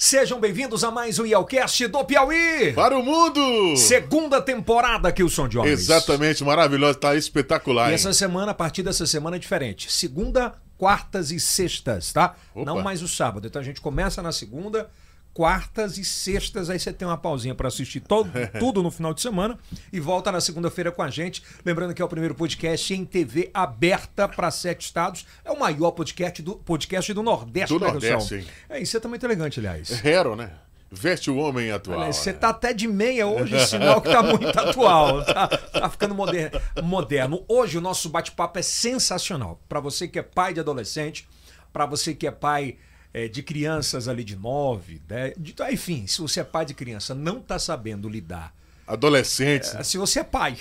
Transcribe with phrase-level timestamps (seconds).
[0.00, 2.72] Sejam bem-vindos a mais um Yelcast do Piauí.
[2.72, 3.76] Para o mundo!
[3.76, 5.80] Segunda temporada que o Som de Homens.
[5.80, 7.86] Exatamente, maravilhoso, tá espetacular.
[7.86, 7.94] E hein?
[7.96, 9.90] essa semana, a partir dessa semana é diferente.
[9.90, 12.36] Segunda, quartas e sextas, tá?
[12.54, 12.64] Opa.
[12.64, 13.48] Não mais o sábado.
[13.48, 14.88] Então a gente começa na segunda,
[15.38, 16.68] quartas e sextas.
[16.68, 18.28] Aí você tem uma pausinha para assistir todo,
[18.58, 19.56] tudo no final de semana
[19.92, 21.44] e volta na segunda-feira com a gente.
[21.64, 25.24] Lembrando que é o primeiro podcast em TV aberta para sete estados.
[25.44, 28.46] É o maior podcast do, podcast do Nordeste, Do né, Nordeste, hein?
[28.68, 30.04] É, e você tá muito elegante, aliás.
[30.04, 30.50] Hero, né?
[30.90, 32.00] Veste o homem atual.
[32.00, 32.38] Olha, você né?
[32.38, 35.24] tá até de meia hoje, sinal que tá muito atual.
[35.24, 37.44] Tá, tá ficando moderno, moderno.
[37.46, 39.62] Hoje o nosso bate-papo é sensacional.
[39.68, 41.28] Para você que é pai de adolescente,
[41.72, 42.76] para você que é pai
[43.12, 47.14] é, de crianças ali de 9, 10, de, enfim, se você é pai de criança,
[47.14, 48.54] não tá sabendo lidar.
[48.86, 49.74] Adolescentes.
[49.86, 50.58] Se você é pai,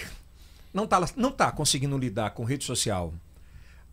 [0.73, 3.13] não tá, não tá conseguindo lidar com rede social.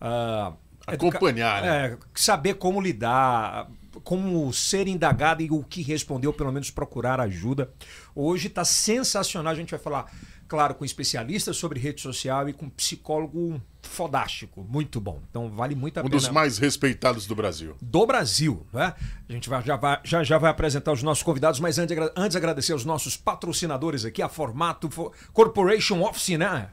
[0.01, 0.53] ah,
[0.89, 1.87] educa- Acompanhar, né?
[1.87, 3.69] é, saber como lidar,
[4.03, 7.71] como ser indagado e o que respondeu, pelo menos procurar ajuda.
[8.15, 9.53] Hoje está sensacional.
[9.53, 10.13] A gente vai falar,
[10.49, 15.21] claro, com especialistas sobre rede social e com um psicólogo fodástico, muito bom.
[15.31, 17.77] Então vale muito a um pena dos mais respeitados do Brasil.
[17.81, 18.67] do Brasil.
[18.73, 18.95] Né?
[19.29, 22.37] A gente vai, já, vai, já, já vai apresentar os nossos convidados, mas antes, antes
[22.37, 26.69] agradecer aos nossos patrocinadores aqui, a Formato Fo- Corporation Office, né?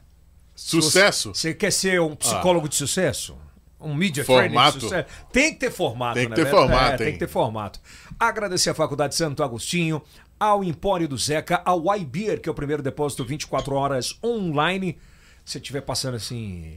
[0.54, 1.34] Sucesso.
[1.34, 3.36] Você quer ser um psicólogo de sucesso?
[3.80, 4.78] Um media Formato.
[4.78, 5.08] de sucesso?
[5.32, 6.36] Tem que ter formato, Tem que né?
[6.36, 7.12] ter É, formato, tem hein?
[7.14, 7.80] que ter formato.
[8.18, 10.00] Agradecer à Faculdade Santo Agostinho,
[10.42, 14.98] ao Empório do Zeca, ao iBeer, que é o primeiro depósito 24 horas online.
[15.44, 16.74] Se estiver passando assim.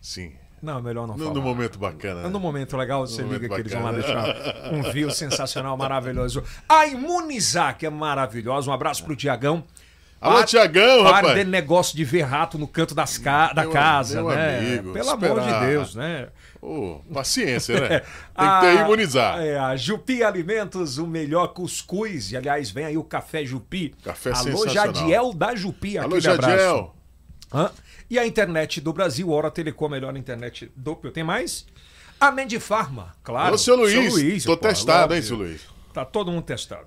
[0.00, 0.32] Sim.
[0.62, 1.34] Não, é melhor não No, falar.
[1.34, 2.22] no momento bacana.
[2.22, 2.28] né?
[2.28, 4.24] No momento legal, você momento liga que eles vão lá deixar
[4.72, 6.44] um view sensacional, maravilhoso.
[6.68, 8.70] A Imunizar, que é maravilhosa.
[8.70, 9.64] Um abraço pro Tiagão.
[10.20, 11.34] Alô, Para- Tiagão, Para rapaz.
[11.38, 14.58] de negócio de ver rato no canto das ca- da Meu- casa, meu né?
[14.58, 15.66] amigo, Pelo amor de esperar.
[15.66, 16.28] Deus, né?
[16.62, 17.88] Ô, paciência, né?
[17.98, 19.40] Tem que A- ter imunizar.
[19.40, 22.30] É, a Jupi Alimentos, o melhor cuscuz.
[22.30, 23.92] E, aliás, vem aí o café Jupi.
[24.04, 24.68] Café Alô.
[24.68, 25.98] Jadiel da Jupi.
[25.98, 26.20] Alô.
[26.20, 26.94] Jadiel.
[27.52, 27.68] Hã?
[28.08, 31.66] E a internet do Brasil, Hora Telecom, a melhor internet do Tem mais?
[32.20, 33.48] A Mendy Pharma, claro.
[33.48, 34.44] Alô, seu Luiz.
[34.44, 35.62] Tô pô, testado, hein, seu Luiz?
[35.92, 36.86] Tá todo mundo testado.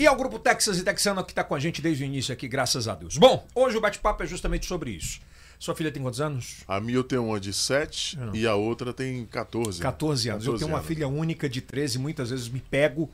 [0.00, 2.48] E ao Grupo Texas e Texano que tá com a gente desde o início aqui,
[2.48, 3.16] graças a Deus.
[3.16, 5.20] Bom, hoje o bate-papo é justamente sobre isso.
[5.62, 6.64] Sua filha tem quantos anos?
[6.66, 9.80] A minha eu tenho uma de 7 e a outra tem 14.
[9.80, 10.44] 14 anos.
[10.44, 10.88] eu 14 tenho uma anos.
[10.88, 13.08] filha única de 13, muitas vezes me pego,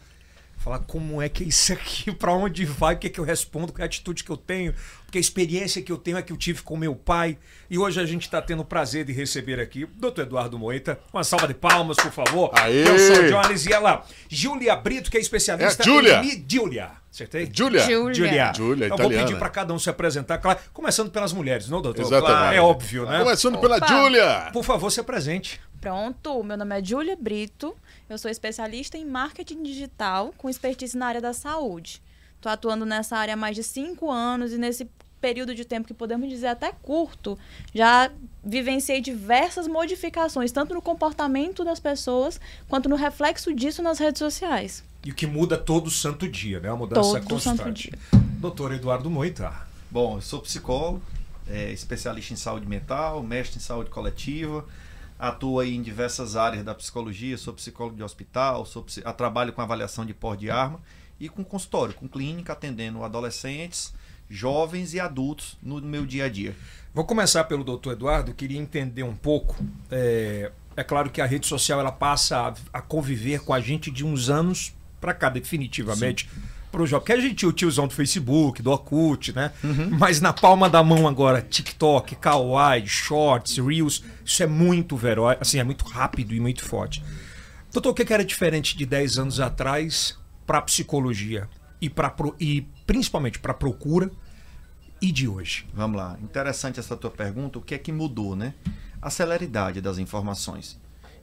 [0.59, 3.25] falar como é que é isso aqui, pra onde vai, o que é que eu
[3.25, 4.75] respondo, qual é a atitude que eu tenho,
[5.05, 7.39] porque a experiência que eu tenho é que eu tive com meu pai.
[7.71, 10.23] E hoje a gente está tendo o prazer de receber aqui o Dr.
[10.23, 10.99] Eduardo Moita.
[11.13, 12.51] Uma salva de palmas, por favor.
[12.55, 12.87] Aê!
[12.87, 16.21] Eu sou o Jones e ela, Júlia Brito, que é especialista É, Júlia!
[16.23, 16.91] em Júlia.
[17.11, 17.49] Acertei?
[17.51, 17.81] Júlia.
[17.87, 18.15] Júlia.
[18.15, 18.53] Júlia.
[18.55, 19.27] Júlia, Eu vou italiana.
[19.27, 22.03] pedir para cada um se apresentar, claro, começando pelas mulheres, não, doutor?
[22.03, 22.27] Exatamente.
[22.39, 23.19] Claro, É óbvio, né?
[23.25, 23.87] Começando pela Opa.
[23.87, 24.51] Júlia.
[24.53, 25.59] Por favor, se apresente.
[25.81, 27.75] Pronto, meu nome é Júlia Brito,
[28.09, 32.03] eu sou especialista em marketing digital com expertise na área da saúde.
[32.37, 34.89] Estou atuando nessa área há mais de cinco anos e nesse
[35.21, 37.37] período de tempo que podemos dizer até curto,
[37.75, 38.11] já
[38.45, 44.85] vivenciei diversas modificações, tanto no comportamento das pessoas, quanto no reflexo disso nas redes sociais.
[45.05, 46.71] E o que muda todo santo dia, né?
[46.71, 47.59] Uma mudança Todo constante.
[47.59, 47.93] santo dia.
[48.39, 49.53] Doutor Eduardo Moita.
[49.91, 51.03] Bom, eu sou psicólogo,
[51.49, 54.65] é, especialista em saúde mental, mestre em saúde coletiva,
[55.19, 60.07] atuo em diversas áreas da psicologia, sou psicólogo de hospital, sou, ah, trabalho com avaliação
[60.07, 60.81] de porte de arma
[61.19, 63.93] e com consultório, com clínica, atendendo adolescentes,
[64.31, 66.55] jovens e adultos no meu dia a dia.
[66.95, 68.35] Vou começar pelo doutor Eduardo.
[68.35, 69.57] Queria entender um pouco.
[69.91, 73.91] É, é claro que a rede social ela passa a, a conviver com a gente
[73.91, 76.29] de uns anos para cá, definitivamente.
[76.71, 77.01] Pro jovem.
[77.01, 79.53] Porque a gente o tiozão do Facebook, do Orkut, né?
[79.99, 85.59] Mas na palma da mão agora, TikTok, Kawaii, Shorts, Reels, isso é muito verói, assim,
[85.59, 87.03] é muito rápido e muito forte.
[87.73, 91.49] Doutor, o que que era diferente de 10 anos atrás para psicologia
[91.81, 94.11] e, pra, e principalmente para procura
[95.01, 95.67] e de hoje?
[95.73, 96.19] Vamos lá.
[96.23, 97.59] Interessante essa tua pergunta.
[97.59, 98.55] O que é que mudou, né?
[99.01, 100.79] A celeridade das informações.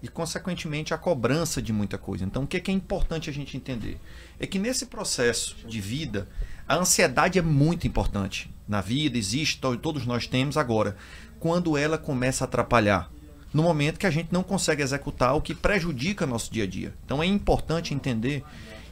[0.06, 2.24] E, consequentemente, a cobrança de muita coisa.
[2.24, 4.00] Então, o que é, que é importante a gente entender?
[4.40, 6.28] É que nesse processo de vida,
[6.68, 8.48] a ansiedade é muito importante.
[8.68, 10.96] Na vida, existe, to- todos nós temos agora.
[11.40, 13.12] Quando ela começa a atrapalhar.
[13.52, 16.94] No momento que a gente não consegue executar o que prejudica nosso dia a dia.
[17.04, 18.44] Então, é importante entender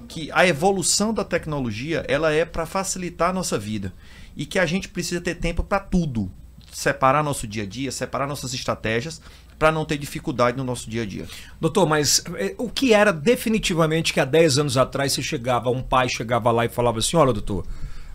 [0.08, 3.94] que a evolução da tecnologia ela é para facilitar a nossa vida
[4.36, 6.32] e que a gente precisa ter tempo para tudo,
[6.72, 9.22] separar nosso dia a dia, separar nossas estratégias
[9.64, 11.26] para não ter dificuldade no nosso dia a dia.
[11.62, 15.82] Doutor, mas eh, o que era definitivamente que há 10 anos atrás você chegava, um
[15.82, 17.66] pai chegava lá e falava assim: olha, doutor,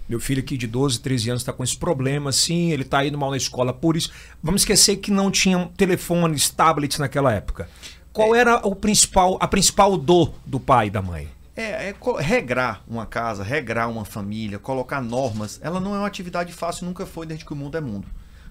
[0.07, 3.17] meu filho aqui de 12, 13 anos está com esse problema, sim, ele está indo
[3.17, 4.13] mal na escola por isso.
[4.43, 7.67] Vamos esquecer que não tinham telefones, tablets naquela época.
[8.13, 11.31] Qual era o principal, a principal dor do pai e da mãe?
[11.57, 16.53] É, é regrar uma casa, regrar uma família, colocar normas, ela não é uma atividade
[16.53, 18.07] fácil, nunca foi desde que o mundo é mundo.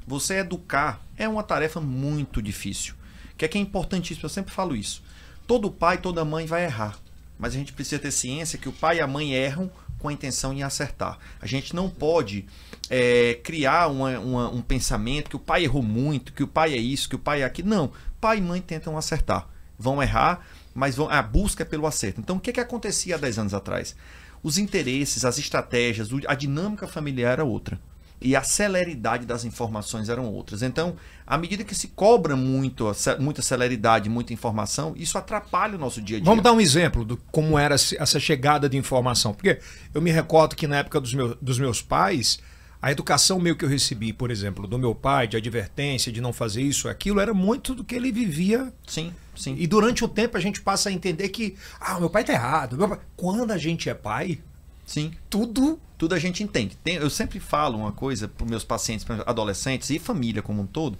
[0.07, 2.95] Você educar é uma tarefa muito difícil.
[3.37, 5.03] Que é que é importantíssimo, eu sempre falo isso.
[5.45, 6.97] Todo pai, toda mãe vai errar.
[7.37, 9.69] Mas a gente precisa ter ciência que o pai e a mãe erram
[9.99, 11.19] com a intenção em acertar.
[11.41, 12.45] A gente não pode
[12.89, 16.77] é, criar uma- uma- um pensamento que o pai errou muito, que o pai é
[16.77, 17.67] isso, que o pai é aquilo.
[17.67, 17.91] Não.
[18.21, 19.45] Pai e mãe tentam acertar.
[19.77, 20.39] Vão errar,
[20.73, 22.21] mas vão, a busca é pelo acerto.
[22.21, 23.93] Então, o que, que acontecia há 10 anos atrás?
[24.41, 27.77] Os interesses, as estratégias, a dinâmica familiar era outra.
[28.19, 30.63] E a celeridade das informações eram outras.
[30.63, 36.01] Então, à medida que se cobra muito, muita celeridade, muita informação, isso atrapalha o nosso
[36.01, 36.25] dia a dia.
[36.25, 39.33] Vamos dar um exemplo de como era essa chegada de informação.
[39.33, 39.59] Porque
[39.93, 42.39] eu me recordo que na época dos, meus dos meus pais,
[42.81, 46.33] a educação meio que eu recebi, por exemplo, do meu pai, de advertência, de não
[46.33, 48.73] fazer isso, aquilo, era muito do que ele vivia.
[48.87, 49.55] Sim, sim.
[49.59, 52.77] E durante o tempo a gente passa a entender que, ah, meu pai tá errado.
[52.77, 54.39] pai- Quando a gente é pai,
[54.87, 55.11] Sim.
[55.29, 55.79] tudo.
[55.97, 56.75] Tudo a gente entende.
[56.77, 60.97] Tem- eu sempre falo uma coisa para meus pacientes, adolescentes e família como um todo.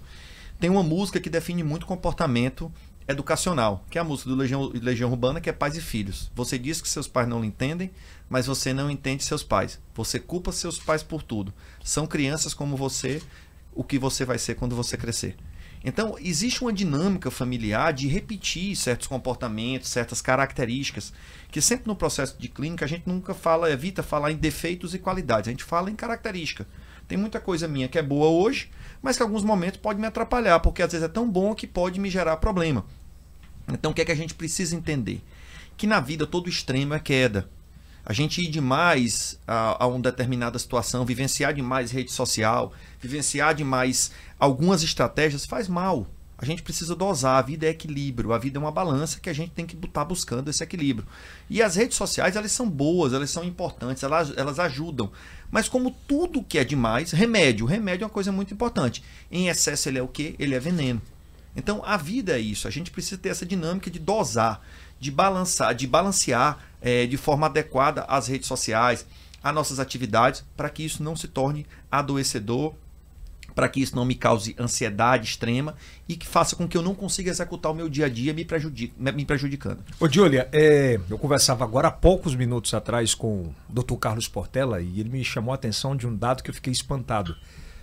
[0.60, 2.70] Tem uma música que define muito comportamento
[3.06, 6.30] educacional, que é a música do Legião, Legião Urbana, que é Pais e Filhos.
[6.34, 7.90] Você diz que seus pais não lhe entendem,
[8.28, 9.80] mas você não entende seus pais.
[9.94, 11.54] Você culpa seus pais por tudo.
[11.82, 13.22] São crianças como você,
[13.74, 15.36] o que você vai ser quando você crescer.
[15.84, 21.12] Então, existe uma dinâmica familiar de repetir certos comportamentos, certas características,
[21.50, 24.98] que sempre no processo de clínica a gente nunca fala, evita falar em defeitos e
[24.98, 26.66] qualidades, a gente fala em característica.
[27.06, 28.70] Tem muita coisa minha que é boa hoje,
[29.00, 31.66] mas que em alguns momentos pode me atrapalhar, porque às vezes é tão bom que
[31.66, 32.84] pode me gerar problema.
[33.72, 35.22] Então, o que é que a gente precisa entender?
[35.76, 37.48] Que na vida todo extremo é queda.
[38.04, 44.12] A gente ir demais a, a uma determinada situação, vivenciar demais rede social, vivenciar demais
[44.38, 46.06] algumas estratégias faz mal.
[46.40, 49.32] A gente precisa dosar, a vida é equilíbrio, a vida é uma balança que a
[49.32, 51.08] gente tem que estar buscando esse equilíbrio.
[51.50, 55.10] E as redes sociais, elas são boas, elas são importantes, elas, elas ajudam.
[55.50, 59.02] Mas como tudo que é demais, remédio, remédio é uma coisa muito importante.
[59.32, 60.36] Em excesso ele é o quê?
[60.38, 61.02] Ele é veneno.
[61.56, 62.68] Então a vida é isso.
[62.68, 64.62] A gente precisa ter essa dinâmica de dosar,
[65.00, 69.04] de balançar, de balancear eh, de forma adequada as redes sociais,
[69.42, 72.74] as nossas atividades, para que isso não se torne adoecedor,
[73.58, 75.74] para que isso não me cause ansiedade extrema
[76.08, 78.46] e que faça com que eu não consiga executar o meu dia a dia me,
[79.12, 79.80] me prejudicando.
[79.98, 83.96] Ô, Júlia, é, eu conversava agora há poucos minutos atrás com o Dr.
[83.96, 87.34] Carlos Portela e ele me chamou a atenção de um dado que eu fiquei espantado.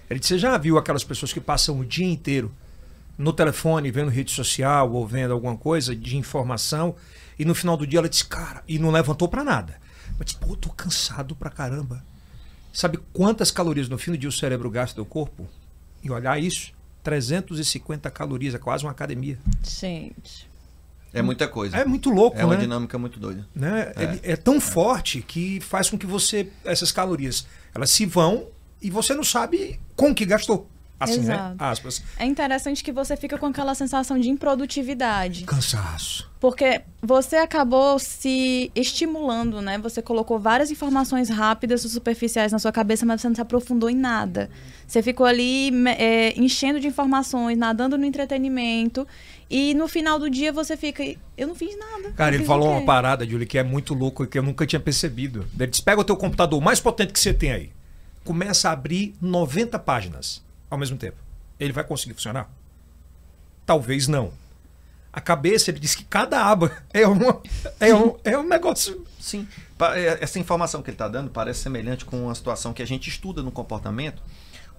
[0.10, 2.54] Ele disse: Você já viu aquelas pessoas que passam o dia inteiro
[3.18, 6.95] no telefone, vendo rede social ou vendo alguma coisa de informação
[7.38, 9.75] e no final do dia ela disse: Cara, e não levantou pra nada.
[10.18, 12.01] Mas disse: Pô, tô cansado pra caramba.
[12.72, 15.45] Sabe quantas calorias no fim do dia o cérebro gasta do corpo?
[16.06, 16.72] E olhar isso:
[17.04, 19.38] 350 calorias, é quase uma academia.
[19.63, 20.48] Gente.
[21.12, 21.75] É muita coisa.
[21.78, 22.62] É muito louco, É uma né?
[22.62, 23.48] dinâmica muito doida.
[23.56, 23.92] né?
[23.98, 28.48] Ele é tão forte que faz com que você essas calorias elas se vão
[28.81, 30.69] e você não sabe com que gastou.
[30.98, 31.50] Assim, Exato.
[31.50, 31.56] né?
[31.60, 32.02] Aspas.
[32.18, 35.44] É interessante que você fica com aquela sensação de improdutividade.
[35.44, 36.30] Cansaço.
[36.40, 39.78] Porque você acabou se estimulando, né?
[39.80, 43.90] Você colocou várias informações rápidas e superficiais na sua cabeça, mas você não se aprofundou
[43.90, 44.50] em nada.
[44.88, 49.06] Você ficou ali é, enchendo de informações, nadando no entretenimento.
[49.50, 51.04] E no final do dia você fica.
[51.38, 52.14] Eu não fiz nada.
[52.14, 54.44] Cara, ele falou o quê?" uma parada, Júlio, que é muito louco e que eu
[54.44, 55.46] nunca tinha percebido.
[55.60, 57.70] Ele disse: pega o teu computador mais potente que você tem aí.
[58.24, 61.17] Começa a abrir 90 páginas ao mesmo tempo.
[61.60, 62.50] Ele vai conseguir funcionar?
[63.65, 64.31] Talvez não.
[65.12, 67.41] A cabeça, ele disse que cada aba é, uma,
[67.79, 69.05] é, um, é um negócio.
[69.19, 69.48] Sim.
[69.93, 73.10] É, Essa informação que ele está dando parece semelhante com uma situação que a gente
[73.10, 74.22] estuda no comportamento.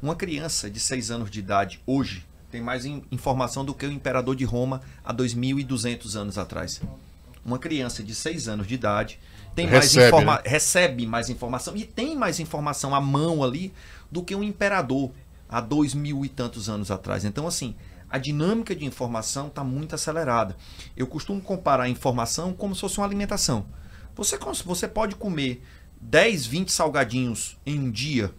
[0.02, 3.90] Uma criança de 6 anos de idade, hoje, tem mais in- informação do que o
[3.90, 6.82] imperador de Roma há 2.200 anos atrás.
[7.44, 9.18] Uma criança de 6 anos de idade
[9.54, 10.42] tem mais Recebe, informa né?
[10.44, 13.72] recebe mais informação e tem mais informação à mão ali
[14.10, 15.10] do que um imperador
[15.48, 17.24] há dois mil e tantos anos atrás.
[17.24, 17.74] Então, assim,
[18.08, 20.56] a dinâmica de informação está muito acelerada.
[20.96, 23.66] Eu costumo comparar a informação como se fosse uma alimentação.
[24.14, 25.62] Você, você pode comer
[26.00, 28.32] 10, 20 salgadinhos em um dia.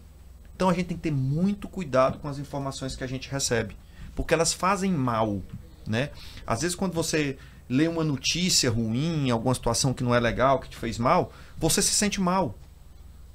[0.56, 3.76] Então a gente tem que ter muito cuidado com as informações que a gente recebe,
[4.14, 5.40] porque elas fazem mal,
[5.86, 6.10] né?
[6.44, 7.38] Às vezes quando você
[7.68, 11.80] lê uma notícia ruim, alguma situação que não é legal, que te fez mal, você
[11.80, 12.58] se sente mal.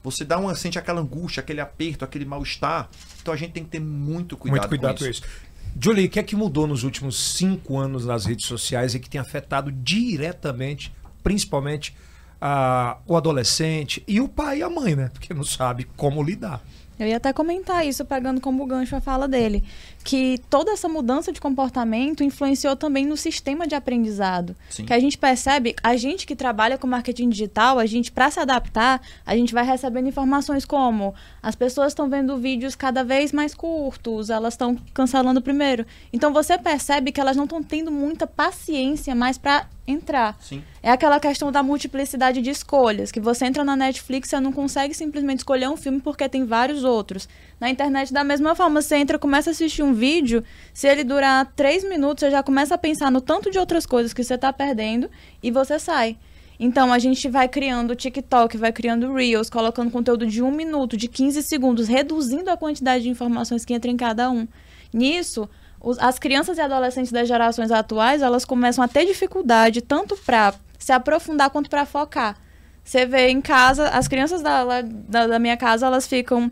[0.03, 2.89] Você dá uma sente aquela angústia, aquele aperto, aquele mal-estar.
[3.23, 5.23] Então a gente tem que ter muito cuidado, muito cuidado com com isso.
[5.23, 5.53] isso.
[5.81, 9.09] Julie, o que é que mudou nos últimos cinco anos nas redes sociais e que
[9.09, 11.95] tem afetado diretamente, principalmente,
[12.39, 15.09] a- o adolescente e o pai e a mãe, né?
[15.11, 16.61] Porque não sabe como lidar.
[16.99, 19.63] Eu ia até comentar isso, pegando como gancho a fala dele,
[20.03, 24.55] que toda essa mudança de comportamento influenciou também no sistema de aprendizado.
[24.69, 24.85] Sim.
[24.85, 28.39] Que a gente percebe, a gente que trabalha com marketing digital, a gente, para se
[28.39, 33.53] adaptar, a gente vai recebendo informações como as pessoas estão vendo vídeos cada vez mais
[33.53, 35.85] curtos, elas estão cancelando primeiro.
[36.11, 40.37] Então você percebe que elas não estão tendo muita paciência mais para entrar.
[40.41, 40.63] Sim.
[40.81, 44.93] É aquela questão da multiplicidade de escolhas, que você entra na Netflix e não consegue
[44.93, 47.27] simplesmente escolher um filme porque tem vários outros.
[47.63, 50.43] Na internet, da mesma forma, você entra, começa a assistir um vídeo,
[50.73, 54.11] se ele durar três minutos, você já começa a pensar no tanto de outras coisas
[54.11, 55.09] que você está perdendo
[55.41, 56.17] e você sai.
[56.59, 61.07] Então, a gente vai criando TikTok, vai criando Reels, colocando conteúdo de um minuto, de
[61.07, 64.45] 15 segundos, reduzindo a quantidade de informações que entra em cada um.
[64.93, 70.17] Nisso, os- as crianças e adolescentes das gerações atuais, elas começam a ter dificuldade tanto
[70.17, 72.35] para se aprofundar quanto para focar.
[72.83, 76.51] Você vê em casa, as crianças da, da, da minha casa, elas ficam,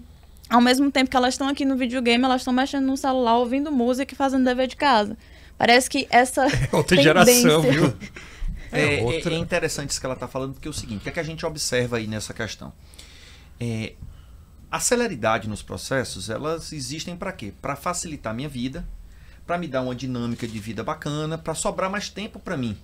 [0.51, 3.72] ao mesmo tempo que elas estão aqui no videogame, elas estão mexendo no celular, ouvindo
[3.72, 5.17] música e fazendo dever de casa.
[5.58, 7.93] Parece que essa Outra tendência- geração, viu?
[8.74, 11.00] É, É, é- outra- é interessante isso que ela está falando, porque é o seguinte:
[11.00, 12.72] o que, é que a gente observa aí nessa questão?
[13.60, 13.93] É,
[14.72, 17.53] a celeridade nos processos, elas existem para quê?
[17.62, 18.88] Para facilitar a minha vida,
[19.46, 22.77] para me dar uma dinâmica de vida bacana, para sobrar mais tempo para mim.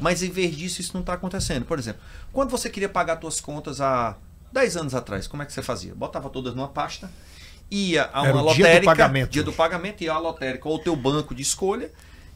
[0.00, 1.66] Mas em vez disso, isso não está acontecendo.
[1.66, 2.00] Por exemplo,
[2.32, 4.16] quando você queria pagar suas contas há
[4.56, 5.94] 10 anos atrás, como é que você fazia?
[5.94, 7.10] Botava todas numa pasta,
[7.70, 9.30] ia a Era uma o dia do lotérica, pagamento.
[9.30, 11.90] dia do pagamento, ia a lotérica ou o teu banco de escolha.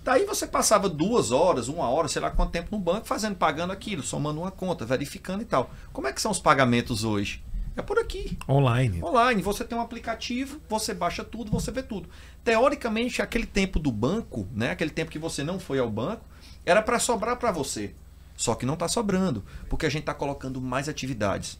[0.05, 3.73] Daí você passava duas horas, uma hora, sei lá quanto tempo no banco, fazendo, pagando
[3.73, 5.71] aquilo, somando uma conta, verificando e tal.
[5.95, 7.43] Como é que são os pagamentos hoje?
[7.75, 8.37] É por aqui.
[8.47, 9.03] Online.
[9.03, 12.07] Online, você tem um aplicativo, você baixa tudo, você vê tudo.
[12.45, 16.27] Teoricamente, aquele tempo do banco, né, aquele tempo que você não foi ao banco,
[16.67, 17.95] era para sobrar para você.
[18.37, 21.59] Só que não está sobrando, porque a gente está colocando mais atividades.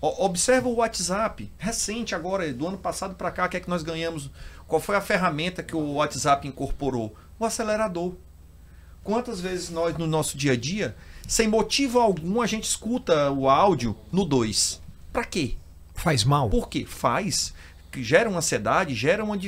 [0.00, 3.68] O- Observa o WhatsApp, recente agora, do ano passado para cá, o que é que
[3.68, 4.30] nós ganhamos?
[4.66, 7.14] Qual foi a ferramenta que o WhatsApp incorporou?
[7.38, 8.14] O acelerador.
[9.02, 10.94] Quantas vezes nós, no nosso dia a dia,
[11.26, 14.80] sem motivo algum, a gente escuta o áudio no 2?
[15.12, 15.54] Para quê?
[15.94, 16.48] Faz mal.
[16.50, 16.84] Por quê?
[16.86, 17.52] Faz,
[17.90, 19.38] que gera uma ansiedade, gera uma,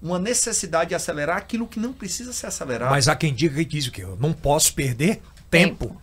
[0.00, 2.90] uma necessidade de acelerar aquilo que não precisa ser acelerado.
[2.90, 4.02] Mas há quem diga que diz o quê?
[4.02, 6.00] Eu não posso perder tempo.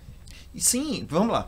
[0.53, 1.47] E sim, vamos lá.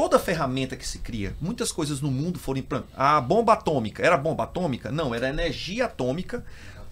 [0.00, 2.94] Toda ferramenta que se cria, muitas coisas no mundo foram implantadas.
[2.96, 4.90] A bomba atômica, era bomba atômica?
[4.90, 6.42] Não, era energia atômica,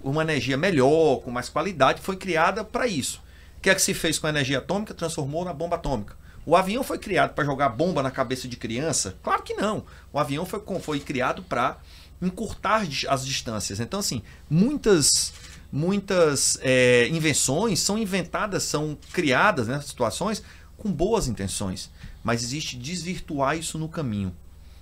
[0.02, 3.22] uma energia melhor, com mais qualidade, foi criada para isso.
[3.56, 4.92] O que é que se fez com a energia atômica?
[4.92, 6.18] Transformou na bomba atômica.
[6.44, 9.16] O avião foi criado para jogar bomba na cabeça de criança?
[9.22, 9.86] Claro que não.
[10.12, 11.78] O avião foi, foi criado para
[12.20, 13.80] encurtar as distâncias.
[13.80, 15.32] Então, assim, muitas
[15.72, 20.42] muitas é, invenções são inventadas, são criadas, né, situações
[20.78, 21.90] com boas intenções,
[22.22, 24.34] mas existe desvirtuar isso no caminho.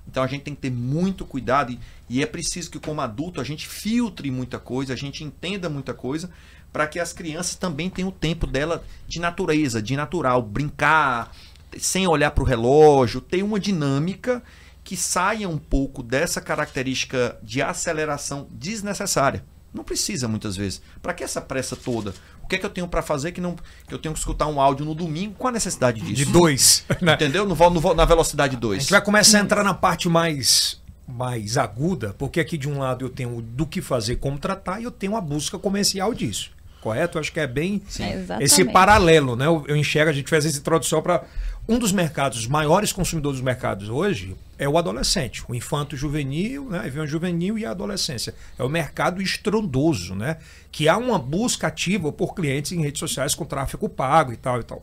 [0.09, 3.40] Então a gente tem que ter muito cuidado e, e é preciso que como adulto
[3.40, 6.31] a gente filtre muita coisa, a gente entenda muita coisa,
[6.73, 11.35] para que as crianças também tenham o tempo dela de natureza, de natural, brincar,
[11.78, 14.43] sem olhar para o relógio, ter uma dinâmica
[14.85, 19.45] que saia um pouco dessa característica de aceleração desnecessária.
[19.75, 20.81] Não precisa muitas vezes.
[21.02, 22.14] Para que essa pressa toda?
[22.47, 23.57] O que é que eu tenho para fazer que não
[23.88, 25.35] que eu tenho que escutar um áudio no domingo?
[25.37, 26.15] Qual a necessidade disso?
[26.15, 26.85] De dois.
[27.03, 27.15] né?
[27.15, 27.45] Entendeu?
[27.45, 28.83] No, no na velocidade A 2.
[28.85, 33.05] gente vai começar a entrar na parte mais, mais aguda, porque aqui de um lado
[33.05, 36.53] eu tenho do que fazer, como tratar, e eu tenho a busca comercial disso.
[36.81, 37.19] Correto?
[37.19, 39.47] Eu acho que é bem É, esse paralelo, né?
[39.47, 41.25] Eu, eu enxergo, a gente fez essa introdução para
[41.68, 46.70] um dos mercados, os maiores consumidores dos mercados hoje é o adolescente, o infanto juvenil,
[46.70, 46.88] né?
[46.88, 48.35] Vem o juvenil e a adolescência.
[48.58, 50.38] É o mercado estrondoso, né?
[50.70, 54.61] Que há uma busca ativa por clientes em redes sociais com tráfego pago e tal
[54.61, 54.82] e tal.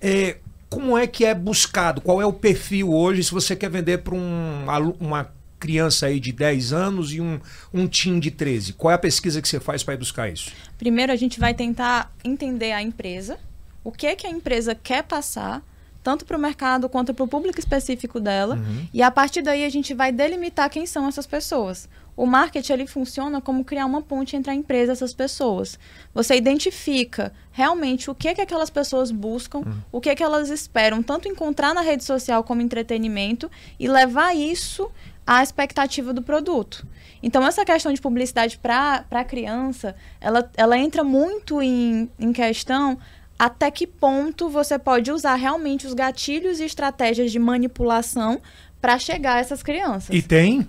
[0.00, 0.36] É,
[0.70, 2.00] como é que é buscado?
[2.00, 4.64] Qual é o perfil hoje se você quer vender para um,
[5.00, 7.38] uma criança aí de 10 anos e um,
[7.74, 8.72] um teen de 13?
[8.72, 10.50] Qual é a pesquisa que você faz para buscar isso?
[10.78, 13.38] Primeiro a gente vai tentar entender a empresa,
[13.84, 15.62] o que é que a empresa quer passar,
[16.02, 18.58] tanto para o mercado quanto para o público específico dela,
[18.92, 21.88] e a partir daí a gente vai delimitar quem são essas pessoas.
[22.14, 25.78] O marketing ele funciona como criar uma ponte entre a empresa e essas pessoas.
[26.12, 30.50] Você identifica realmente o que é que aquelas pessoas buscam, o que é que elas
[30.50, 34.90] esperam, tanto encontrar na rede social como entretenimento e levar isso
[35.26, 36.86] à expectativa do produto.
[37.22, 42.98] Então, essa questão de publicidade para a criança, ela, ela entra muito em, em questão
[43.42, 48.40] até que ponto você pode usar realmente os gatilhos e estratégias de manipulação
[48.80, 50.14] para chegar a essas crianças.
[50.14, 50.64] E tem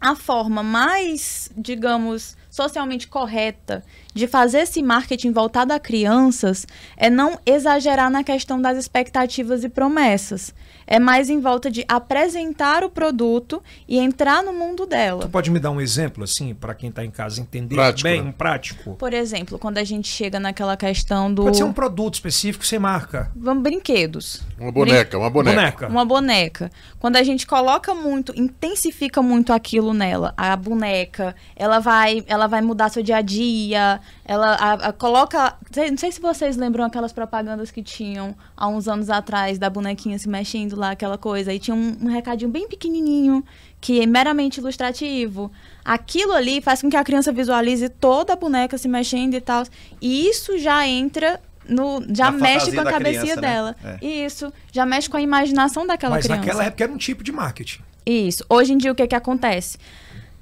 [0.00, 6.64] A forma mais, digamos, socialmente correta de fazer esse marketing voltado a crianças
[6.96, 10.54] é não exagerar na questão das expectativas e promessas.
[10.86, 15.22] É mais em volta de apresentar o produto e entrar no mundo dela.
[15.22, 18.22] Tu pode me dar um exemplo, assim, para quem está em casa entender Prático, bem,
[18.22, 18.28] né?
[18.28, 18.94] um prático?
[18.96, 21.44] Por exemplo, quando a gente chega naquela questão do.
[21.44, 23.30] Pode ser um produto específico sem marca.
[23.34, 24.42] Vamos, brinquedos.
[24.58, 25.88] Uma boneca, uma boneca.
[25.88, 26.70] Uma boneca.
[26.98, 32.60] Quando a gente coloca muito, intensifica muito aquilo nela, a boneca, ela vai, ela vai
[32.60, 35.54] mudar seu dia a dia, ela a- a- coloca.
[35.70, 39.68] sei- Não sei se vocês lembram aquelas propagandas que tinham há uns anos atrás da
[39.68, 41.52] bonequinha se mexendo lá, aquela coisa.
[41.52, 43.44] E tinha um, um recadinho bem pequenininho,
[43.80, 45.50] que é meramente ilustrativo.
[45.84, 49.64] Aquilo ali faz com que a criança visualize toda a boneca se mexendo e tal.
[50.00, 51.40] E isso já entra.
[51.68, 53.48] No, já Na mexe com a cabecinha criança, né?
[53.48, 53.76] dela.
[53.84, 54.04] É.
[54.04, 54.52] Isso.
[54.72, 56.40] Já mexe com a imaginação daquela Mas criança.
[56.40, 57.80] naquela época era um tipo de marketing.
[58.04, 58.44] Isso.
[58.48, 59.78] Hoje em dia, o que, que acontece?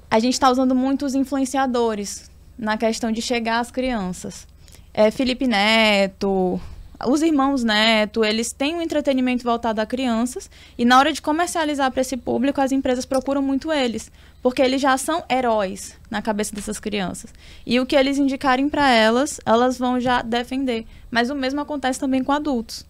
[0.09, 4.47] A gente está usando muito os influenciadores na questão de chegar às crianças.
[4.93, 6.59] É, Felipe Neto,
[7.07, 11.91] os irmãos Neto, eles têm um entretenimento voltado a crianças e na hora de comercializar
[11.91, 16.53] para esse público, as empresas procuram muito eles, porque eles já são heróis na cabeça
[16.53, 17.33] dessas crianças.
[17.65, 20.85] E o que eles indicarem para elas, elas vão já defender.
[21.09, 22.85] Mas o mesmo acontece também com adultos.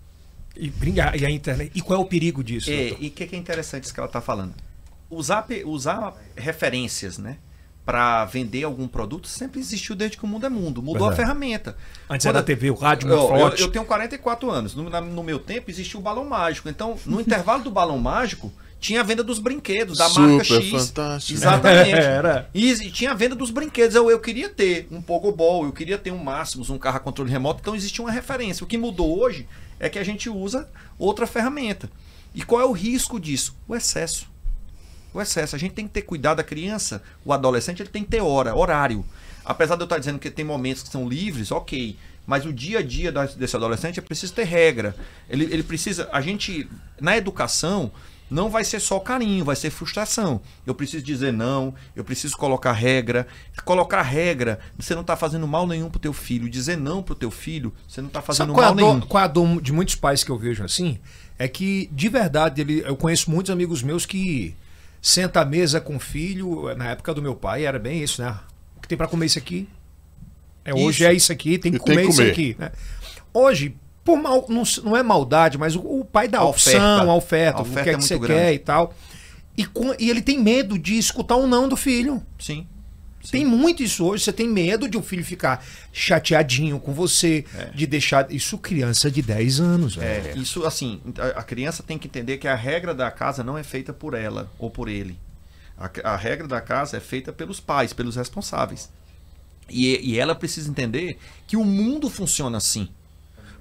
[0.56, 0.72] E,
[1.20, 1.72] e a internet.
[1.74, 2.70] E qual é o perigo disso?
[2.72, 4.54] E o que, que é interessante isso que ela está falando?
[5.10, 7.38] Usar, usar referências, né?
[7.92, 10.82] Para vender algum produto sempre existiu desde que o mundo é mundo.
[10.82, 11.14] Mudou Verdade.
[11.14, 11.76] a ferramenta.
[12.10, 13.62] Antes Quando- era a TV, o rádio, Eu, muito eu, forte.
[13.64, 14.74] eu tenho 44 anos.
[14.74, 16.70] No, na- no meu tempo existiu o balão mágico.
[16.70, 20.88] Então, no intervalo do balão mágico, tinha a venda dos brinquedos, da marca Super X.
[20.88, 21.38] fantástico.
[21.38, 21.92] Exatamente.
[22.00, 22.50] Era.
[22.54, 23.94] E exi- tinha a venda dos brinquedos.
[23.94, 27.30] Eu, eu queria ter um Pogobol, eu queria ter um Máximos, um carro a controle
[27.30, 27.60] remoto.
[27.60, 28.64] Então existia uma referência.
[28.64, 29.46] O que mudou hoje
[29.82, 31.92] é que a gente usa outra ferramenta.
[32.34, 33.54] E qual é o risco disso?
[33.68, 34.32] O excesso.
[35.14, 35.56] O excesso.
[35.56, 38.56] A gente tem que ter cuidado da criança, o adolescente, ele tem que ter hora,
[38.56, 39.06] horário.
[39.44, 41.98] Apesar de eu estar dizendo que tem momentos que são livres, ok.
[42.26, 44.96] Mas o dia a dia desse adolescente é preciso ter regra.
[45.30, 46.08] Ele, ele precisa.
[46.14, 47.92] A gente, na educação,
[48.32, 50.40] não vai ser só carinho, vai ser frustração.
[50.66, 53.28] Eu preciso dizer não, eu preciso colocar regra.
[53.66, 56.50] Colocar regra, você não está fazendo mal nenhum pro teu filho.
[56.50, 59.02] Dizer não pro teu filho, você não está fazendo é, mal nenhum.
[59.02, 60.98] qual é a dor de muitos pais que eu vejo assim?
[61.38, 64.56] É que, de verdade, ele, eu conheço muitos amigos meus que
[65.02, 66.76] senta à mesa com o filho.
[66.76, 68.36] Na época do meu pai era bem isso, né?
[68.78, 69.68] O que tem pra comer isso aqui?
[70.64, 71.04] É, hoje Isso.
[71.06, 72.32] é isso aqui, tem que E tem comer, que isso comer.
[72.32, 72.56] aqui.
[72.60, 72.72] Né?
[73.34, 77.02] Hoje, por mal, não, não é maldade, mas o, o pai dá A opção, oferta.
[77.12, 78.34] a oferta, A o que oferta é é que muito você grande.
[78.42, 78.94] quer e tal.
[79.58, 82.22] E, com- e ele tem medo de escutar um não do filho.
[82.40, 82.68] Sim.
[83.30, 84.24] Tem muito isso hoje.
[84.24, 88.32] Você tem medo de um filho ficar chateadinho com você, de deixar.
[88.32, 90.30] Isso, criança de 10 anos, velho.
[90.30, 93.58] É, isso assim, a, a criança tem que entender que a regra da casa não
[93.58, 95.20] é feita por ela ou por ele.
[95.78, 98.90] A, a regra da casa é feita pelos pais, pelos responsáveis.
[99.70, 102.90] E, e ela precisa entender que o mundo funciona assim.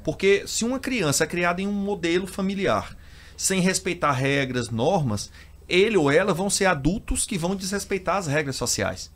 [0.03, 2.97] Porque se uma criança é criada em um modelo familiar,
[3.37, 5.31] sem respeitar regras, normas,
[5.69, 9.11] ele ou ela vão ser adultos que vão desrespeitar as regras sociais.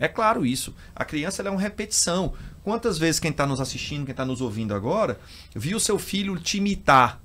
[0.00, 0.74] É claro isso.
[0.96, 2.32] A criança ela é uma repetição.
[2.64, 5.20] Quantas vezes quem está nos assistindo, quem está nos ouvindo agora,
[5.54, 7.20] viu seu filho te imitar,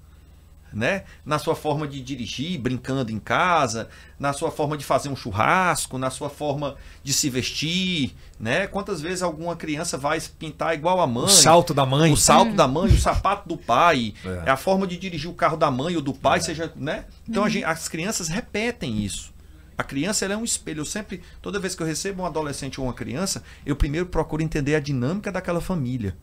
[0.74, 1.04] né?
[1.26, 3.88] Na sua forma de dirigir, brincando em casa,
[4.20, 8.68] na sua forma de fazer um churrasco, na sua forma de se vestir, né?
[8.68, 11.26] Quantas vezes alguma criança vai pintar igual a mãe?
[11.26, 12.12] O salto da mãe.
[12.12, 14.44] O salto da mãe, o sapato do pai, É.
[14.48, 14.50] é.
[14.50, 17.06] a forma de dirigir o carro da mãe ou do pai, seja, né?
[17.28, 19.34] Então a gente- as crianças repetem isso.
[19.78, 20.82] A criança é um espelho.
[20.82, 24.42] Eu sempre, toda vez que eu recebo um adolescente ou uma criança, eu primeiro procuro
[24.42, 26.16] entender a dinâmica daquela família.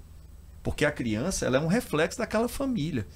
[0.63, 3.07] Porque a criança ela é um reflexo daquela família.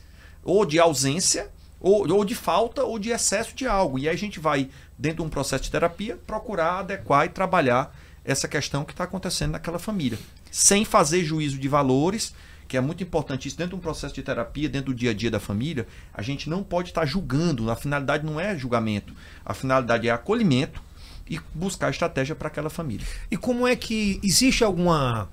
[0.42, 3.99] Ou de ausência, ou, ou de falta, ou de excesso de algo.
[3.99, 4.68] E aí a gente vai,
[4.99, 9.53] dentro de um processo de terapia, procurar adequar e trabalhar essa questão que está acontecendo
[9.53, 10.18] naquela família.
[10.51, 12.35] Sem fazer juízo de valores,
[12.68, 15.14] que é muito importante isso dentro de um processo de terapia, dentro do dia a
[15.14, 17.70] dia da família, a gente não pode estar julgando.
[17.70, 19.14] A finalidade não é julgamento.
[19.44, 20.83] A finalidade é acolhimento
[21.29, 23.07] e buscar estratégia para aquela família.
[23.31, 25.29] E como é que existe alguma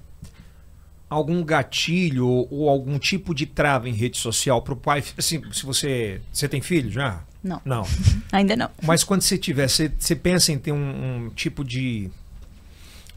[1.10, 5.04] algum gatilho ou algum tipo de trava em rede social para o pai?
[5.17, 7.24] Assim, se você você tem filho já?
[7.43, 7.62] Não.
[7.65, 7.84] Não.
[8.32, 8.69] Ainda não.
[8.82, 12.10] Mas quando você tiver, você, você pensa em ter um, um tipo de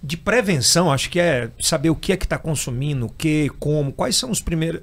[0.03, 3.93] de prevenção, acho que é saber o que é que está consumindo, o que, como,
[3.93, 4.81] quais são os primeiros.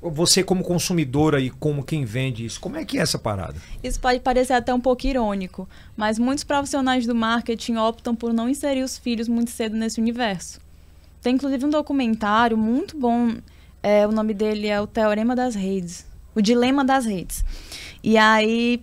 [0.00, 3.56] Você como consumidora e como quem vende isso, como é que é essa parada?
[3.82, 8.48] Isso pode parecer até um pouco irônico, mas muitos profissionais do marketing optam por não
[8.48, 10.60] inserir os filhos muito cedo nesse universo.
[11.20, 13.34] Tem inclusive um documentário muito bom,
[13.82, 17.44] é, o nome dele é O Teorema das Redes, O Dilema das Redes.
[18.02, 18.80] E aí,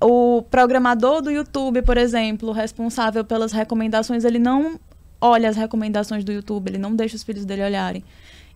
[0.00, 4.78] o programador do YouTube, por exemplo, responsável pelas recomendações, ele não
[5.20, 8.04] olha as recomendações do YouTube, ele não deixa os filhos dele olharem.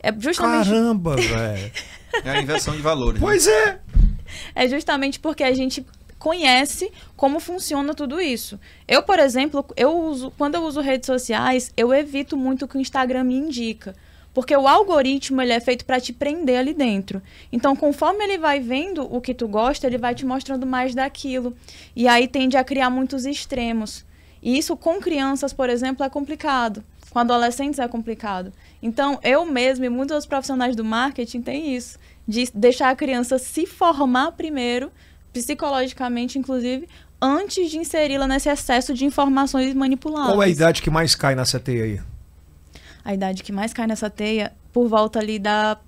[0.00, 1.72] É justamente, Caramba, velho.
[2.24, 3.20] É a inversão de valores.
[3.20, 3.26] né?
[3.26, 3.80] pois é.
[4.54, 5.86] é justamente porque a gente
[6.18, 8.58] conhece como funciona tudo isso.
[8.86, 12.76] Eu, por exemplo, eu uso, quando eu uso redes sociais, eu evito muito o que
[12.76, 13.94] o Instagram me indica.
[14.34, 17.20] Porque o algoritmo ele é feito para te prender ali dentro.
[17.52, 21.54] Então, conforme ele vai vendo o que tu gosta, ele vai te mostrando mais daquilo.
[21.94, 24.04] E aí tende a criar muitos extremos.
[24.42, 26.82] E isso com crianças, por exemplo, é complicado.
[27.10, 28.52] Com adolescentes é complicado.
[28.82, 31.98] Então, eu mesmo e muitos dos profissionais do marketing têm isso.
[32.26, 34.90] De deixar a criança se formar primeiro,
[35.32, 36.88] psicologicamente, inclusive,
[37.20, 40.32] antes de inseri-la nesse excesso de informações manipuladas.
[40.32, 42.00] Qual é a idade que mais cai nessa teia aí?
[43.04, 45.78] a idade que mais cai nessa teia por volta ali da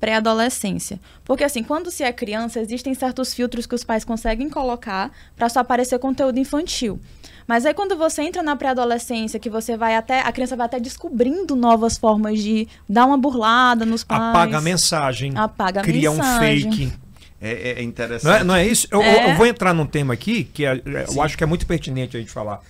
[0.00, 1.00] pré-adolescência.
[1.24, 5.48] Porque assim, quando se é criança, existem certos filtros que os pais conseguem colocar para
[5.48, 7.00] só aparecer conteúdo infantil.
[7.46, 10.78] Mas aí quando você entra na pré-adolescência, que você vai até a criança vai até
[10.80, 14.20] descobrindo novas formas de dar uma burlada nos pais.
[14.22, 15.32] Apaga a mensagem.
[15.36, 16.68] Apaga a cria mensagem.
[16.68, 16.92] um fake.
[17.40, 18.24] É, é- interessante.
[18.24, 18.86] Não é, não é isso?
[18.90, 19.32] Eu, É.
[19.32, 22.16] eu vou entrar num tema aqui que é- é- eu acho que é muito pertinente
[22.16, 22.60] a gente falar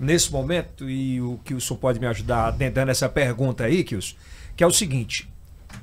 [0.00, 4.14] nesse momento e o Kilson pode me ajudar dando essa pergunta aí, Kilson,
[4.56, 5.28] que é o seguinte: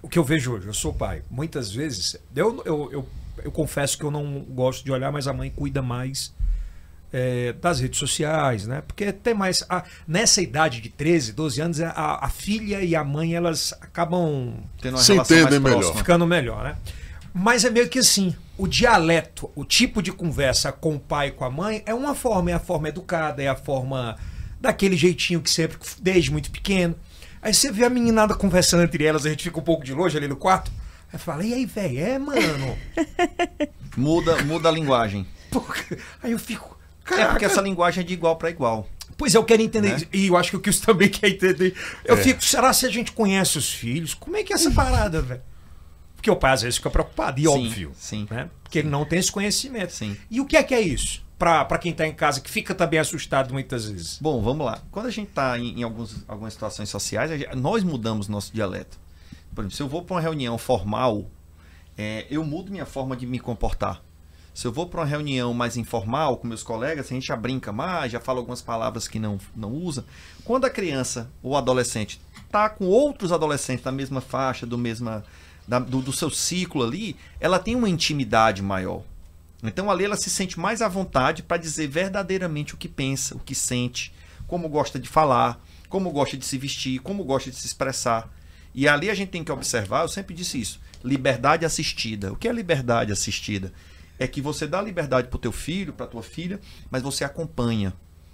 [0.01, 3.09] o que eu vejo hoje, eu sou pai, muitas vezes, eu, eu, eu,
[3.43, 6.33] eu confesso que eu não gosto de olhar, mas a mãe cuida mais
[7.12, 8.82] é, das redes sociais, né?
[8.86, 9.63] Porque tem mais.
[9.69, 14.54] a- nessa idade de 13, 12 anos, a, a filha e a mãe elas acabam
[14.82, 15.80] Tendo uma Se relação mais entendem melhor.
[15.80, 15.98] próxima.
[16.00, 16.76] ficando melhor, né?
[17.34, 21.32] Mas é meio que assim, o dialeto, o tipo de conversa com o pai e
[21.32, 24.17] com a mãe é uma forma, é a forma educada, é a forma
[24.60, 26.95] daquele jeitinho que sempre, desde muito pequeno.
[27.41, 30.17] Aí você vê a meninada conversando entre elas, a gente fica um pouco de longe
[30.17, 30.72] ali no quarto.
[31.13, 32.00] Aí fala, e aí, velho?
[32.00, 32.78] É, mano.
[33.95, 35.26] Muda, muda a linguagem.
[36.22, 36.78] Aí eu fico.
[37.13, 38.88] É Caraca, porque essa linguagem é de igual para igual.
[39.17, 40.08] Pois é, eu quero entender Né?
[40.13, 41.76] E eu acho que o Kilson também quer entender.
[42.06, 42.24] Eu É.
[42.24, 44.13] fico, será se a gente conhece os filhos?
[44.13, 45.41] Como é que é essa parada, velho?
[46.15, 47.91] Porque o pai às vezes fica preocupado, e Sim, óbvio.
[47.95, 48.28] sim.
[48.30, 48.50] Né?
[48.63, 49.91] Porque ele não tem esse conhecimento.
[49.93, 50.15] Sim.
[50.30, 51.24] E o que é que é isso?
[51.38, 54.19] Pra quem tá em casa, que fica também assustado muitas vezes.
[54.22, 54.82] Bom, vamos lá.
[54.91, 59.00] Quando a gente está em, em alguns, algumas situações sociais, gente- nós mudamos nosso dialeto.
[59.56, 61.30] Por exemplo, se eu vou para uma reunião formal,
[61.98, 64.02] é, eu mudo minha forma de me comportar.
[64.60, 67.72] Se eu vou para uma reunião mais informal com meus colegas, a gente já brinca
[67.72, 70.04] mais, já fala algumas palavras que não, não usa.
[70.43, 75.24] Quando a criança ou adolescente está com outros adolescentes da mesma faixa, do, mesma,
[75.65, 79.02] da- do, do seu ciclo ali, ela tem uma intimidade maior.
[79.63, 83.39] Então ali ela se sente mais à vontade para dizer verdadeiramente o que pensa, o
[83.39, 84.13] que sente,
[84.45, 88.30] como gosta de falar, como gosta de se vestir, como gosta de se expressar.
[88.76, 92.34] E ali a gente tem que observar, eu sempre disse isso, liberdade assistida.
[92.34, 93.72] O que é liberdade assistida?
[94.19, 96.60] É que você dá liberdade para o teu filho, para tua filha,
[96.91, 97.93] mas você acompanha.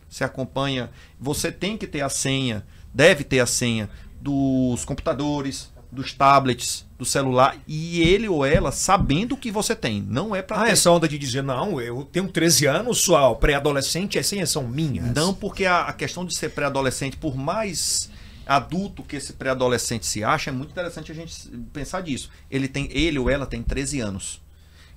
[0.10, 6.14] Você acompanha, você tem que ter a senha, deve ter a senha dos computadores, dos
[6.14, 10.02] tablets, do celular e ele ou ela sabendo o que você tem.
[10.02, 14.20] Não é para Ah, essa onda de dizer, não, eu tenho 13 anos, sou pré-adolescente,
[14.20, 15.14] as senhas são minhas.
[15.14, 18.10] Não, porque a, a questão de ser pré-adolescente, por mais
[18.46, 22.30] adulto que esse pré-adolescente se acha, é muito interessante a gente pensar disso.
[22.50, 24.42] Ele tem, ele ou ela tem 13 anos.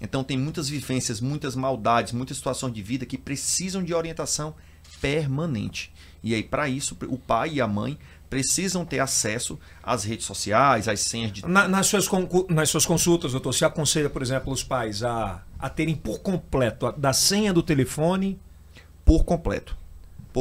[0.01, 4.55] Então tem muitas vivências, muitas maldades, muitas situações de vida que precisam de orientação
[5.01, 5.93] permanente.
[6.23, 10.89] E aí, para isso, o pai e a mãe precisam ter acesso às redes sociais,
[10.89, 11.47] às senhas de.
[11.47, 12.07] Na- nas, suas
[12.51, 16.87] nas suas consultas, doutor, você aconselha, por exemplo, os pais a, a terem por completo
[16.87, 18.39] a, da senha do telefone.
[19.05, 19.78] por completo.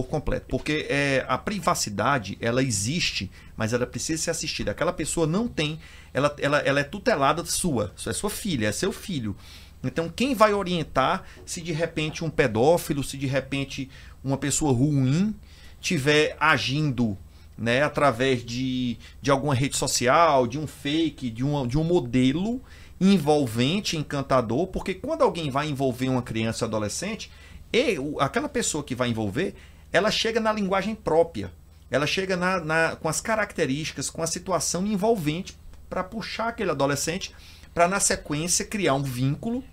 [0.03, 0.45] Por completo.
[0.47, 4.71] Porque é, a privacidade, ela existe, mas ela precisa ser assistida.
[4.71, 5.79] Aquela pessoa não tem,
[6.13, 9.36] ela, ela, ela é tutelada sua, é sua filha, é seu filho.
[9.83, 13.89] Então, quem vai orientar se de repente um pedófilo, se de repente
[14.23, 15.36] uma pessoa ruim
[15.81, 17.17] tiver agindo
[17.57, 22.62] né, através de, de alguma rede social, de um fake, de, uma, de um modelo
[23.01, 27.31] envolvente, encantador, porque quando alguém vai envolver uma criança ou adolescente,
[27.71, 29.55] e aquela pessoa que vai envolver,
[29.91, 31.52] ela chega na linguagem própria,
[31.89, 35.58] ela chega na, na- com as características, com a situação envolvente
[35.89, 37.34] para puxar aquele adolescente
[37.73, 39.63] para na sequência criar um vínculo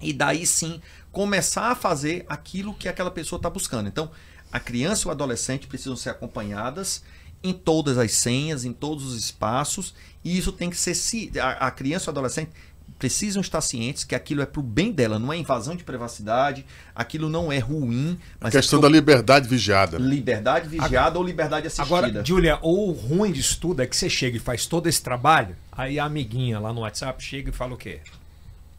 [0.00, 0.80] e daí sim
[1.12, 3.88] começar a fazer aquilo que aquela pessoa está buscando.
[3.88, 4.10] Então,
[4.50, 7.02] a criança e o adolescente precisam ser acompanhadas
[7.42, 11.70] em todas as senhas, em todos os espaços, e isso tem que ser a, a
[11.70, 12.50] criança e o adolescente
[12.98, 16.64] precisam estar cientes que aquilo é para o bem dela, não é invasão de privacidade,
[16.94, 19.98] aquilo não é ruim, A mas questão é da liberdade vigiada.
[19.98, 21.86] liberdade vigiada ou liberdade assistida.
[21.86, 25.56] Agora, Julia, o ruim disso tudo é que você chega e faz todo esse trabalho,
[25.72, 28.00] aí a amiguinha lá no WhatsApp chega e fala o quê?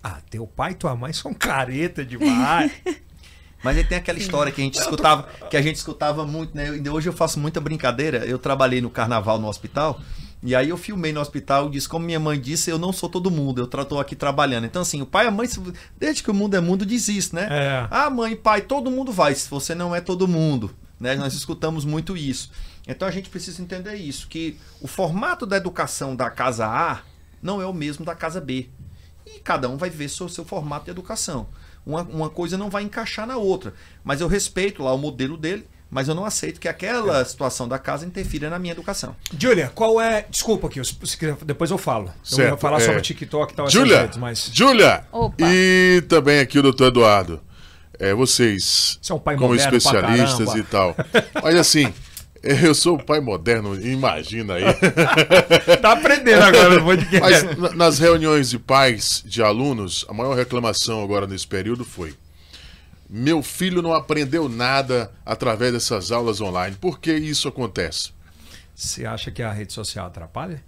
[0.03, 2.71] Ah, teu pai e tua mãe são careta demais.
[3.63, 6.69] Mas aí tem aquela história que a gente escutava, que a gente escutava muito, né?
[6.91, 8.19] Hoje eu faço muita brincadeira.
[8.19, 9.99] Eu trabalhei no carnaval no hospital.
[10.43, 13.09] E aí eu filmei no hospital e disse, como minha mãe disse, eu não sou
[13.09, 14.65] todo mundo, eu estou aqui trabalhando.
[14.65, 15.47] Então, assim, o pai e a mãe,
[15.97, 17.47] desde que o mundo é mundo, diz isso, né?
[17.49, 17.87] É.
[17.89, 20.75] Ah, mãe pai, todo mundo vai, se você não é todo mundo.
[20.99, 21.15] Né?
[21.15, 22.51] Nós escutamos muito isso.
[22.87, 27.01] Então a gente precisa entender isso, que o formato da educação da casa A
[27.41, 28.69] não é o mesmo da casa B.
[29.25, 31.47] E cada um vai ver seu, seu formato de educação.
[31.85, 33.73] Uma, uma coisa não vai encaixar na outra.
[34.03, 37.25] Mas eu respeito lá o modelo dele mas eu não aceito que aquela é.
[37.25, 39.15] situação da casa interfira na minha educação.
[39.37, 40.25] Júlia, qual é.
[40.29, 40.81] Desculpa aqui,
[41.45, 42.11] depois eu falo.
[42.23, 42.79] Certo, eu ia falar é...
[42.81, 43.69] sobre TikTok e tal.
[43.69, 44.09] Júlia!
[44.17, 44.49] Mas...
[44.51, 45.05] Júlia!
[45.39, 47.41] E também aqui o doutor Eduardo.
[47.97, 50.93] É, vocês, Você é um pai como especialistas e tal.
[51.41, 51.93] Mas assim,
[52.43, 54.63] eu sou o pai moderno, imagina aí.
[55.81, 57.47] tá aprendendo agora no podcast.
[57.57, 62.13] Mas nas reuniões de pais de alunos, a maior reclamação agora nesse período foi
[63.09, 66.75] meu filho não aprendeu nada através dessas aulas online.
[66.75, 68.11] Por que isso acontece?
[68.73, 70.63] Você acha que a rede social atrapalha?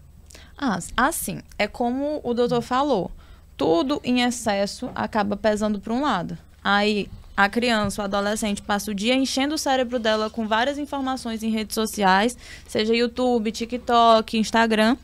[0.58, 3.12] Ah, assim, é como o doutor falou.
[3.56, 6.38] Tudo em excesso acaba pesando para um lado.
[6.63, 11.43] Aí a criança, o adolescente passa o dia enchendo o cérebro dela com várias informações
[11.43, 14.95] em redes sociais, seja YouTube, TikTok, Instagram.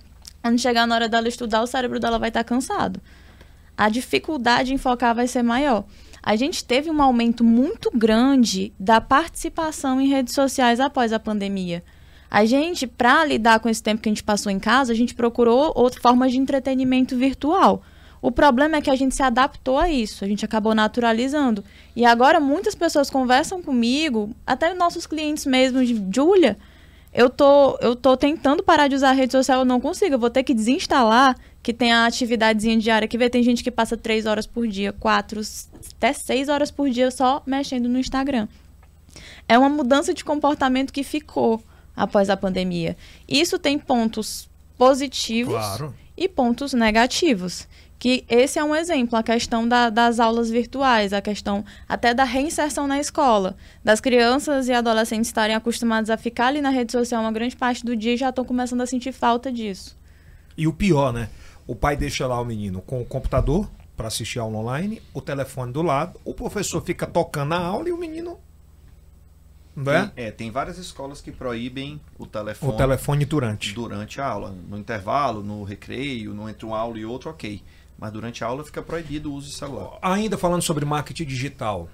[0.42, 3.00] Quando chegar na hora dela estudar, o cérebro dela vai estar cansado.
[3.78, 5.84] A dificuldade em focar vai ser maior
[6.24, 11.84] a gente teve um aumento muito grande da participação em redes sociais após a pandemia.
[12.32, 15.14] A gente, para lidar com esse tempo que a gente passou em casa, a gente
[15.14, 17.84] procurou outras formas de entretenimento virtual.
[18.22, 21.62] O problema é que a gente se adaptou a isso, a gente acabou naturalizando.
[21.94, 26.58] E agora muitas pessoas conversam comigo, até nossos clientes mesmo, de Júlia,
[27.14, 30.20] eu tô, eu tô tentando parar de usar a rede social, eu não consigo, eu
[30.20, 33.96] vou ter que desinstalar, que tem a atividadezinha diária que vê, tem gente que passa
[33.96, 35.40] três horas por dia, quatro,
[35.96, 38.48] até seis horas por dia só mexendo no Instagram.
[39.48, 41.62] É uma mudança de comportamento que ficou
[41.96, 42.98] após a pandemia.
[43.28, 45.94] Isso tem pontos positivos claro.
[46.18, 47.68] e pontos negativos.
[48.04, 52.26] Que esse é um exemplo, a questão da, das aulas virtuais, a questão até da
[52.26, 57.22] reinserção na escola, das crianças e adolescentes estarem acostumados a ficar ali na rede social
[57.22, 59.98] uma grande parte do dia e já estão começando a sentir falta disso.
[60.58, 61.30] E o pior, né?
[61.66, 65.22] O pai deixa lá o menino com o computador para assistir a aula online, o
[65.22, 68.38] telefone do lado, o professor fica tocando a aula e o menino.
[69.74, 70.08] Não é?
[70.08, 72.74] Tem, é, tem várias escolas que proíbem o telefone.
[72.74, 73.74] O telefone durante.
[73.74, 74.54] Durante a aula.
[74.70, 77.64] No intervalo, no recreio, no entre uma aula e outra, ok.
[78.04, 79.98] Mas durante a aula fica proibido o uso de celular.
[80.02, 81.88] Ainda falando sobre marketing digital,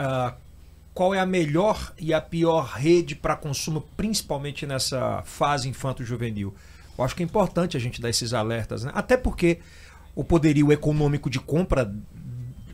[0.00, 0.32] uh,
[0.94, 6.54] qual é a melhor e a pior rede para consumo, principalmente nessa fase infanto-juvenil?
[6.96, 8.92] Eu acho que é importante a gente dar esses alertas, né?
[8.94, 9.58] Até porque
[10.14, 11.92] o poderio econômico de compra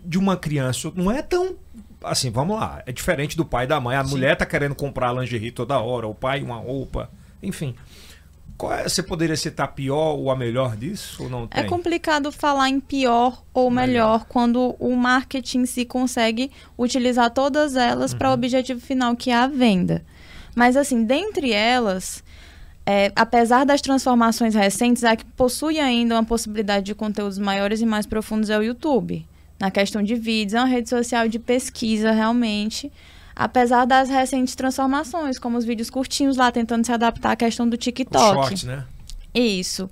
[0.05, 1.57] de uma criança não é tão
[2.03, 3.97] assim, vamos lá, é diferente do pai e da mãe.
[3.97, 4.11] A Sim.
[4.11, 7.11] mulher tá querendo comprar lingerie toda hora, o pai uma roupa,
[7.43, 7.75] enfim.
[8.59, 12.69] Qual é, você poderia citar pior ou a melhor disso ou não É complicado falar
[12.69, 18.19] em pior ou melhor, melhor quando o marketing se consegue utilizar todas elas uhum.
[18.19, 20.05] para o objetivo final que é a venda.
[20.57, 22.25] Mas assim, dentre elas,
[22.85, 27.87] é, apesar das transformações recentes, a que possui ainda uma possibilidade de conteúdos maiores e
[27.87, 29.25] mais profundos é o YouTube.
[29.61, 32.91] Na questão de vídeos, é uma rede social de pesquisa realmente.
[33.39, 37.77] Apesar das recentes transformações, como os vídeos curtinhos lá, tentando se adaptar à questão do
[37.77, 38.35] TikTok.
[38.35, 38.85] shorts, né?
[39.33, 39.89] Isso.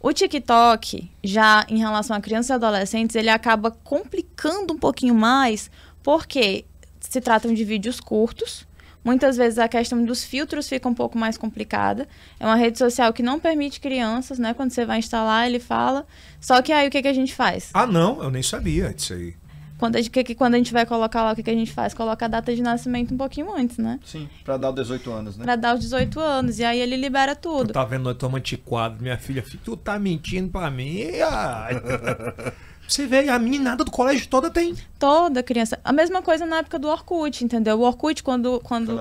[0.00, 5.70] O TikTok, já em relação a crianças e adolescentes, ele acaba complicando um pouquinho mais,
[6.02, 6.64] porque
[6.98, 8.66] se tratam de vídeos curtos,
[9.06, 12.08] Muitas vezes a questão dos filtros fica um pouco mais complicada.
[12.40, 14.52] É uma rede social que não permite crianças, né?
[14.52, 16.04] Quando você vai instalar, ele fala.
[16.40, 17.70] Só que aí o que, que a gente faz?
[17.72, 19.36] Ah, não, eu nem sabia disso aí.
[19.78, 21.72] Quando a, gente, que, quando a gente vai colocar lá, o que, que a gente
[21.72, 21.92] faz?
[21.92, 24.00] Coloca a data de nascimento um pouquinho antes, né?
[24.04, 25.44] Sim, pra dar os 18 anos, né?
[25.44, 26.58] Pra dar os 18 anos.
[26.58, 27.68] E aí ele libera tudo.
[27.68, 29.44] Tu tá vendo nós estamos antiquados, minha filha.
[29.64, 31.02] Tu tá mentindo pra mim.
[31.20, 31.74] Ai.
[32.88, 34.74] Você vê, a meninada do colégio toda tem.
[34.98, 35.78] Toda criança.
[35.84, 37.80] A mesma coisa na época do Orkut, entendeu?
[37.80, 38.60] O Orkut, quando.
[38.60, 39.00] quando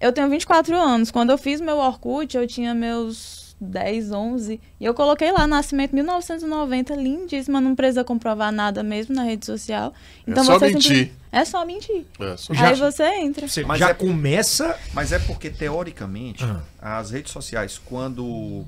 [0.00, 1.10] eu tenho 24 anos.
[1.10, 4.60] Quando eu fiz meu Orkut, eu tinha meus 10, 11.
[4.78, 7.60] E eu coloquei lá, nascimento 1990, lindíssima.
[7.60, 9.94] Não precisa comprovar nada mesmo na rede social.
[10.26, 10.82] É então é só mentir.
[10.82, 11.12] Sempre...
[11.32, 12.06] É só mentir.
[12.20, 12.52] É só...
[12.54, 13.48] Aí você entra.
[13.48, 13.94] Você mas já é...
[13.94, 14.78] começa.
[14.92, 16.60] Mas é porque, teoricamente, uhum.
[16.80, 18.64] as redes sociais, quando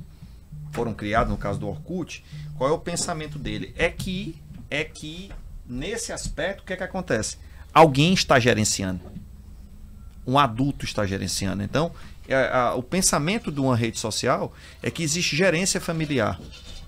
[0.72, 2.24] foram criadas, no caso do Orkut,
[2.56, 3.74] qual é o pensamento dele?
[3.76, 4.36] É que
[4.70, 5.30] é que,
[5.66, 7.38] nesse aspecto, o que é que acontece?
[7.72, 9.00] Alguém está gerenciando.
[10.26, 11.62] Um adulto está gerenciando.
[11.62, 11.92] Então,
[12.28, 16.38] é, a, o pensamento de uma rede social é que existe gerência familiar.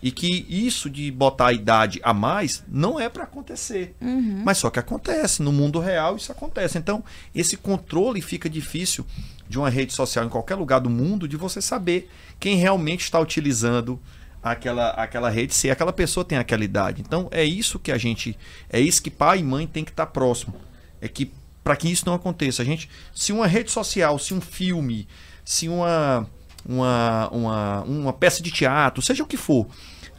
[0.03, 3.95] E que isso de botar a idade a mais não é para acontecer.
[4.01, 4.43] Uhum.
[4.45, 5.43] Mas só que acontece.
[5.43, 6.79] No mundo real isso acontece.
[6.79, 9.05] Então, esse controle fica difícil
[9.47, 13.21] de uma rede social em qualquer lugar do mundo de você saber quem realmente está
[13.21, 14.01] utilizando
[14.43, 17.03] aquela, aquela rede, se aquela pessoa tem aquela idade.
[17.03, 18.39] Então, é isso que a gente.
[18.71, 20.55] É isso que pai e mãe tem que estar próximo.
[21.01, 21.31] É que
[21.63, 22.63] para que isso não aconteça.
[22.63, 25.07] A gente, se uma rede social, se um filme,
[25.51, 26.29] se uma,
[26.65, 29.67] uma, uma, uma peça de teatro, seja o que for,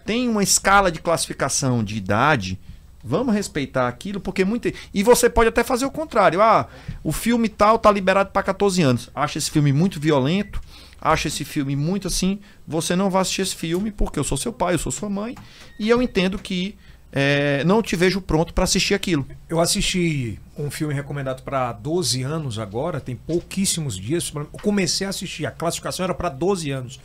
[0.06, 2.60] tem uma escala de classificação de idade,
[3.02, 4.74] vamos respeitar aquilo, porque muita.
[4.94, 6.42] E você pode até fazer o contrário.
[6.42, 6.68] Ah,
[7.02, 9.10] o filme tal tá liberado para 14 anos.
[9.16, 10.60] Acha esse filme muito violento,
[11.00, 12.42] acha esse filme muito assim.
[12.68, 15.34] Você não vai assistir esse filme porque eu sou seu pai, eu sou sua mãe,
[15.80, 16.76] e eu entendo que
[17.12, 19.28] é, não te vejo pronto para assistir aquilo.
[19.50, 24.32] Eu assisti um filme recomendado para 12 anos agora, tem pouquíssimos dias.
[24.34, 27.00] Eu comecei a assistir, a classificação era para 12 anos.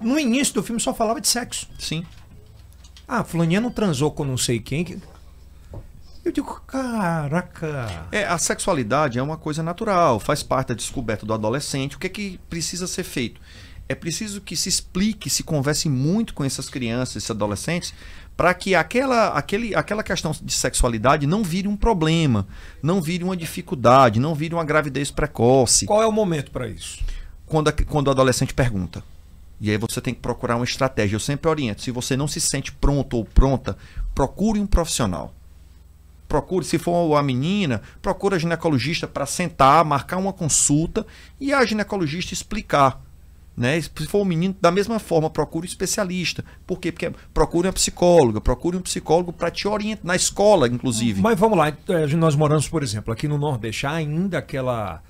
[0.00, 1.68] No início do filme só falava de sexo.
[1.78, 2.04] Sim.
[3.06, 5.00] Ah, fulaninha não transou com não sei quem.
[6.24, 8.06] Eu digo, caraca.
[8.12, 11.96] É, a sexualidade é uma coisa natural, faz parte da descoberta do adolescente.
[11.96, 13.40] O que é que precisa ser feito?
[13.88, 17.92] É preciso que se explique, se converse muito com essas crianças, esses adolescentes,
[18.36, 22.46] para que aquela, aquele, aquela questão de sexualidade não vire um problema,
[22.82, 25.86] não vire uma dificuldade, não vire uma gravidez precoce.
[25.86, 27.04] Qual é o momento para isso?
[27.46, 29.02] Quando, a, quando o adolescente pergunta.
[29.60, 31.14] E aí você tem que procurar uma estratégia.
[31.14, 31.82] Eu sempre oriento.
[31.82, 33.76] Se você não se sente pronto ou pronta,
[34.14, 35.32] procure um profissional.
[36.26, 41.06] Procure, se for a menina, procure a ginecologista para sentar, marcar uma consulta
[41.38, 43.01] e a ginecologista explicar
[43.56, 43.80] né?
[43.80, 46.44] Se for um menino, da mesma forma, procure um especialista.
[46.66, 46.90] Por quê?
[46.90, 51.20] Porque procure uma psicóloga, procure um psicólogo para te orientar, na escola, inclusive.
[51.20, 55.02] Mas vamos lá, é, nós moramos, por exemplo, aqui no Nordeste, há ainda aquela,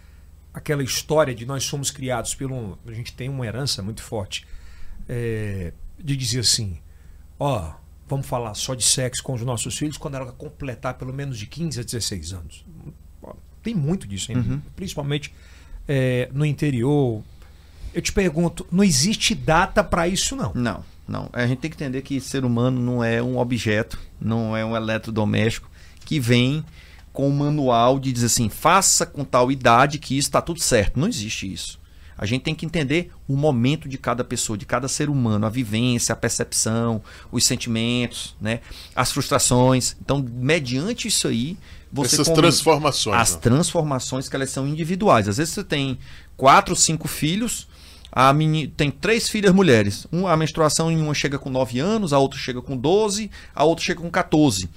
[0.53, 2.79] aquela história de nós somos criados pelo.
[2.87, 4.47] A gente tem uma herança muito forte
[5.09, 6.79] é, de dizer assim:
[7.39, 7.73] ó,
[8.09, 11.47] vamos falar só de sexo com os nossos filhos quando ela completar pelo menos de
[11.47, 12.65] 15 a 16 anos.
[13.63, 14.61] Tem muito disso ainda, uhum.
[14.75, 15.33] principalmente
[15.87, 17.23] é, no interior,
[17.95, 20.53] eu te pergunto, não existe data para isso não?
[20.55, 21.29] Não, não.
[21.33, 24.77] A gente tem que entender que ser humano não é um objeto, não é um
[24.77, 25.71] eletrodoméstico
[26.05, 26.65] que vem
[27.13, 30.99] com um manual de dizer assim, faça com tal idade que isso está tudo certo.
[30.99, 31.81] Não existe isso.
[32.17, 35.51] A gente tem que entender o momento de cada pessoa, de cada ser humano, a
[35.51, 37.03] vivência, a percepção,
[37.33, 38.61] os sentimentos, né?
[38.95, 39.97] as frustrações.
[40.01, 41.57] Então, mediante isso aí,
[41.93, 43.41] você essas transformações, as não.
[43.41, 45.29] transformações que elas são individuais.
[45.29, 45.99] Às vezes você tem
[46.37, 47.67] quatro, cinco filhos,
[48.15, 48.35] a
[48.77, 50.07] tem três filhas mulheres.
[50.13, 53.65] Um, a menstruação em uma chega com 9 anos, a outra chega com 12, a
[53.65, 54.69] outra chega com 14.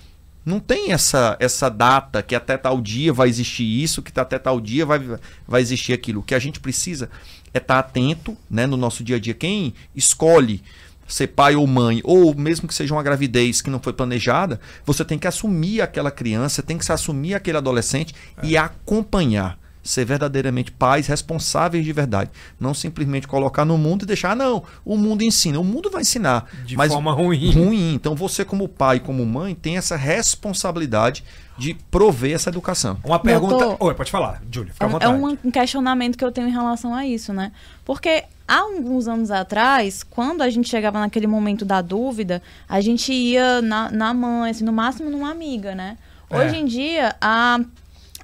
[0.45, 4.61] Não tem essa, essa data que até tal dia vai existir isso, que até tal
[4.61, 5.01] dia vai,
[5.45, 6.21] vai existir aquilo.
[6.21, 7.09] O que a gente precisa
[7.53, 9.33] é estar atento né, no nosso dia a dia.
[9.33, 10.63] Quem escolhe
[11.07, 15.03] ser pai ou mãe, ou mesmo que seja uma gravidez que não foi planejada, você
[15.03, 18.45] tem que assumir aquela criança, tem que se assumir aquele adolescente é.
[18.45, 22.31] e acompanhar ser verdadeiramente pais responsáveis de verdade.
[22.59, 25.59] Não simplesmente colocar no mundo e deixar, ah, não, o mundo ensina.
[25.59, 26.49] O mundo vai ensinar.
[26.65, 27.51] De mas forma ruim.
[27.51, 27.93] Ruim.
[27.93, 31.23] Então você, como pai, como mãe, tem essa responsabilidade
[31.57, 32.97] de prover essa educação.
[33.03, 33.55] Uma pergunta.
[33.57, 35.13] Doutor, Oi, pode falar, Júlia, fica à vontade.
[35.13, 37.51] É um questionamento que eu tenho em relação a isso, né?
[37.85, 43.13] Porque há alguns anos atrás, quando a gente chegava naquele momento da dúvida, a gente
[43.13, 45.97] ia na, na mãe, assim, no máximo numa amiga, né?
[46.29, 46.37] É.
[46.37, 47.59] Hoje em dia, a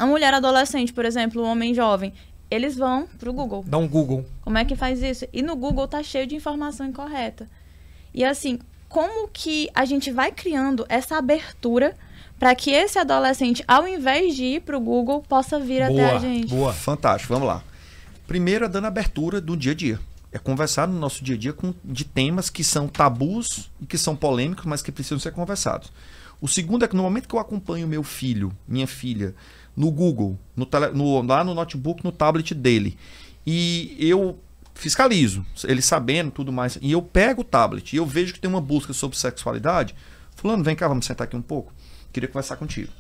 [0.01, 2.11] a mulher adolescente, por exemplo, o homem jovem,
[2.49, 3.63] eles vão pro Google.
[3.67, 4.25] Dá um Google.
[4.41, 5.27] Como é que faz isso?
[5.31, 7.47] E no Google tá cheio de informação incorreta.
[8.11, 8.57] E assim,
[8.89, 11.95] como que a gente vai criando essa abertura
[12.39, 16.17] para que esse adolescente, ao invés de ir pro Google, possa vir boa, até a
[16.17, 16.47] gente?
[16.47, 17.31] Boa, fantástico.
[17.31, 17.63] Vamos lá.
[18.25, 19.99] Primeiro é dando abertura do dia a dia.
[20.31, 23.99] É conversar no nosso dia a dia com, de temas que são tabus e que
[23.99, 25.91] são polêmicos, mas que precisam ser conversados.
[26.41, 29.35] O segundo é que no momento que eu acompanho meu filho, minha filha,
[29.82, 32.96] no Google, no, no, lá no notebook, no tablet dele.
[33.46, 34.38] E eu
[34.76, 36.78] fiscalizo, ele sabendo tudo mais.
[36.80, 39.96] E eu pego o tablet e eu vejo que tem uma busca sobre sexualidade.
[40.36, 41.74] Fulano, vem cá, vamos sentar aqui um pouco.
[42.13, 42.91] Queria conversar contigo.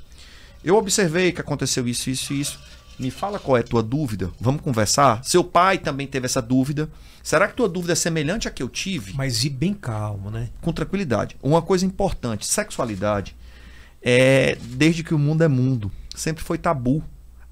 [0.63, 2.59] Eu observei que aconteceu isso, isso e isso.
[2.97, 4.31] Me fala qual é a tua dúvida.
[4.39, 5.23] Vamos conversar?
[5.23, 6.89] Seu pai também teve essa dúvida.
[7.21, 9.13] Será que tua dúvida é semelhante à que eu tive?
[9.13, 10.49] Mas e bem calmo, né?
[10.61, 11.37] Com tranquilidade.
[11.43, 13.35] Uma coisa importante: sexualidade
[14.01, 17.03] é desde que o mundo é mundo sempre foi tabu.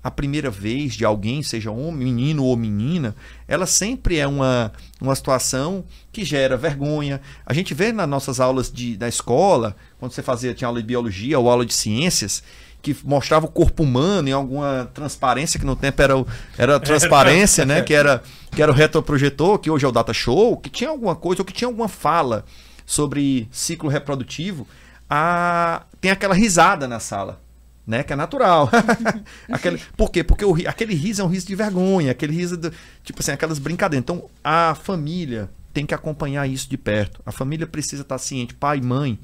[0.01, 3.13] A primeira vez de alguém, seja homem, menino ou menina,
[3.45, 7.19] ela sempre é uma, uma situação que gera vergonha.
[7.45, 10.87] A gente vê nas nossas aulas de, da escola, quando você fazia tinha aula de
[10.87, 12.41] biologia ou aula de ciências,
[12.81, 16.25] que mostrava o corpo humano em alguma transparência, que no tempo era,
[16.57, 17.81] era transparência, né?
[17.81, 21.15] Que era, que era o retroprojetor, que hoje é o data show, que tinha alguma
[21.15, 22.45] coisa, ou que tinha alguma fala
[22.85, 24.65] sobre ciclo reprodutivo,
[25.09, 25.83] a...
[25.99, 27.41] tem aquela risada na sala.
[27.89, 28.69] Né, que é natural.
[29.51, 30.23] aquele, por quê?
[30.23, 32.71] Porque o, aquele riso é um riso de vergonha, aquele riso, do,
[33.03, 34.03] tipo assim, aquelas brincadeiras.
[34.03, 37.19] Então, a família tem que acompanhar isso de perto.
[37.25, 39.17] A família precisa estar ciente, pai e mãe,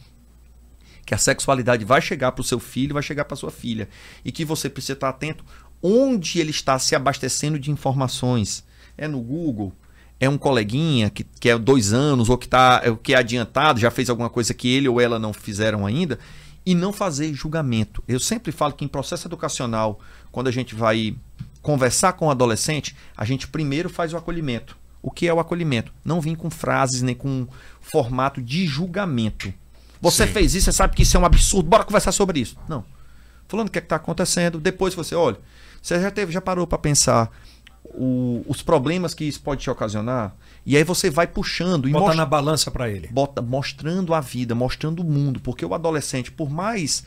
[1.06, 3.88] que a sexualidade vai chegar para o seu filho, vai chegar para sua filha.
[4.26, 5.46] E que você precisa estar atento
[5.80, 8.66] onde ele está se abastecendo de informações.
[8.98, 9.72] É no Google,
[10.20, 13.80] é um coleguinha que, que é dois anos ou que, tá, é, que é adiantado,
[13.80, 16.18] já fez alguma coisa que ele ou ela não fizeram ainda,
[16.66, 18.04] e não fazer julgamento.
[18.08, 20.00] Eu sempre falo que em processo educacional,
[20.32, 21.16] quando a gente vai
[21.62, 24.78] conversar com o adolescente, a gente primeiro faz o acolhimento.
[25.02, 25.94] O que é o acolhimento?
[26.04, 27.48] Não vir com frases nem com
[27.80, 29.54] formato de julgamento.
[30.02, 30.34] Você Sim.
[30.34, 32.58] fez isso, você sabe que isso é um absurdo, bora conversar sobre isso.
[32.68, 32.84] Não.
[33.48, 35.38] Falando o que é está acontecendo, depois você, olha,
[35.82, 37.32] você já teve, já parou para pensar
[37.94, 40.36] o, os problemas que isso pode te ocasionar?
[40.66, 43.08] E aí você vai puxando e bota na balança para ele.
[43.12, 47.04] Bota mostrando a vida, mostrando o mundo, porque o adolescente, por mais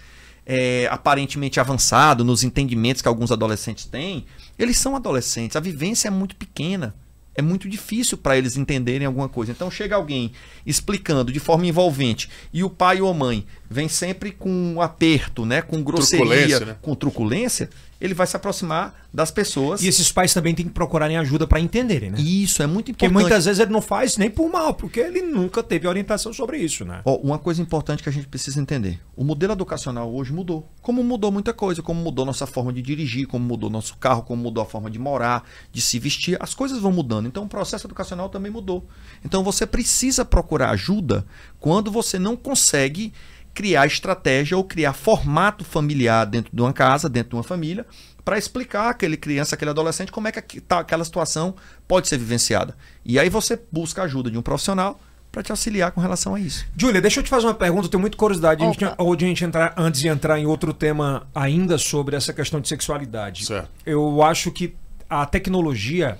[0.46, 4.26] é, aparentemente avançado nos entendimentos que alguns adolescentes têm,
[4.58, 5.56] eles são adolescentes.
[5.56, 6.94] A vivência é muito pequena
[7.38, 9.52] é muito difícil para eles entenderem alguma coisa.
[9.52, 10.32] Então chega alguém
[10.66, 15.46] explicando de forma envolvente e o pai ou a mãe vem sempre com um aperto,
[15.46, 16.76] né, com grosseria, né?
[16.82, 17.70] com truculência,
[18.00, 19.82] ele vai se aproximar das pessoas.
[19.82, 22.20] E esses pais também têm que procurarem ajuda para entenderem, né?
[22.20, 23.10] Isso, é muito importante.
[23.10, 26.58] Porque muitas vezes ele não faz nem por mal, porque ele nunca teve orientação sobre
[26.58, 27.00] isso, né?
[27.04, 29.00] Ó, uma coisa importante que a gente precisa entender.
[29.16, 30.70] O modelo educacional hoje mudou.
[30.80, 34.42] Como mudou muita coisa, como mudou nossa forma de dirigir, como mudou nosso carro, como
[34.42, 37.26] mudou a forma de morar, de se vestir, as coisas vão mudando.
[37.26, 38.86] Então o processo educacional também mudou.
[39.24, 41.26] Então você precisa procurar ajuda
[41.58, 43.12] quando você não consegue
[43.58, 47.84] criar estratégia ou criar formato familiar dentro de uma casa, dentro de uma família,
[48.24, 51.56] para explicar aquele criança, aquele adolescente, como é que tá, aquela situação
[51.88, 52.76] pode ser vivenciada.
[53.04, 55.00] E aí você busca a ajuda de um profissional
[55.32, 56.64] para te auxiliar com relação a isso.
[56.76, 59.74] Júlia, deixa eu te fazer uma pergunta, eu tenho muita curiosidade gente, a gente entrar,
[59.76, 63.44] antes de entrar em outro tema ainda sobre essa questão de sexualidade.
[63.44, 63.68] Certo.
[63.84, 64.76] Eu acho que
[65.10, 66.16] a tecnologia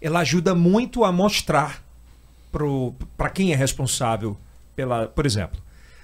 [0.00, 1.82] ela ajuda muito a mostrar
[3.16, 4.36] para quem é responsável
[4.76, 5.60] pela, por exemplo,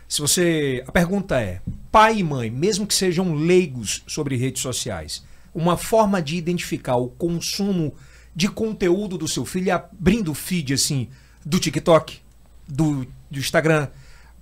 [0.09, 0.85] se você.
[0.87, 5.25] A pergunta é: pai e mãe, mesmo que sejam leigos sobre redes sociais,
[5.55, 7.95] uma forma de identificar o consumo
[8.35, 11.09] de conteúdo do seu filho é abrindo o feed assim
[11.45, 12.19] do TikTok,
[12.67, 13.89] do, do Instagram,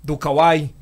[0.03, 0.73] do Kawaii,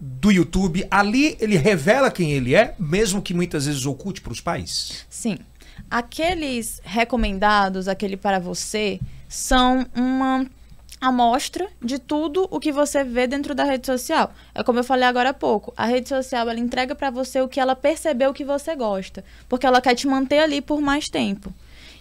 [0.00, 4.40] do YouTube, ali ele revela quem ele é, mesmo que muitas vezes oculte para os
[4.40, 5.04] pais?
[5.10, 5.38] Sim.
[5.90, 10.46] Aqueles recomendados, aquele para você, são uma
[11.00, 14.32] amostra de tudo o que você vê dentro da rede social.
[14.54, 17.48] É como eu falei agora há pouco, a rede social ela entrega para você o
[17.48, 21.52] que ela percebeu que você gosta, porque ela quer te manter ali por mais tempo.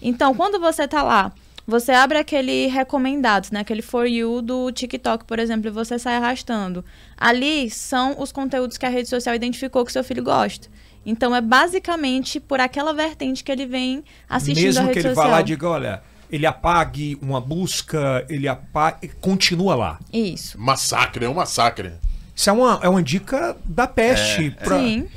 [0.02, 1.32] Então, quando você tá lá,
[1.66, 6.16] você abre aquele recomendados, né, aquele for you do TikTok, por exemplo, e você sai
[6.16, 6.84] arrastando.
[7.16, 10.68] Ali são os conteúdos que a rede social identificou que seu filho gosta.
[11.06, 15.10] Então é basicamente por aquela vertente que ele vem assistindo Mesmo a rede que ele
[15.10, 15.30] social.
[15.30, 20.00] vá lá e diga, olha, ele apague uma busca, ele apague, continua lá.
[20.14, 20.60] Isso.
[20.60, 21.94] Massacre, é um massacre.
[22.36, 24.48] Isso é uma, é uma dica da peste.
[24.48, 24.80] É, pra...
[24.80, 25.08] Sim.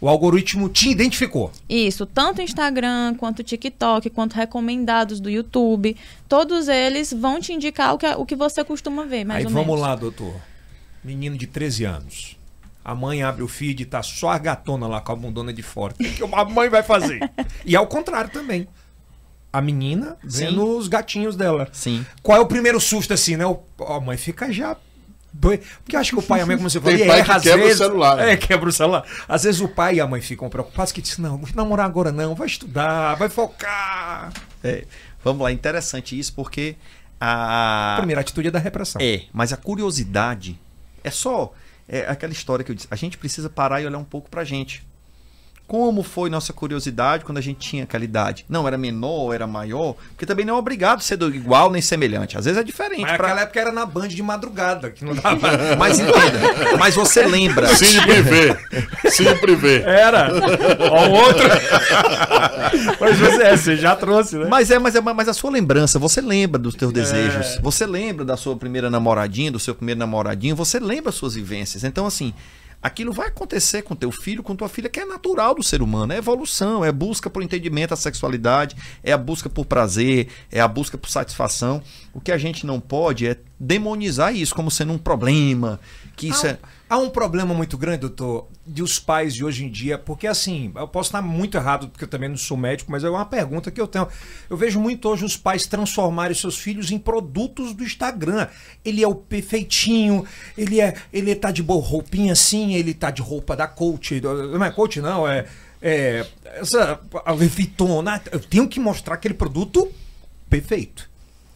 [0.00, 1.52] O algoritmo te identificou.
[1.68, 5.96] Isso, tanto Instagram, quanto TikTok, quanto recomendados do YouTube,
[6.28, 9.52] todos eles vão te indicar o que, o que você costuma ver, mais Aí ou
[9.52, 9.80] vamos menos.
[9.80, 10.34] lá, doutor.
[11.04, 12.36] Menino de 13 anos.
[12.84, 15.62] A mãe abre o feed e tá só a gatona lá com a bundona de
[15.62, 15.94] fora.
[15.94, 17.30] O que a mãe vai fazer?
[17.64, 18.66] e ao contrário também
[19.52, 20.76] a menina vendo Sim.
[20.78, 21.68] os gatinhos dela.
[21.72, 22.04] Sim.
[22.22, 23.46] Qual é o primeiro susto assim, né?
[23.46, 24.76] O, a mãe fica já
[25.40, 27.36] porque eu acho que o pai e a mãe, como você falou, Tem pai erra,
[27.36, 28.16] que quebra vezes, o celular.
[28.16, 28.32] Né?
[28.32, 29.04] É, quebra o celular.
[29.26, 32.12] Às vezes o pai e a mãe ficam preocupados que diz, não, vou namorar agora
[32.12, 34.30] não, vai estudar, vai focar.
[34.62, 34.84] É,
[35.24, 36.76] vamos lá, interessante isso porque
[37.18, 37.94] a...
[37.94, 39.00] a primeira atitude é da repressão.
[39.00, 40.60] É, mas a curiosidade
[41.02, 41.54] é só
[41.88, 44.44] é aquela história que eu disse, a gente precisa parar e olhar um pouco pra
[44.44, 44.86] gente
[45.72, 48.44] como foi nossa curiosidade quando a gente tinha aquela idade.
[48.46, 52.36] Não, era menor, era maior, porque também não é obrigado ser do igual nem semelhante.
[52.36, 53.00] Às vezes é diferente.
[53.00, 53.28] Mas pra...
[53.28, 55.38] naquela época era na Band de madrugada, que não dava.
[55.78, 57.74] mas entenda, mas você lembra.
[57.74, 58.54] Cine privê.
[59.08, 59.80] Cine privê.
[59.80, 60.28] Era.
[60.90, 61.48] Ó, o outro.
[63.00, 64.48] mas você, é, você já trouxe, né?
[64.50, 67.56] Mas é, mas é, mas a sua lembrança, você lembra dos teus desejos.
[67.56, 67.60] É.
[67.62, 71.82] Você lembra da sua primeira namoradinha, do seu primeiro namoradinho, você lembra as suas vivências.
[71.82, 72.34] Então, assim,
[72.82, 76.12] aquilo vai acontecer com teu filho, com tua filha, que é natural do ser humano,
[76.12, 80.66] é evolução, é busca por entendimento da sexualidade, é a busca por prazer, é a
[80.66, 81.82] busca por satisfação.
[82.12, 85.78] O que a gente não pode é demonizar isso como sendo um problema,
[86.16, 86.58] que isso a, é
[86.92, 90.70] Há um problema muito grande, doutor, de os pais de hoje em dia, porque assim,
[90.76, 93.70] eu posso estar muito errado, porque eu também não sou médico, mas é uma pergunta
[93.70, 94.06] que eu tenho.
[94.50, 98.46] Eu vejo muito hoje os pais transformarem seus filhos em produtos do Instagram.
[98.84, 103.22] Ele é o perfeitinho, ele é, ele tá de boa roupinha assim, ele tá de
[103.22, 105.46] roupa da coach, não é coach não, é,
[105.80, 109.90] é essa a Vuitton, eu tenho que mostrar aquele produto
[110.50, 111.10] perfeito.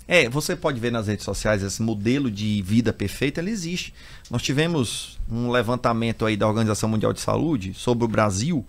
[0.09, 3.93] É, você pode ver nas redes sociais esse modelo de vida perfeita, ele existe.
[4.31, 8.65] Nós tivemos um levantamento aí da Organização Mundial de Saúde sobre o Brasil,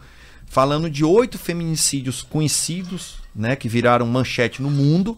[0.47, 5.15] falando de oito feminicídios conhecidos, né, que viraram manchete no mundo,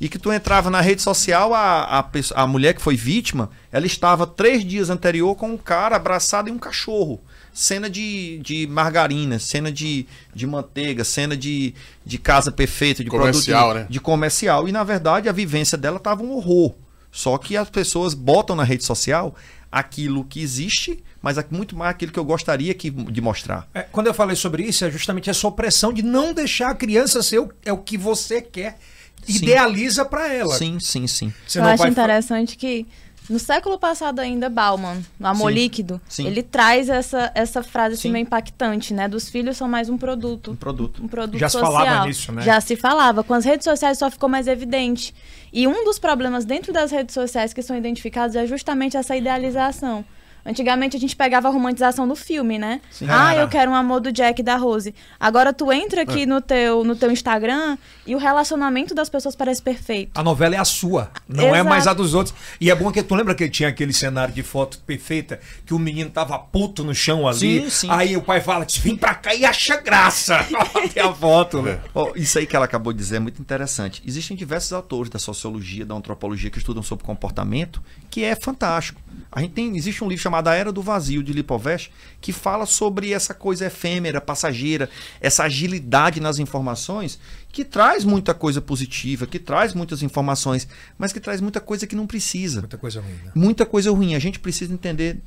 [0.00, 3.86] e que tu entrava na rede social, a, a, a mulher que foi vítima, ela
[3.86, 7.20] estava três dias anterior com um cara abraçado em um cachorro
[7.56, 11.72] cena de, de margarina, cena de, de manteiga, cena de,
[12.04, 13.86] de casa perfeita, de comercial, produto né?
[13.88, 14.68] de comercial.
[14.68, 16.74] E na verdade a vivência dela estava um horror.
[17.10, 19.34] Só que as pessoas botam na rede social
[19.72, 23.66] aquilo que existe, mas muito mais aquilo que eu gostaria que, de mostrar.
[23.72, 27.22] É, quando eu falei sobre isso, é justamente essa opressão de não deixar a criança
[27.22, 28.76] ser o, é o que você quer.
[29.24, 29.36] Sim.
[29.36, 30.54] Idealiza para ela.
[30.54, 31.32] Sim, sim, sim.
[31.46, 32.86] Você eu acho fa- interessante que
[33.28, 35.58] no século passado ainda, Bauman, no Amor Sim.
[35.58, 36.26] Líquido, Sim.
[36.26, 38.12] ele traz essa, essa frase assim, Sim.
[38.12, 39.08] meio impactante, né?
[39.08, 40.52] Dos filhos são mais um produto.
[40.52, 41.02] Um produto.
[41.02, 41.72] Um produto Já se social.
[41.72, 42.42] falava nisso, né?
[42.42, 43.24] Já se falava.
[43.24, 45.14] Com as redes sociais só ficou mais evidente.
[45.52, 50.04] E um dos problemas dentro das redes sociais que são identificados é justamente essa idealização.
[50.46, 52.80] Antigamente a gente pegava a romantização do filme, né?
[52.90, 53.06] Sim.
[53.10, 54.94] Ah, eu quero um amor do Jack e da Rose.
[55.18, 56.26] Agora tu entra aqui É.
[56.26, 57.76] no, teu, no teu Instagram
[58.06, 60.12] e o relacionamento das pessoas parece perfeito.
[60.18, 61.68] A novela é a sua, não é Exato.
[61.68, 62.34] mais a dos outros.
[62.60, 65.78] E é bom que tu lembra que tinha aquele cenário de foto perfeita que o
[65.78, 67.62] menino tava puto no chão ali.
[67.62, 67.88] Sim, sim.
[67.90, 70.38] Aí o pai fala: vem pra cá e acha graça.
[70.94, 71.62] Tem a foto.
[71.62, 71.80] né?
[71.94, 74.02] Ó, isso aí que ela acabou de dizer é muito interessante.
[74.06, 79.00] Existem diversos autores da sociologia, da antropologia que estudam sobre comportamento, que é fantástico.
[79.32, 82.66] A gente tem, existe um livro chamado A Era do Vazio de Lipovest que fala
[82.66, 84.88] sobre essa coisa efêmera, passageira,
[85.20, 87.18] essa agilidade nas informações,
[87.50, 90.66] que traz muita coisa positiva, que traz muitas informações,
[90.98, 92.60] mas que traz muita coisa que não precisa.
[92.60, 93.32] Muita coisa ruim, né?
[93.34, 94.14] Muita coisa ruim.
[94.14, 95.20] A gente precisa entender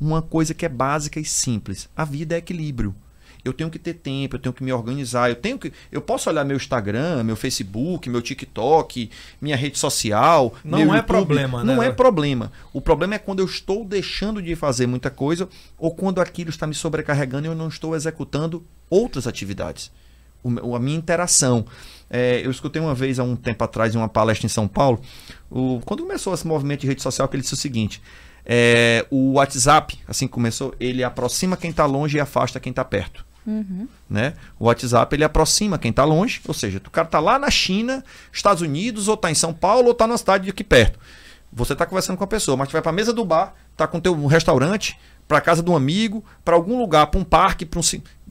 [0.00, 1.88] uma coisa que é básica e simples.
[1.96, 2.94] A vida é equilíbrio.
[3.46, 5.72] Eu tenho que ter tempo, eu tenho que me organizar, eu tenho que.
[5.90, 10.52] Eu posso olhar meu Instagram, meu Facebook, meu TikTok, minha rede social.
[10.64, 11.06] Não é YouTube.
[11.06, 11.74] problema, né?
[11.74, 12.52] Não é problema.
[12.72, 16.66] O problema é quando eu estou deixando de fazer muita coisa ou quando aquilo está
[16.66, 19.90] me sobrecarregando e eu não estou executando outras atividades.
[20.42, 21.64] O a minha interação.
[22.08, 25.00] É, eu escutei uma vez, há um tempo atrás, em uma palestra em São Paulo,
[25.50, 28.00] o- quando começou esse movimento de rede social, que ele disse o seguinte:
[28.44, 32.84] é, o WhatsApp, assim que começou, ele aproxima quem está longe e afasta quem está
[32.84, 33.25] perto.
[34.08, 34.34] Né?
[34.58, 38.04] O WhatsApp ele aproxima quem está longe, ou seja, o cara está lá na China,
[38.32, 40.98] Estados Unidos, ou está em São Paulo, ou está na cidade aqui perto.
[41.52, 43.86] Você está conversando com a pessoa, mas tu vai para a mesa do bar, tá
[43.86, 47.64] com teu um restaurante, para casa de um amigo, para algum lugar, para um parque,
[47.64, 47.82] para um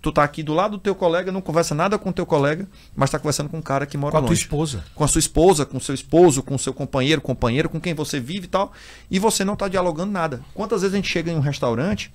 [0.05, 2.67] tu tá aqui do lado do teu colega, não conversa nada com o teu colega,
[2.95, 4.83] mas está conversando com um cara que mora Com a tua longe esposa.
[4.93, 7.95] com a sua esposa, com o seu esposo, com o seu companheiro, companheiro, com quem
[7.95, 8.71] você vive e tal,
[9.09, 10.41] e você não está dialogando nada.
[10.53, 12.13] Quantas vezes a gente chega em um restaurante,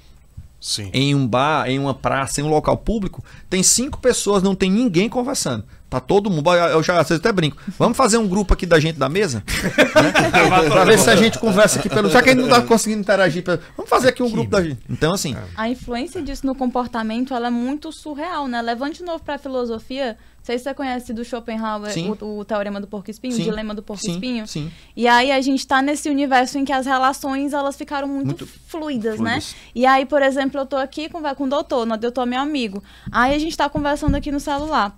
[0.61, 0.91] Sim.
[0.93, 4.71] em um bar, em uma praça, em um local público, tem cinco pessoas, não tem
[4.71, 5.65] ninguém conversando.
[5.91, 6.49] Tá todo mundo.
[6.55, 7.57] Eu já às vezes até brinco.
[7.77, 9.43] Vamos fazer um grupo aqui da gente da mesa?
[9.45, 10.13] né?
[10.71, 12.09] pra ver se a gente conversa aqui pelo.
[12.09, 13.43] Já que a gente não tá conseguindo interagir.
[13.43, 14.79] pelo- Vamos fazer aqui um grupo da gente.
[14.89, 15.37] Então, assim.
[15.57, 18.63] A influência disso no comportamento ela é muito surreal, né?
[18.63, 20.17] Levante de novo para a filosofia.
[20.39, 22.17] Não sei se você conhece do Schopenhauer Sim.
[22.19, 23.43] o, o teorema do porco-espinho, o Sim.
[23.43, 24.47] dilema do porco-espinho.
[24.47, 24.73] Sim, sim.
[24.97, 28.47] E aí a gente tá nesse universo em que as relações elas ficaram muito, Muito
[28.47, 29.33] fluidas, né?
[29.33, 29.57] fluidas.
[29.75, 32.41] E aí, por exemplo, eu tô aqui com, com o doutor, o doutor é meu
[32.41, 32.83] amigo.
[33.13, 34.97] Aí a gente tá conversando aqui no celular.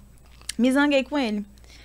[0.59, 1.45] Me zanguei com ele.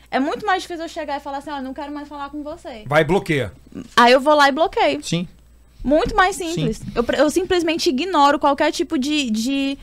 [0.09, 2.41] É muito mais difícil eu chegar e falar assim, ó, não quero mais falar com
[2.43, 2.83] você.
[2.87, 3.51] Vai e bloqueia.
[3.95, 5.03] Aí eu vou lá e bloqueio.
[5.03, 5.27] Sim.
[5.83, 6.81] Muito mais simples.
[6.95, 9.77] Eu, pre- eu simplesmente ignoro qualquer tipo de, de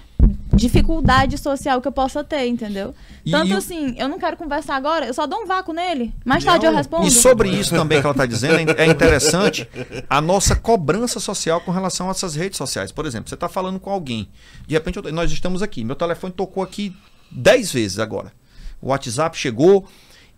[0.52, 2.94] dificuldade social que eu possa ter, entendeu?
[3.24, 5.72] E- Tanto e o- assim, eu não quero conversar agora, eu só dou um vácuo
[5.72, 6.12] nele.
[6.24, 7.06] Mais tarde eu respondo.
[7.06, 9.68] E sobre isso também que ela está dizendo, é é interessante
[10.08, 12.92] a nossa cobrança social com relação a essas redes sociais.
[12.92, 14.28] Por exemplo, você está falando com alguém,
[14.66, 16.94] de repente eu- nós estamos aqui, meu telefone tocou aqui
[17.30, 18.32] 10 vezes agora.
[18.80, 19.86] O WhatsApp chegou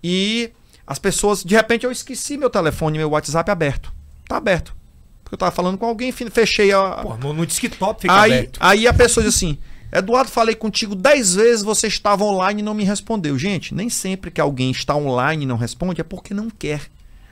[0.03, 0.51] e
[0.87, 3.93] as pessoas, de repente eu esqueci meu telefone, meu WhatsApp aberto.
[4.29, 4.75] Tá aberto.
[5.23, 8.59] Porque eu estava falando com alguém, fechei a, Pô, no, no desktop fica aí, aberto.
[8.63, 9.59] aí a pessoa diz assim:
[9.91, 13.37] Eduardo, falei contigo dez vezes, você estava online e não me respondeu.
[13.37, 16.83] Gente, nem sempre que alguém está online e não responde é porque não quer.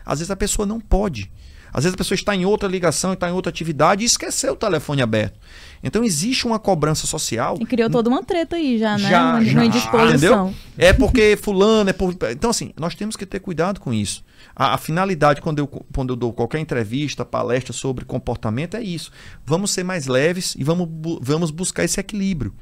[0.05, 1.31] Às vezes a pessoa não pode.
[1.73, 4.57] Às vezes a pessoa está em outra ligação, está em outra atividade e esqueceu o
[4.57, 5.39] telefone aberto.
[5.85, 7.59] Então existe uma cobrança social.
[7.61, 9.11] E criou toda uma treta aí já, né?
[9.11, 9.53] Já, uma, já.
[9.53, 10.49] uma indisposição.
[10.49, 10.55] Entendeu?
[10.79, 12.17] É porque fulano, é por...
[12.31, 14.25] Então, assim, nós temos que ter cuidado com isso.
[14.57, 19.13] A, a finalidade, quando eu, quando eu dou qualquer entrevista, palestra sobre comportamento, é isso.
[19.45, 20.89] Vamos ser mais leves e vamos,
[21.21, 22.55] vamos buscar esse equilíbrio.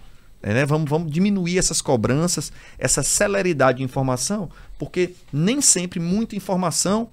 [0.43, 0.66] Né?
[0.66, 7.09] vamos, vamos diminuir essas cobranças, essa celeridade de informação, porque nem sempre muita informação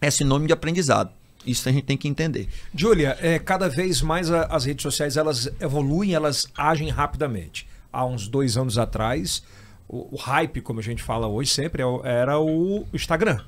[0.00, 1.10] é sinônimo de aprendizado.
[1.46, 2.48] Isso a gente tem que entender.
[2.74, 7.66] Júlia, é, cada vez mais a- as redes sociais elas evoluem, elas agem rapidamente.
[7.92, 9.42] Há uns dois anos atrás,
[9.88, 13.40] o, o hype, como a gente fala hoje sempre, é era o Instagram.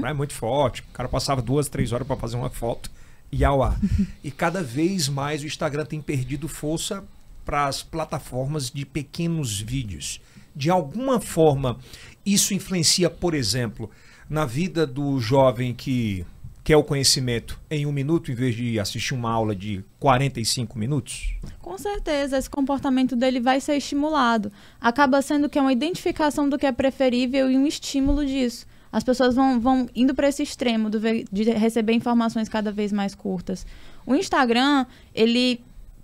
[0.00, 0.12] Né?
[0.12, 0.80] Muito forte.
[0.82, 2.90] O cara passava duas, três horas para fazer uma foto
[3.30, 3.78] e ao ar.
[4.22, 7.04] e cada vez mais o Instagram tem perdido força
[7.44, 10.20] para as plataformas de pequenos vídeos.
[10.54, 11.78] De alguma forma,
[12.24, 13.90] isso influencia, por exemplo,
[14.28, 16.24] na vida do jovem que
[16.64, 21.34] quer o conhecimento em um minuto em vez de assistir uma aula de 45 minutos?
[21.60, 24.52] Com certeza, esse comportamento dele vai ser estimulado.
[24.80, 28.66] Acaba sendo que é uma identificação do que é preferível e um estímulo disso.
[28.92, 33.66] As pessoas vão, vão indo para esse extremo de receber informações cada vez mais curtas.
[34.04, 34.84] O Instagram,
[35.14, 35.60] ele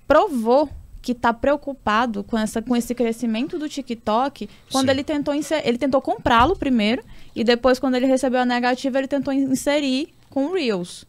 [0.06, 0.70] provou
[1.02, 4.90] que está preocupado com, essa, com esse crescimento do TikTok quando Sim.
[4.90, 7.02] ele tentou, ele tentou comprá-lo primeiro
[7.36, 11.04] e depois, quando ele recebeu a negativa, ele tentou inserir com o Reels.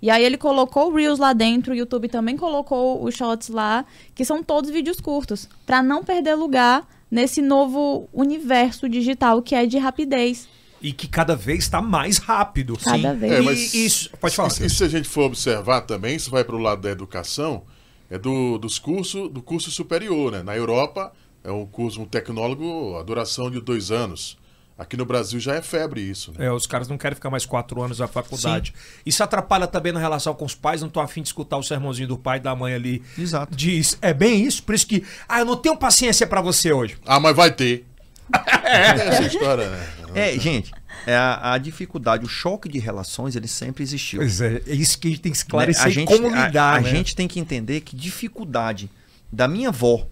[0.00, 3.86] E aí ele colocou o Reels lá dentro, o YouTube também colocou os Shorts lá,
[4.14, 9.64] que são todos vídeos curtos, para não perder lugar nesse novo universo digital que é
[9.64, 10.48] de rapidez.
[10.82, 12.76] E que cada vez está mais rápido.
[12.76, 13.32] Cada vez.
[13.32, 14.50] É, E mas isso, pode falar.
[14.60, 17.62] E, e se a gente for observar também, isso vai para o lado da educação,
[18.10, 20.42] é do, dos cursos, do curso superior, né?
[20.42, 21.12] Na Europa
[21.42, 24.36] é um curso, um tecnólogo, a duração de dois anos.
[24.76, 26.46] Aqui no Brasil já é febre isso, né?
[26.46, 28.74] É, os caras não querem ficar mais quatro anos na faculdade.
[29.06, 32.08] Isso atrapalha também na relação com os pais, não tô afim de escutar o sermãozinho
[32.08, 33.00] do pai e da mãe ali.
[33.16, 33.54] Exato.
[33.54, 36.96] Diz, é bem isso, por isso que, ah, eu não tenho paciência pra você hoje.
[37.06, 37.86] Ah, mas vai ter.
[38.64, 39.86] É essa história, né?
[40.14, 40.72] É, gente,
[41.06, 44.20] é a, a dificuldade, o choque de relações, ele sempre existiu.
[44.20, 45.42] Pois é, é isso que a gente tem que Né?
[45.42, 46.90] esclarecer a gente, como a- lidar, a, né?
[46.90, 48.90] gente tem que entender que dificuldade
[49.30, 50.06] da minha avó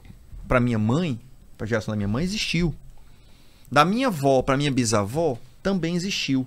[0.46, 1.18] para minha mãe,
[1.56, 2.74] para a geração da minha mãe, existiu.
[3.72, 6.46] Da minha avó para minha bisavó, também existiu.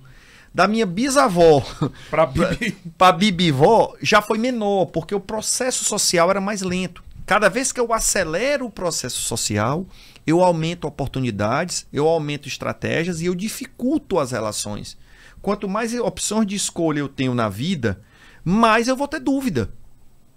[0.53, 1.65] Da minha bisavó
[2.11, 2.77] Pra Bibi.
[2.95, 7.03] para bibivó, já foi menor, porque o processo social era mais lento.
[7.25, 9.87] Cada vez que eu acelero o processo social,
[10.27, 14.95] eu aumento oportunidades, eu aumento estratégias e eu dificulto as relações.
[15.41, 17.99] Quanto mais opções de escolha eu tenho na vida,
[18.43, 19.71] mais eu vou ter dúvida.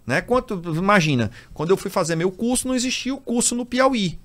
[0.06, 0.22] Né?
[0.22, 4.18] Quanto, imagina, quando eu fui fazer meu curso, não existia o curso no Piauí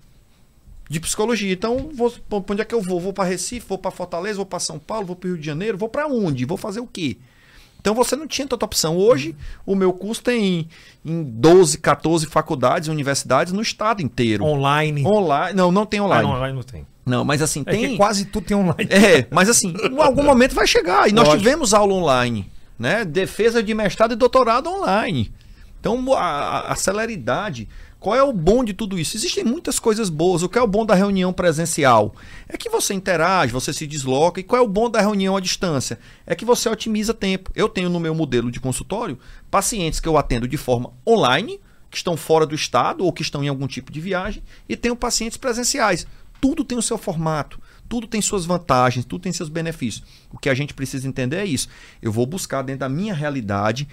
[0.90, 1.52] de psicologia.
[1.54, 3.00] Então, vou, pra onde é que eu vou?
[3.00, 5.78] Vou para Recife, vou para Fortaleza, vou para São Paulo, vou para Rio de Janeiro,
[5.78, 6.46] vou para onde?
[6.46, 7.18] Vou fazer o quê?
[7.82, 8.96] Então você não tinha tanta opção.
[8.96, 10.70] Hoje, o meu curso tem
[11.04, 14.44] em 12, 14 faculdades, universidades no estado inteiro.
[14.46, 15.06] Online.
[15.06, 15.54] Online.
[15.58, 16.24] Não, não tem Ah, online.
[16.24, 16.86] não, não, online não tem.
[17.26, 17.98] mas assim, É tem.
[17.98, 18.88] quase tudo tem online.
[18.90, 21.10] É, mas assim, em algum momento vai chegar.
[21.10, 21.44] E nós Lógico.
[21.44, 23.04] tivemos aula online, né?
[23.04, 25.30] Defesa de mestrado e doutorado online.
[25.82, 27.68] Então, a- a celeridade.
[28.04, 29.16] Qual é o bom de tudo isso?
[29.16, 30.44] Existem muitas coisas boas.
[30.44, 32.14] O que é o bom da reunião presencial?
[32.50, 34.42] É que você interage, você se desloca.
[34.42, 35.98] E qual é o bom da reunião à distância?
[36.28, 37.50] É que você otimiza tempo.
[37.56, 39.18] Eu tenho no meu modelo de consultório
[39.50, 43.42] pacientes que eu atendo de forma online, que estão fora do estado ou que estão
[43.42, 46.06] em algum tipo de viagem, e tenho pacientes presenciais.
[46.42, 50.04] Tudo tem o seu formato, tudo tem suas vantagens, tudo tem seus benefícios.
[50.30, 51.70] O que a gente precisa entender é isso.
[52.02, 53.88] Eu vou buscar dentro da minha realidade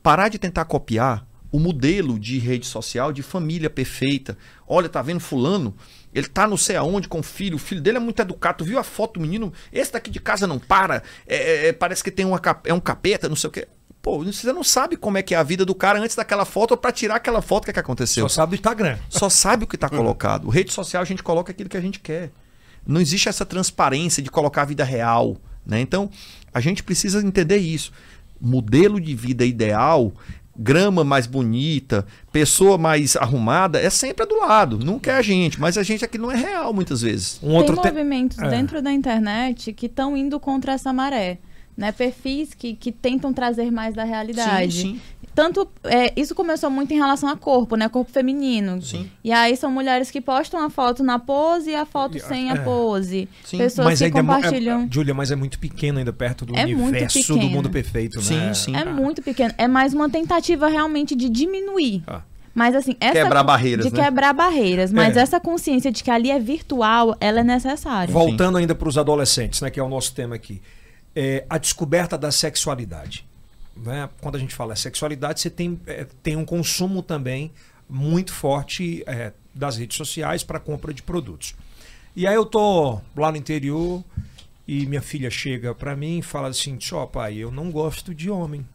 [0.00, 4.36] parar de tentar copiar o modelo de rede social de família perfeita.
[4.66, 5.76] Olha, tá vendo fulano?
[6.14, 8.58] Ele tá não sei aonde com o filho, o filho dele é muito educado.
[8.58, 9.52] Tu viu a foto do menino?
[9.70, 11.02] Esse daqui de casa não para.
[11.26, 13.68] É, é, é, parece que tem uma, é um capeta, não sei o quê.
[14.00, 16.72] Pô, você não sabe como é que é a vida do cara antes daquela foto
[16.72, 18.28] ou pra tirar aquela foto, o que, é que aconteceu?
[18.28, 18.98] Só sabe do Instagram.
[19.08, 20.48] só sabe o que está colocado.
[20.48, 22.32] Rede social a gente coloca aquilo que a gente quer.
[22.84, 25.36] Não existe essa transparência de colocar a vida real.
[25.64, 25.80] Né?
[25.80, 26.10] Então,
[26.52, 27.92] a gente precisa entender isso.
[28.40, 30.12] Modelo de vida ideal,
[30.56, 34.78] grama mais bonita, pessoa mais arrumada, é sempre do lado.
[34.78, 37.38] Nunca é a gente, mas a gente aqui não é real muitas vezes.
[37.42, 38.48] Um outro Tem te- movimentos É.
[38.48, 41.38] dentro da internet que estão indo contra essa maré.
[41.76, 41.90] Né?
[41.90, 44.72] Perfis que, que tentam trazer mais da realidade.
[44.72, 45.00] Sim, sim.
[45.34, 47.88] Tanto, é, isso começou muito em relação a corpo, né?
[47.88, 48.82] Corpo feminino.
[48.82, 49.10] Sim.
[49.24, 52.54] E aí são mulheres que postam a foto na pose e a foto sem a
[52.54, 52.58] é.
[52.58, 53.26] pose.
[53.42, 53.56] Sim.
[53.56, 54.82] Pessoas Mas que ainda é mo- compartilham.
[54.82, 58.36] é, Júlia, mas é muito pequeno ainda perto do É universo do mundo perfeito, Sim,
[58.36, 58.52] né?
[58.52, 58.76] sim.
[58.76, 59.54] É muito pequeno.
[59.56, 62.02] É mais uma tentativa realmente de diminuir.
[62.06, 62.20] Ah.
[62.54, 64.04] Mas assim, essa Quebrar barreiras, de né?
[64.04, 65.20] quebrar barreiras, mas É.
[65.20, 68.12] essa consciência de que ali é virtual, ela é necessária.
[68.12, 70.60] Voltando ainda para os adolescentes, né, que é o nosso tema aqui.
[71.14, 73.26] É, a descoberta da sexualidade.
[73.76, 77.50] né, quando a gente fala sexualidade, você tem, é, tem um consumo também
[77.88, 81.54] muito forte é, das redes sociais para compra de produtos.
[82.14, 84.04] E aí eu tô lá no interior
[84.66, 88.30] e minha filha chega para mim e fala assim: "Só pai, eu não gosto de
[88.30, 88.66] homem.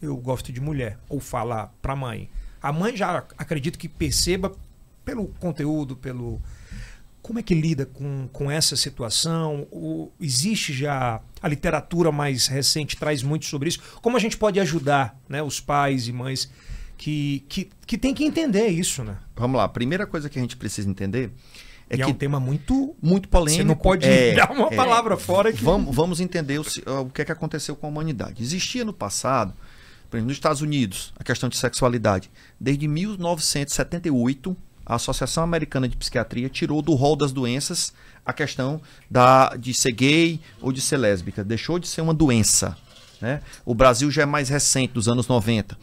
[0.00, 2.30] Eu gosto de mulher." Ou fala para a mãe.
[2.62, 4.52] A mãe já acredito que perceba
[5.04, 6.40] pelo conteúdo, pelo
[7.22, 9.66] como é que lida com, com essa situação?
[9.70, 13.80] O, existe já a literatura mais recente traz muito sobre isso.
[14.02, 16.50] Como a gente pode ajudar, né, os pais e mães
[16.96, 19.16] que, que, que tem que entender isso, né?
[19.36, 19.64] Vamos lá.
[19.64, 21.30] A primeira coisa que a gente precisa entender
[21.88, 23.62] é E que é um tema muito muito polêmico.
[23.62, 24.76] Você não pode é, dar uma é.
[24.76, 26.64] palavra fora que Vamos, vamos entender o,
[27.02, 28.42] o que é que aconteceu com a humanidade.
[28.42, 29.54] Existia no passado,
[30.10, 32.30] por exemplo, nos Estados Unidos, a questão de sexualidade.
[32.60, 34.56] Desde 1978,
[34.88, 37.92] a Associação Americana de Psiquiatria tirou do rol das doenças
[38.24, 38.80] a questão
[39.10, 41.44] da, de ser gay ou de ser lésbica.
[41.44, 42.74] Deixou de ser uma doença.
[43.20, 43.42] Né?
[43.66, 45.78] O Brasil já é mais recente, dos anos 90.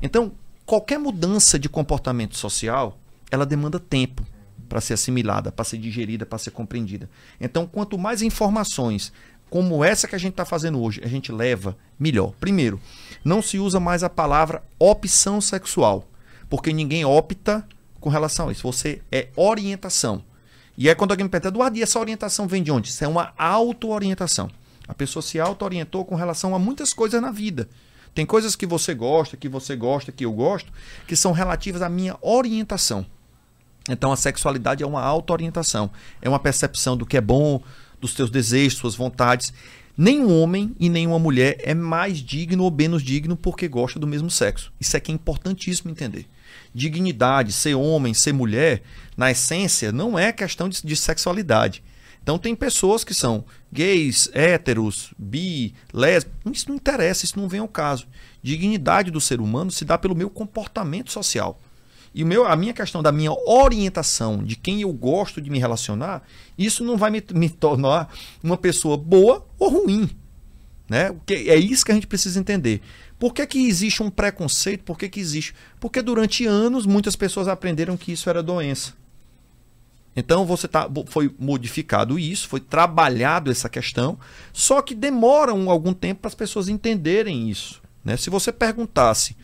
[0.00, 0.32] Então,
[0.64, 2.98] qualquer mudança de comportamento social,
[3.30, 4.24] ela demanda tempo
[4.70, 7.10] para ser assimilada, para ser digerida, para ser compreendida.
[7.38, 9.12] Então, quanto mais informações
[9.50, 12.32] como essa que a gente está fazendo hoje, a gente leva, melhor.
[12.40, 12.80] Primeiro,
[13.24, 16.08] não se usa mais a palavra opção sexual,
[16.48, 17.64] porque ninguém opta
[18.06, 18.62] com relação a isso.
[18.62, 20.22] Você é orientação.
[20.78, 22.90] E é quando alguém me pergunta, Eduardo, e essa orientação vem de onde?
[22.90, 24.48] Isso é uma auto-orientação.
[24.86, 27.68] A pessoa se auto-orientou com relação a muitas coisas na vida.
[28.14, 30.72] Tem coisas que você gosta, que você gosta, que eu gosto,
[31.04, 33.04] que são relativas à minha orientação.
[33.90, 35.90] Então a sexualidade é uma auto-orientação,
[36.22, 37.60] é uma percepção do que é bom,
[38.00, 39.52] dos teus desejos, suas vontades.
[39.98, 44.30] Nenhum homem e nenhuma mulher é mais digno ou menos digno porque gosta do mesmo
[44.30, 44.72] sexo.
[44.78, 46.28] Isso é que é importantíssimo entender.
[46.76, 48.82] Dignidade, ser homem, ser mulher,
[49.16, 51.82] na essência, não é questão de, de sexualidade.
[52.22, 56.36] Então tem pessoas que são gays, héteros, bi, lésbicos.
[56.52, 58.06] Isso não interessa, isso não vem ao caso.
[58.42, 61.58] Dignidade do ser humano se dá pelo meu comportamento social.
[62.14, 65.58] E o meu, a minha questão da minha orientação, de quem eu gosto de me
[65.58, 66.22] relacionar,
[66.58, 68.12] isso não vai me, me tornar
[68.42, 70.10] uma pessoa boa ou ruim.
[70.88, 71.14] Né?
[71.28, 72.82] É isso que a gente precisa entender.
[73.18, 74.84] Por que, que existe um preconceito?
[74.84, 75.54] Por que, que existe?
[75.80, 78.92] Porque durante anos muitas pessoas aprenderam que isso era doença.
[80.14, 84.18] Então você tá, foi modificado isso, foi trabalhado essa questão,
[84.50, 87.82] só que demora um, algum tempo para as pessoas entenderem isso.
[88.02, 88.16] Né?
[88.16, 89.36] Se você perguntasse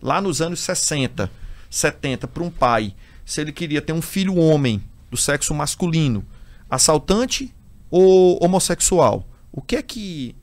[0.00, 1.30] lá nos anos 60,
[1.68, 2.94] 70 para um pai
[3.24, 6.24] se ele queria ter um filho homem do sexo masculino,
[6.70, 7.52] assaltante
[7.90, 10.36] ou homossexual, o que é que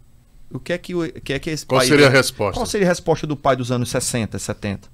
[0.51, 2.59] o que é que, o que, é que esse Qual pai seria a resposta?
[2.59, 4.89] Qual seria a resposta do pai dos anos 60, 70?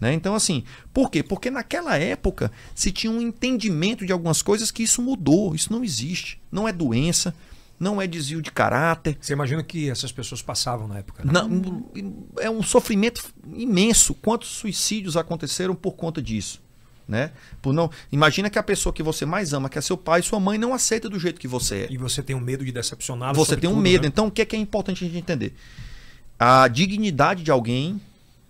[0.00, 0.12] Né?
[0.12, 1.22] Então, assim, por quê?
[1.22, 5.82] Porque naquela época se tinha um entendimento de algumas coisas que isso mudou, isso não
[5.82, 6.40] existe.
[6.52, 7.34] Não é doença,
[7.80, 9.16] não é desvio de caráter.
[9.20, 11.24] Você imagina que essas pessoas passavam na época.
[11.24, 11.32] né?
[11.32, 11.90] Não,
[12.38, 14.14] é um sofrimento imenso.
[14.14, 16.60] Quantos suicídios aconteceram por conta disso?
[17.08, 17.30] Né?
[17.62, 20.38] Por não, imagina que a pessoa que você mais ama, que é seu pai, sua
[20.38, 21.92] mãe, não aceita do jeito que você é.
[21.92, 23.38] E você tem um medo de decepcioná-los.
[23.38, 24.02] Você tem um tudo, medo.
[24.02, 24.08] né?
[24.08, 25.54] Então, o que é, que é importante a gente entender?
[26.38, 27.98] A dignidade de alguém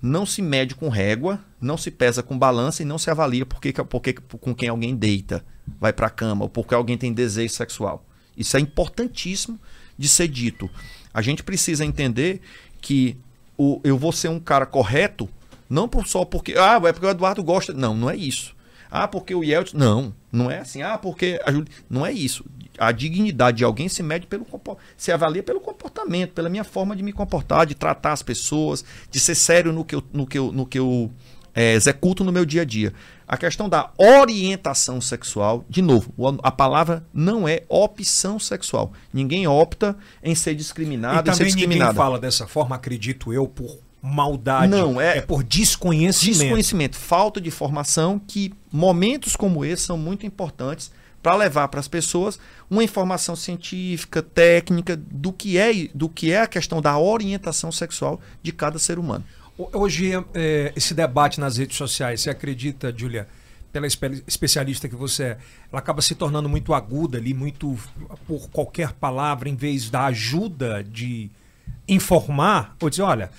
[0.03, 3.73] não se mede com régua, não se pesa com balança e não se avalia porque,
[3.73, 5.45] porque com quem alguém deita,
[5.79, 8.05] vai para a cama, ou porque alguém tem desejo sexual.
[8.37, 9.59] Isso é importantíssimo
[9.97, 10.69] de ser dito.
[11.13, 12.41] A gente precisa entender
[12.81, 13.17] que
[13.57, 15.29] o, eu vou ser um cara correto,
[15.69, 16.55] não por, só porque.
[16.57, 17.73] Ah, é porque o Eduardo gosta.
[17.73, 18.57] Não, não é isso.
[18.91, 19.77] Ah, porque o Yeltsin.
[19.77, 20.83] Não, não é assim.
[20.83, 21.51] Ah, porque a.
[21.89, 22.45] Não é isso.
[22.79, 24.47] A dignidade de alguém se mede pelo
[24.97, 29.19] se avalia pelo comportamento, pela minha forma de me comportar, de tratar as pessoas, de
[29.19, 31.11] ser sério no que eu, no que eu, no que eu
[31.55, 32.95] é, executo no meu dia a dia.
[33.27, 38.93] A questão da orientação sexual, de novo, a palavra não é opção sexual.
[39.13, 41.95] Ninguém opta em ser E discriminado, em ser também ninguém discriminada.
[41.95, 44.71] fala dessa forma, acredito eu, por maldade.
[44.71, 46.39] Não, é- por desconhecimento.
[46.41, 50.91] Desconhecimento, falta de formação, que momentos como esse são muito importantes
[51.23, 52.39] para levar para as pessoas
[52.71, 58.21] uma informação científica, técnica do que é do que é a questão da orientação sexual
[58.43, 59.25] de cada ser humano.
[59.73, 63.27] Hoje, é, esse debate nas redes sociais, você acredita, Julia,
[63.73, 65.39] pela espe- especialista que você é,
[65.73, 67.77] ela acaba se tornando muito aguda ali, muito
[68.27, 71.29] por qualquer palavra, em vez da ajuda de
[71.89, 73.31] informar, ou dizer, olha,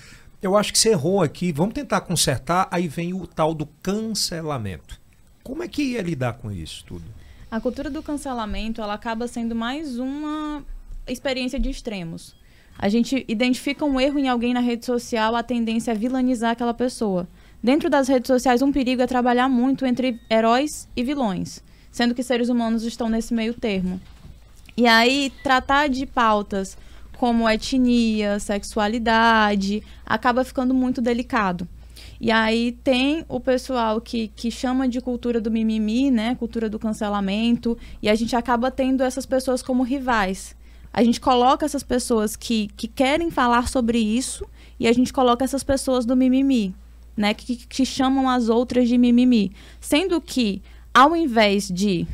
[0.42, 4.98] eu acho que você errou aqui, vamos tentar consertar, aí vem o tal do cancelamento.
[5.42, 7.04] Como é que ia lidar com isso tudo?
[7.50, 10.64] A cultura do cancelamento, ela acaba sendo mais uma
[11.06, 12.34] experiência de extremos.
[12.78, 16.72] A gente identifica um erro em alguém na rede social, a tendência é vilanizar aquela
[16.72, 17.28] pessoa.
[17.62, 21.62] Dentro das redes sociais, um perigo é trabalhar muito entre heróis e vilões,
[21.92, 24.00] sendo que seres humanos estão nesse meio termo.
[24.76, 26.78] E aí, tratar de pautas
[27.20, 31.68] como etnia, sexualidade, acaba ficando muito delicado.
[32.18, 36.34] E aí tem o pessoal que, que chama de cultura do mimimi, né?
[36.36, 37.76] Cultura do cancelamento.
[38.00, 40.56] E a gente acaba tendo essas pessoas como rivais.
[40.94, 44.46] A gente coloca essas pessoas que, que querem falar sobre isso
[44.78, 46.74] e a gente coloca essas pessoas do mimimi,
[47.14, 47.34] né?
[47.34, 49.52] Que, que chamam as outras de mimimi.
[49.78, 50.62] Sendo que,
[50.94, 52.08] ao invés de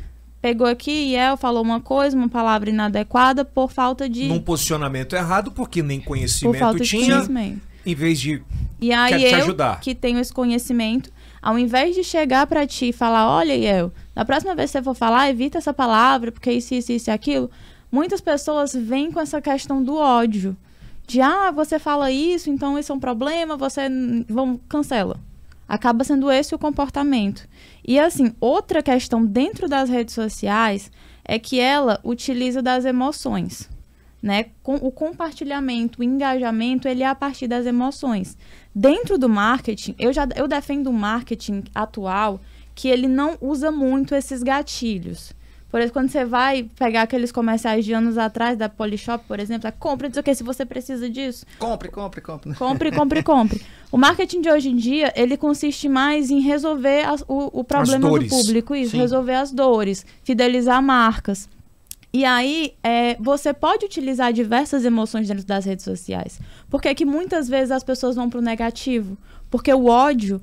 [0.46, 4.28] pegou aqui e El falou uma coisa, uma palavra inadequada por falta de.
[4.28, 7.60] Num posicionamento errado, porque nem por conhecimento falta de tinha, conhecimento.
[7.84, 8.40] em vez de.
[8.80, 9.80] E aí eu, ajudar.
[9.80, 11.10] que tenho esse conhecimento,
[11.42, 14.84] ao invés de chegar pra ti e falar, olha, Iel, da próxima vez que você
[14.84, 17.50] for falar, evita essa palavra, porque isso, isso, isso e aquilo,
[17.90, 20.56] muitas pessoas vêm com essa questão do ódio.
[21.08, 23.88] De, ah, você fala isso, então isso é um problema, você...
[24.28, 25.18] Vamos, cancela.
[25.68, 27.48] Acaba sendo esse o comportamento.
[27.86, 30.90] E assim, outra questão dentro das redes sociais
[31.24, 33.70] é que ela utiliza das emoções.
[34.20, 34.46] Né?
[34.60, 38.36] Com o compartilhamento, o engajamento, ele é a partir das emoções.
[38.74, 42.40] Dentro do marketing, eu já eu defendo um marketing atual
[42.74, 45.32] que ele não usa muito esses gatilhos.
[45.70, 49.66] Por exemplo, quando você vai pegar aqueles comerciais de anos atrás da Polishop, por exemplo,
[49.68, 52.54] é compre, sei o que, se você precisa disso, Compre, compre, compre.
[52.54, 53.60] Compre, compre, compre.
[53.90, 58.08] O marketing de hoje em dia, ele consiste mais em resolver as- o, o problema
[58.08, 58.98] do público, isso, Sim.
[58.98, 61.48] resolver as dores, fidelizar marcas.
[62.12, 66.40] E aí, é, você pode utilizar diversas emoções dentro das redes sociais.
[66.70, 69.18] Porque é que muitas vezes as pessoas vão para o negativo.
[69.50, 70.40] Porque o ódio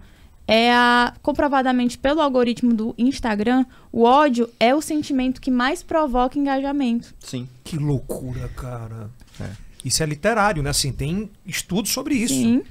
[0.48, 6.38] é a, comprovadamente pelo algoritmo do Instagram, o ódio é o sentimento que mais provoca
[6.38, 7.14] engajamento.
[7.20, 7.48] Sim.
[7.64, 9.10] Que loucura, cara.
[9.39, 9.50] É.
[9.86, 10.70] Isso é literário, né?
[10.70, 12.34] Assim, tem estudos sobre isso.
[12.34, 12.64] Sim.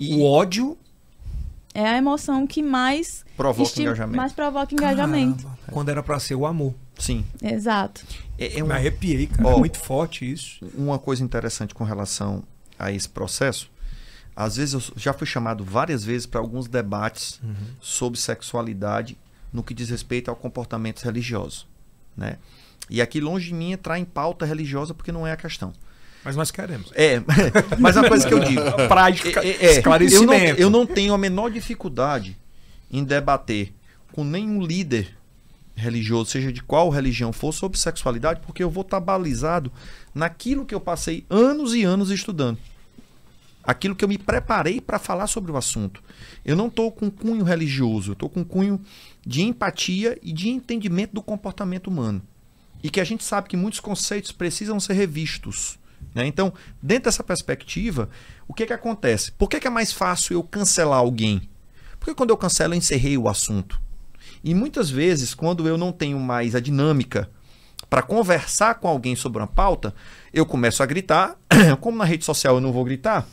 [0.00, 0.76] O ódio.
[1.74, 4.16] É a emoção que mais Provoca esti- engajamento.
[4.16, 5.42] mais provoca engajamento.
[5.42, 6.72] Caramba, quando era pra ser o amor.
[6.96, 7.24] Sim.
[7.42, 8.04] Exato.
[8.38, 9.48] É, é Eu me arrepiei, cara.
[9.48, 9.58] Ó.
[9.58, 10.64] Muito forte isso.
[10.76, 12.44] uma coisa interessante com relação
[12.78, 13.68] a esse processo.
[14.36, 17.40] Às vezes eu já fui chamado várias vezes para alguns debates
[17.80, 19.16] sobre sexualidade
[19.52, 21.66] no que diz respeito ao comportamento religioso,
[22.16, 22.38] né?
[22.90, 25.72] E aqui longe de mim entrar em pauta religiosa porque não é a questão.
[26.24, 26.90] Mas nós queremos.
[26.94, 27.22] É,
[27.78, 28.62] mas uma coisa que eu digo.
[28.88, 30.60] Prática, É, é, é, eu, não, esclarecimento.
[30.60, 32.36] eu não tenho a menor dificuldade
[32.90, 33.72] em debater
[34.12, 35.16] com nenhum líder
[35.76, 39.72] religioso, seja de qual religião for, sobre sexualidade, porque eu vou estar balizado
[40.14, 42.58] naquilo que eu passei anos e anos estudando.
[43.66, 46.02] Aquilo que eu me preparei para falar sobre o assunto.
[46.44, 48.80] Eu não estou com cunho religioso, eu estou com cunho
[49.26, 52.22] de empatia e de entendimento do comportamento humano.
[52.82, 55.78] E que a gente sabe que muitos conceitos precisam ser revistos.
[56.14, 56.26] né?
[56.26, 56.52] Então,
[56.82, 58.10] dentro dessa perspectiva,
[58.46, 59.32] o que, que acontece?
[59.32, 61.48] Por que, que é mais fácil eu cancelar alguém?
[61.98, 63.80] Porque quando eu cancelo, eu encerrei o assunto.
[64.42, 67.30] E muitas vezes, quando eu não tenho mais a dinâmica
[67.88, 69.94] para conversar com alguém sobre uma pauta,
[70.32, 71.38] eu começo a gritar.
[71.80, 73.26] Como na rede social eu não vou gritar,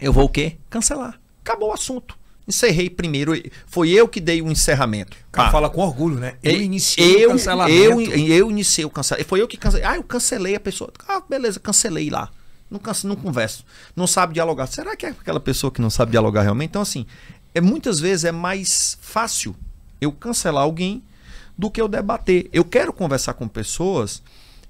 [0.00, 0.56] eu vou o quê?
[0.68, 1.18] Cancelar.
[1.42, 2.16] Acabou o assunto.
[2.46, 3.32] Encerrei primeiro.
[3.66, 5.16] Foi eu que dei o encerramento.
[5.28, 5.52] O cara Pá.
[5.52, 6.36] fala com orgulho, né?
[6.42, 7.76] Eu iniciei eu, o cancelamento.
[7.76, 9.28] Eu, eu iniciei o cancelamento.
[9.28, 9.86] Foi eu que cancelei.
[9.86, 10.92] Ah, eu cancelei a pessoa.
[11.08, 12.30] Ah, beleza, cancelei lá.
[12.70, 13.64] Não, cance, não converso.
[13.94, 14.66] Não sabe dialogar.
[14.66, 16.70] Será que é aquela pessoa que não sabe dialogar realmente?
[16.70, 17.06] Então, assim,
[17.54, 19.56] é, muitas vezes é mais fácil
[20.00, 21.02] eu cancelar alguém
[21.56, 22.48] do que eu debater.
[22.52, 24.22] Eu quero conversar com pessoas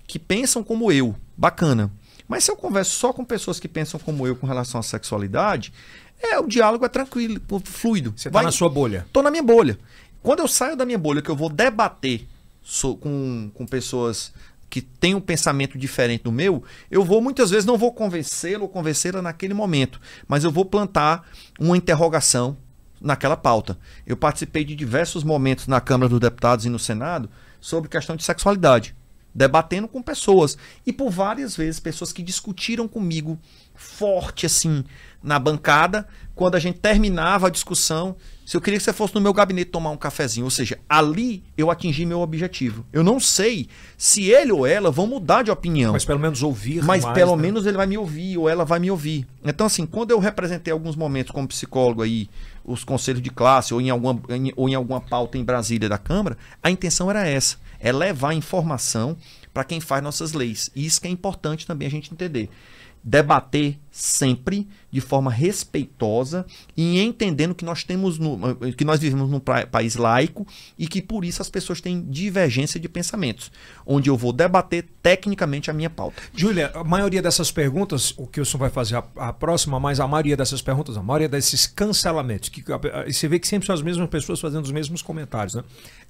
[0.07, 1.15] que pensam como eu.
[1.37, 1.91] Bacana.
[2.29, 5.73] Mas se eu converso só com pessoas que pensam como eu com relação à sexualidade,
[6.21, 8.13] é o diálogo é tranquilo, fluido.
[8.17, 9.07] Você tá Vai- na sua bolha.
[9.13, 9.79] Tô na minha bolha.
[10.23, 12.27] Quando eu saio da minha bolha, que eu vou debater
[12.63, 14.33] so- com, com pessoas
[14.69, 18.69] que têm um pensamento diferente do meu, eu vou muitas vezes não vou convencê-lo ou
[18.69, 21.25] convencê-la naquele momento, mas eu vou plantar
[21.61, 22.57] uma interrogação
[23.01, 23.79] naquela pauta.
[24.05, 28.25] Eu participei de diversos momentos na Câmara dos Deputados e no Senado sobre questão de
[28.25, 28.96] sexualidade,
[29.37, 30.57] debatendo com pessoas
[30.87, 33.39] e por várias vezes pessoas que discutiram comigo
[33.75, 34.83] forte assim
[35.23, 38.15] na bancada, quando a gente terminava a discussão,
[38.47, 41.43] se eu queria que você fosse no meu gabinete tomar um cafezinho, ou seja, ali
[41.59, 42.87] eu atingi meu objetivo.
[42.93, 43.69] Eu não sei
[43.99, 45.93] se ele ou ela vão mudar de opinião.
[45.93, 46.83] Mas pelo menos ouvir.
[46.85, 47.43] Mas mais, pelo né?
[47.43, 49.27] menos ele vai me ouvir ou ela vai me ouvir.
[49.45, 52.31] Então, assim, quando eu representei alguns momentos como psicólogo aí,
[52.65, 55.99] os conselhos de classe ou em alguma, em- ou em alguma pauta em Brasília da
[55.99, 59.17] Câmara, a intenção era essa: é levar informação
[59.53, 60.71] para quem faz nossas leis.
[60.75, 62.49] E isso que é importante também a gente entender.
[63.09, 66.45] Debater sempre de forma respeitosa
[66.77, 70.45] e entendendo que nós temos no, que nós vivemos num país laico
[70.77, 73.53] e que por isso as pessoas têm divergência de pensamentos,
[73.87, 76.21] onde eu vou debater tecnicamente a minha pauta.
[76.35, 80.01] Júlia, a maioria dessas perguntas, o que o senhor vai fazer a, a próxima, mas
[80.01, 83.67] a maioria dessas perguntas, a maioria desses cancelamentos, que a- a- você vê que sempre
[83.67, 85.63] são as mesmas pessoas fazendo os mesmos comentários, né?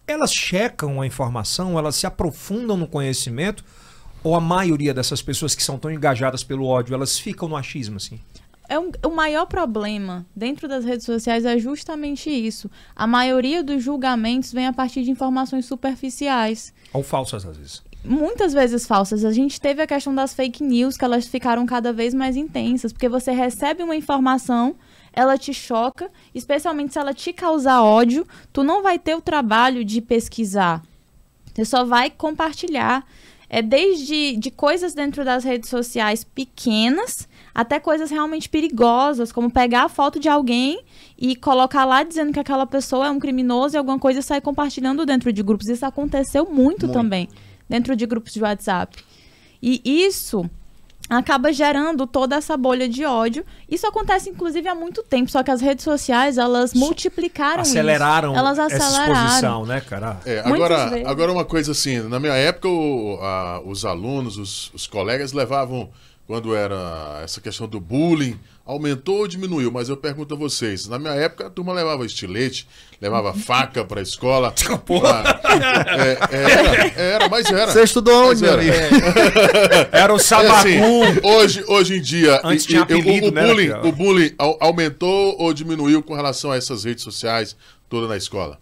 [0.06, 3.64] Elas checam a informação, elas se aprofundam no conhecimento,
[4.22, 7.96] Ou a maioria dessas pessoas que são tão engajadas pelo ódio, elas ficam no achismo,
[7.96, 8.18] assim?
[8.68, 12.68] É um, o maior problema dentro das redes sociais é justamente isso.
[12.96, 16.74] A maioria dos julgamentos vem a partir de informações superficiais.
[16.92, 17.82] Ou falsas, às vezes.
[18.04, 19.24] Muitas vezes falsas.
[19.24, 22.92] A gente teve a questão das fake news, que elas ficaram cada vez mais intensas,
[22.92, 24.74] porque você recebe uma informação,
[25.16, 29.82] ela te choca, especialmente se ela te causar ódio, tu não vai ter o trabalho
[29.82, 30.82] de pesquisar.
[31.54, 33.02] Você só vai compartilhar.
[33.48, 39.84] É desde de coisas dentro das redes sociais pequenas até coisas realmente perigosas, como pegar
[39.84, 40.80] a foto de alguém
[41.16, 44.42] e colocar lá dizendo que aquela pessoa é um criminoso e alguma coisa e sair
[44.42, 45.68] compartilhando dentro de grupos.
[45.68, 46.92] Isso aconteceu muito, muito.
[46.92, 47.28] também
[47.66, 49.02] dentro de grupos de WhatsApp.
[49.62, 50.50] E isso
[51.08, 53.44] acaba gerando toda essa bolha de ódio.
[53.68, 58.38] Isso acontece, inclusive, há muito tempo, só que as redes sociais, elas multiplicaram aceleraram isso.
[58.38, 59.12] Elas aceleraram.
[59.12, 60.20] essa exposição, né, cara?
[60.24, 64.86] É, agora, agora uma coisa assim, na minha época, o, a, os alunos, os, os
[64.86, 65.88] colegas levavam
[66.26, 69.70] quando era essa questão do bullying, aumentou ou diminuiu?
[69.70, 72.68] Mas eu pergunto a vocês, na minha época a turma levava estilete,
[73.00, 74.52] levava faca para a escola.
[74.84, 75.40] Porra.
[76.30, 77.72] É, era, era, mas era.
[77.72, 78.62] Você estudou onde, era.
[78.62, 79.88] É.
[79.92, 80.68] era o sabacu.
[80.68, 84.34] É assim, hoje, hoje em dia, Antes tinha apelido, o, o, né, bullying, o bullying
[84.60, 87.56] aumentou ou diminuiu com relação a essas redes sociais
[87.88, 88.58] toda na escola?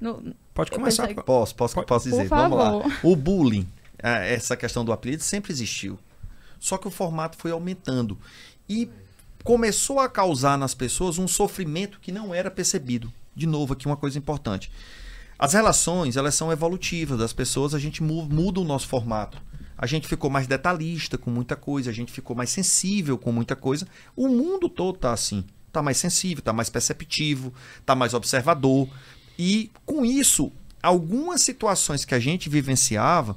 [0.00, 1.06] No, Pode começar.
[1.06, 1.22] Pensei...
[1.22, 2.26] Posso, posso, posso dizer.
[2.26, 2.72] Vamos lá.
[3.04, 3.64] O bullying,
[3.96, 5.96] essa questão do apelido sempre existiu.
[6.58, 8.18] Só que o formato foi aumentando
[8.68, 8.90] e
[9.42, 13.12] começou a causar nas pessoas um sofrimento que não era percebido.
[13.34, 14.70] De novo, aqui uma coisa importante.
[15.38, 17.18] As relações, elas são evolutivas.
[17.18, 19.40] Das pessoas, a gente muda o nosso formato.
[19.76, 23.54] A gente ficou mais detalhista com muita coisa, a gente ficou mais sensível com muita
[23.54, 23.86] coisa.
[24.16, 25.44] O mundo todo está assim.
[25.68, 28.88] Está mais sensível, está mais perceptivo, está mais observador.
[29.38, 30.50] E com isso,
[30.82, 33.36] algumas situações que a gente vivenciava,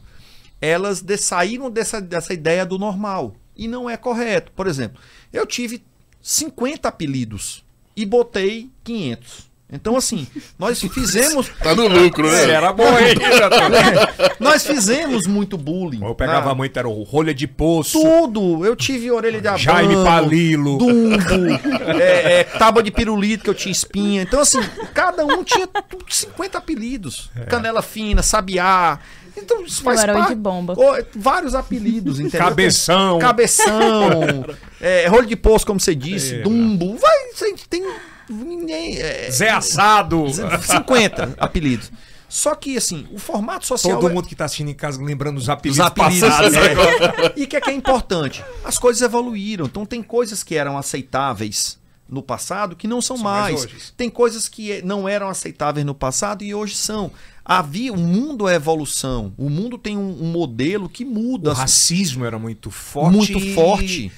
[0.59, 3.35] elas de, saíram dessa, dessa ideia do normal.
[3.55, 4.51] E não é correto.
[4.53, 4.99] Por exemplo,
[5.31, 5.83] eu tive
[6.21, 7.63] 50 apelidos
[7.95, 9.51] e botei 500.
[9.73, 10.27] Então, assim,
[10.59, 11.49] nós fizemos.
[11.63, 12.51] tá no lucro, né?
[12.51, 13.13] Era bom aí.
[13.15, 16.03] é, nós fizemos muito bullying.
[16.03, 18.01] Eu pegava ah, muito, era o rolha de poço.
[18.01, 18.65] Tudo.
[18.65, 19.63] Eu tive orelha de abano.
[19.63, 20.77] Jaime Palilo.
[20.77, 21.99] Dumbo.
[21.99, 24.23] é, é, tábua de pirulito que eu tinha espinha.
[24.23, 24.59] Então, assim,
[24.93, 25.67] cada um tinha
[26.09, 27.31] 50 apelidos.
[27.35, 27.45] É.
[27.45, 28.99] Canela fina, sabiá.
[29.35, 30.29] Então isso faz parte.
[30.29, 30.75] de bomba.
[31.15, 32.39] Vários apelidos, entendeu?
[32.49, 33.19] Cabeção.
[33.19, 34.45] Cabeção.
[34.79, 36.35] é, rolho de poço, como você disse.
[36.35, 36.97] É, Dumbo.
[36.97, 37.83] Vai, a gente tem.
[38.29, 40.25] Ninguém, é, Zé Assado.
[40.29, 41.91] 50 apelidos.
[42.29, 43.99] Só que, assim, o formato social.
[43.99, 44.13] Todo é...
[44.13, 46.55] mundo que está assistindo em casa lembrando os apelidos, os apelidos passados.
[46.55, 47.33] É.
[47.35, 48.41] e o que é, que é importante?
[48.63, 49.65] As coisas evoluíram.
[49.65, 51.77] Então, tem coisas que eram aceitáveis
[52.11, 53.65] no passado que não são, são mais.
[53.65, 57.09] mais tem coisas que não eram aceitáveis no passado e hoje são
[57.43, 59.33] havia o mundo é evolução.
[59.37, 61.51] O mundo tem um, um, modelo que muda.
[61.51, 63.15] O racismo era muito forte.
[63.15, 64.11] Muito forte.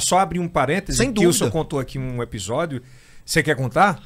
[0.00, 1.32] Só abrir um parêntese, Sem dúvida.
[1.32, 2.82] Kilson contou aqui um episódio.
[3.24, 4.02] Você quer contar?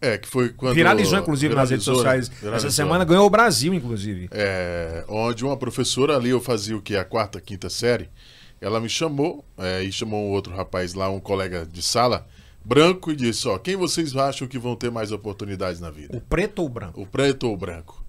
[0.00, 0.74] É, que foi quando.
[0.74, 2.28] Viralizou, inclusive, nas redes sociais.
[2.28, 2.68] Viralizou.
[2.68, 4.28] Essa semana ganhou o Brasil, inclusive.
[4.30, 6.96] É, onde uma professora ali, eu fazia o que?
[6.96, 8.08] A quarta, quinta série.
[8.60, 12.26] Ela me chamou, é, e chamou um outro rapaz lá, um colega de sala,
[12.64, 16.16] branco, e disse: Ó, quem vocês acham que vão ter mais oportunidades na vida?
[16.16, 17.00] O preto ou o branco?
[17.00, 18.03] O preto ou o branco?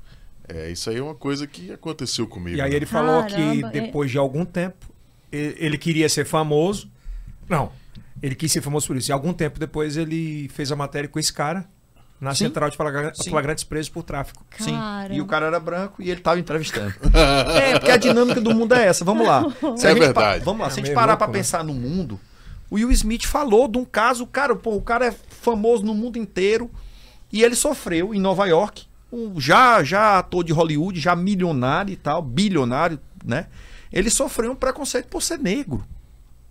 [0.48, 2.58] É, isso aí é uma coisa que aconteceu comigo.
[2.58, 2.76] E aí né?
[2.76, 3.82] ele falou Caramba, que é.
[3.82, 4.86] depois de algum tempo
[5.32, 6.90] ele queria ser famoso.
[7.50, 7.72] Não,
[8.22, 9.12] ele quis ser famoso por isso.
[9.12, 11.68] E algum tempo depois ele fez a matéria com esse cara
[12.20, 12.46] na Sim.
[12.46, 14.46] central de flagrantes presos por tráfico.
[14.50, 15.08] Caramba.
[15.10, 15.16] Sim.
[15.16, 16.94] E o cara era branco e ele estava entrevistando.
[17.54, 19.04] é, porque a dinâmica do mundo é essa.
[19.04, 19.44] Vamos lá.
[19.76, 20.44] Se é verdade.
[20.44, 20.68] Vamos lá.
[20.68, 21.34] É se a gente parar para né?
[21.34, 22.20] pensar no mundo,
[22.70, 26.18] o Will Smith falou de um caso, cara, pô, o cara é famoso no mundo
[26.18, 26.72] inteiro
[27.32, 28.86] e ele sofreu em Nova York
[29.16, 33.48] um já, já ator de Hollywood, já milionário e tal, bilionário, né?
[33.92, 35.86] Ele sofreu um preconceito por ser negro.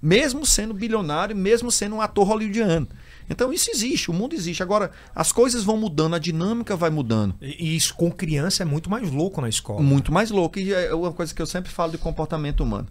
[0.00, 2.88] Mesmo sendo bilionário, mesmo sendo um ator hollywoodiano.
[3.28, 4.62] Então isso existe, o mundo existe.
[4.62, 7.34] Agora, as coisas vão mudando, a dinâmica vai mudando.
[7.40, 9.82] E isso com criança é muito mais louco na escola.
[9.82, 10.58] Muito mais louco.
[10.58, 12.86] E é uma coisa que eu sempre falo de comportamento humano.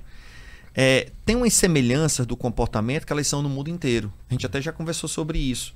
[0.76, 4.12] É, tem umas semelhanças do comportamento que elas são no mundo inteiro.
[4.28, 5.74] A gente até já conversou sobre isso.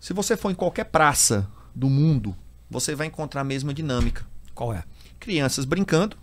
[0.00, 2.34] Se você for em qualquer praça do mundo,
[2.70, 4.26] você vai encontrar a mesma dinâmica.
[4.54, 4.84] Qual é?
[5.18, 6.16] Crianças brincando,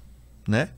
[0.47, 0.69] né?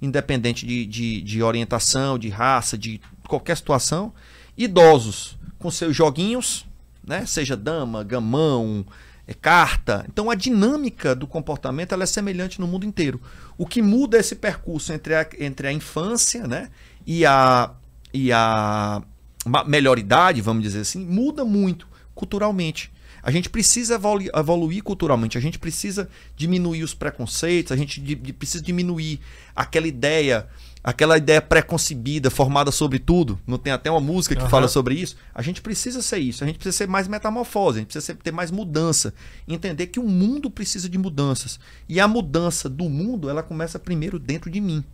[0.00, 4.12] Independente de, de, de orientação, de raça, de qualquer situação.
[4.56, 6.66] Idosos com seus joguinhos,
[7.06, 7.24] né?
[7.26, 8.84] Seja dama, gamão,
[9.26, 10.04] é, carta.
[10.08, 13.20] Então a dinâmica do comportamento ela é semelhante no mundo inteiro.
[13.56, 16.70] O que muda é esse percurso entre a, entre a infância né?
[17.06, 17.70] e a,
[18.12, 19.02] e a
[19.66, 22.92] melhor idade, vamos dizer assim, muda muito culturalmente.
[23.24, 27.98] A gente precisa evolu evoluir culturalmente, a gente precisa diminuir os preconceitos, a gente
[28.34, 29.18] precisa diminuir
[29.56, 30.46] aquela ideia,
[30.82, 33.40] aquela ideia preconcebida, formada sobre tudo.
[33.46, 34.50] Não tem até uma música que uhum.
[34.50, 35.16] fala sobre isso?
[35.34, 38.16] A gente precisa ser isso, a gente precisa ser mais metamorfose, a gente precisa ser,
[38.16, 39.14] ter mais mudança,
[39.48, 41.58] entender que o mundo precisa de mudanças.
[41.88, 44.84] E a mudança do mundo, ela começa primeiro dentro de mim.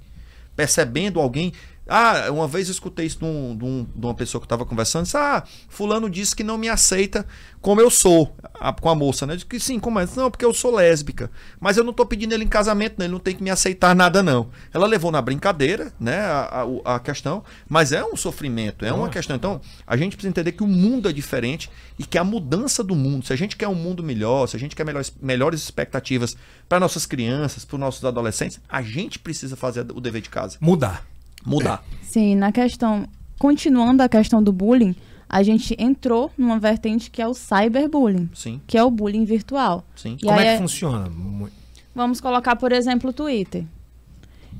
[0.54, 1.52] Percebendo alguém,
[1.92, 4.64] ah, uma vez eu escutei isso de, um, de, um, de uma pessoa que estava
[4.64, 5.02] conversando.
[5.02, 7.26] Disse, ah, fulano disse que não me aceita
[7.60, 8.32] como eu sou.
[8.60, 9.34] A, com a moça, né?
[9.34, 10.06] Disse que sim, como é?
[10.14, 11.30] Não, porque eu sou lésbica.
[11.58, 13.06] Mas eu não estou pedindo ele em casamento, não.
[13.06, 14.50] Ele não tem que me aceitar nada, não.
[14.72, 16.20] Ela levou na brincadeira, né?
[16.20, 17.42] A, a, a questão.
[17.68, 19.34] Mas é um sofrimento, é uma questão.
[19.34, 21.68] Então, a gente precisa entender que o mundo é diferente
[21.98, 24.60] e que a mudança do mundo, se a gente quer um mundo melhor, se a
[24.60, 26.36] gente quer melhores, melhores expectativas
[26.68, 30.56] para nossas crianças, para os nossos adolescentes, a gente precisa fazer o dever de casa.
[30.60, 31.09] Mudar
[31.44, 31.84] mudar.
[32.02, 33.06] Sim, na questão,
[33.38, 34.94] continuando a questão do bullying,
[35.28, 38.60] a gente entrou numa vertente que é o cyberbullying, Sim.
[38.66, 39.84] que é o bullying virtual.
[39.94, 40.16] Sim.
[40.20, 40.58] E Como é que é...
[40.58, 41.10] funciona?
[41.94, 43.64] Vamos colocar, por exemplo, o Twitter.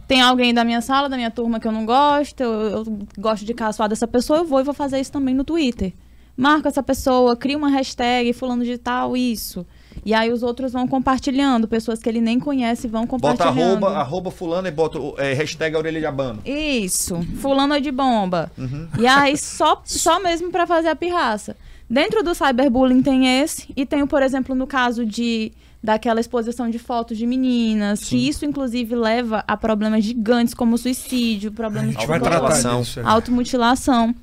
[0.07, 3.45] Tem alguém da minha sala, da minha turma que eu não gosto, eu, eu gosto
[3.45, 5.93] de caçoar dessa pessoa, eu vou e vou fazer isso também no Twitter.
[6.37, 9.67] Marca essa pessoa, cria uma hashtag, fulano de tal, isso.
[10.05, 13.55] E aí os outros vão compartilhando, pessoas que ele nem conhece vão compartilhando.
[13.55, 16.41] Bota arroba, arroba fulano e bota é, hashtag orelha de abano.
[16.45, 18.51] Isso, fulano é de bomba.
[18.57, 18.89] Uhum.
[18.99, 21.57] E aí só, só mesmo para fazer a pirraça.
[21.89, 26.79] Dentro do cyberbullying tem esse, e tem, por exemplo, no caso de daquela exposição de
[26.79, 28.09] fotos de meninas, Sim.
[28.11, 32.83] que isso inclusive leva a problemas gigantes como suicídio, problemas de automutilação.
[33.05, 34.15] automutilação.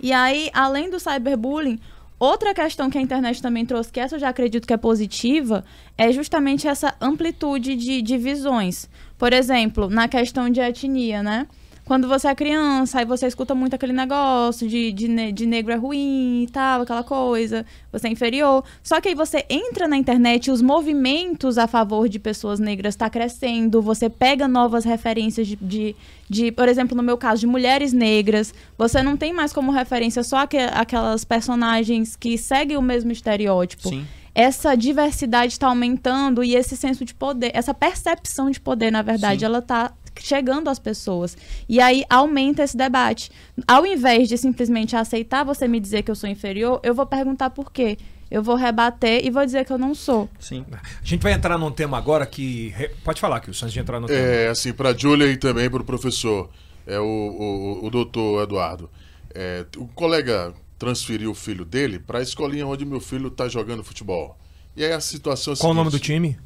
[0.00, 1.80] E aí, além do cyberbullying,
[2.18, 5.64] Outra questão que a internet também trouxe, que essa eu já acredito que é positiva,
[5.98, 8.88] é justamente essa amplitude de, de visões.
[9.18, 11.46] Por exemplo, na questão de etnia, né?
[11.84, 15.76] Quando você é criança, aí você escuta muito aquele negócio de, de, de negro é
[15.76, 18.64] ruim e tal, aquela coisa, você é inferior.
[18.82, 22.94] Só que aí você entra na internet e os movimentos a favor de pessoas negras
[22.94, 25.96] está crescendo, você pega novas referências de, de,
[26.28, 28.54] de, por exemplo, no meu caso, de mulheres negras.
[28.78, 30.38] Você não tem mais como referência só
[30.72, 33.90] aquelas personagens que seguem o mesmo estereótipo.
[33.90, 39.00] Sim essa diversidade está aumentando e esse senso de poder, essa percepção de poder, na
[39.00, 39.46] verdade, Sim.
[39.46, 41.36] ela está chegando às pessoas.
[41.68, 43.30] E aí aumenta esse debate.
[43.66, 47.50] Ao invés de simplesmente aceitar você me dizer que eu sou inferior, eu vou perguntar
[47.50, 47.98] por quê.
[48.30, 50.28] Eu vou rebater e vou dizer que eu não sou.
[50.40, 50.64] Sim.
[50.72, 52.74] A gente vai entrar num tema agora que.
[53.04, 54.20] Pode falar, que antes de entrar no tema.
[54.20, 56.50] É, assim, para a Júlia e também para o professor,
[56.86, 58.90] é, o, o, o doutor Eduardo.
[59.34, 63.84] É, o colega transferiu o filho dele para a escolinha onde meu filho está jogando
[63.84, 64.36] futebol.
[64.76, 66.36] E aí a situação é Qual o nome do time?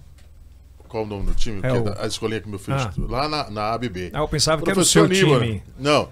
[0.88, 1.60] Qual o nome do time?
[1.62, 2.02] É o...
[2.02, 2.92] A escolinha que meu filho ah.
[2.96, 4.10] Lá na, na ABB.
[4.12, 5.62] Ah, eu pensava professor que era o seu time.
[5.78, 6.10] Não.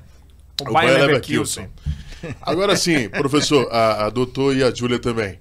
[0.60, 1.68] O, o Bayer Leverkusen.
[2.42, 5.38] Agora sim, professor, a, a doutor e a Júlia também.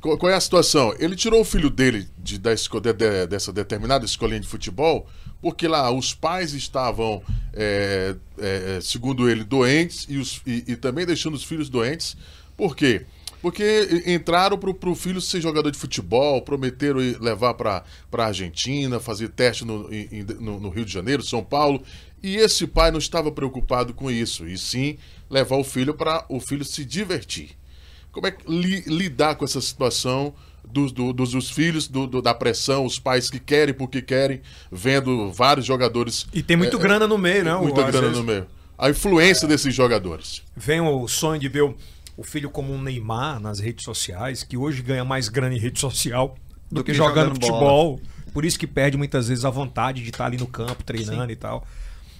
[0.00, 0.94] Qual, qual, é a situação?
[0.98, 5.06] Ele tirou o filho dele de, da, de, de, dessa determinada escolinha de futebol
[5.40, 7.22] porque lá os pais estavam,
[7.52, 12.16] é, é, segundo ele, doentes e, os, e, e também deixando os filhos doentes.
[12.56, 13.06] Por quê?
[13.42, 19.28] Porque entraram para o filho ser jogador de futebol, prometeram levar para a Argentina, fazer
[19.28, 21.82] teste no, em, no, no, Rio de Janeiro, São Paulo.
[22.22, 24.98] E esse pai não estava preocupado com isso, e sim
[25.30, 27.50] levar o filho para o filho se divertir.
[28.10, 30.34] Como é que li, lidar com essa situação
[30.64, 34.40] dos, do, dos, dos, filhos, do, do, da pressão, os pais que querem porque querem,
[34.70, 36.26] vendo vários jogadores.
[36.32, 37.54] E tem muito é, grana no meio, né?
[37.54, 38.16] Muita grana vezes...
[38.16, 38.46] no meio.
[38.78, 40.42] A influência é, desses jogadores.
[40.56, 41.74] Vem o sonho de ver o
[42.16, 45.78] o filho como um Neymar nas redes sociais, que hoje ganha mais grana em rede
[45.78, 46.36] social
[46.70, 47.96] do, do que, que, jogando, jogando futebol.
[47.96, 48.16] Bola.
[48.32, 51.32] Por isso que perde muitas vezes a vontade de estar ali no campo treinando Sim.
[51.32, 51.66] e tal.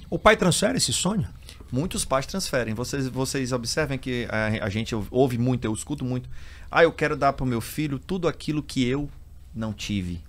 [0.09, 1.26] O pai transfere esse sonho?
[1.70, 2.74] Muitos pais transferem.
[2.74, 6.28] Vocês, vocês observem que a, a gente ouve muito, eu escuto muito.
[6.70, 9.11] Ah, eu quero dar para o meu filho tudo aquilo que eu
[9.55, 10.20] não tive.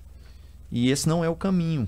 [0.71, 1.87] E esse não é o caminho.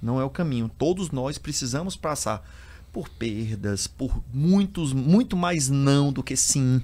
[0.00, 0.70] Não é o caminho.
[0.78, 2.48] Todos nós precisamos passar
[2.92, 6.82] por perdas, por muitos, muito mais não do que sim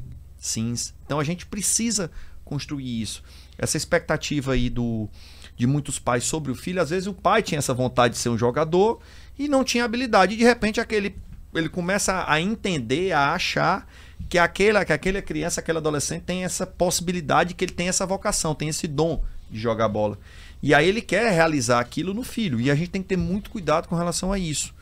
[1.04, 2.10] Então a gente precisa
[2.44, 3.22] construir isso.
[3.58, 5.08] Essa expectativa aí do,
[5.56, 8.28] de muitos pais sobre o filho, às vezes o pai tinha essa vontade de ser
[8.28, 9.00] um jogador
[9.38, 10.34] e não tinha habilidade.
[10.34, 11.16] E de repente aquele,
[11.54, 13.88] ele começa a entender, a achar
[14.28, 18.54] que aquela, que aquela criança, aquele adolescente tem essa possibilidade, que ele tem essa vocação,
[18.54, 20.18] tem esse dom de jogar bola.
[20.62, 22.60] E aí ele quer realizar aquilo no filho.
[22.60, 24.74] E a gente tem que ter muito cuidado com relação a isso.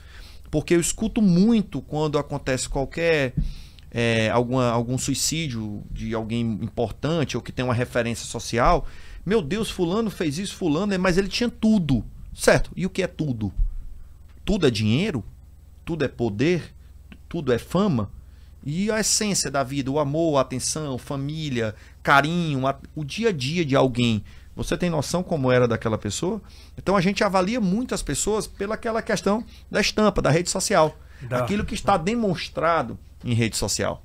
[0.51, 3.35] Porque eu escuto muito quando acontece qualquer
[3.95, 8.87] é, alguma, algum suicídio de alguém importante ou que tem uma referência social.
[9.25, 12.05] Meu Deus, fulano fez isso, fulano, mas ele tinha tudo.
[12.35, 12.73] Certo.
[12.75, 13.53] E o que é tudo?
[14.45, 15.25] Tudo é dinheiro?
[15.85, 16.75] Tudo é poder?
[17.29, 18.11] Tudo é fama?
[18.67, 23.33] E a essência da vida, o amor, a atenção, família, carinho, a- o dia a
[23.33, 24.25] dia de alguém.
[24.57, 26.41] Você tem noção como era daquela pessoa?
[26.77, 30.97] Então a gente avalia muito as pessoas pelaquela questão da estampa, da rede social.
[31.29, 34.03] Da- Aquilo que está demonstrado em rede social.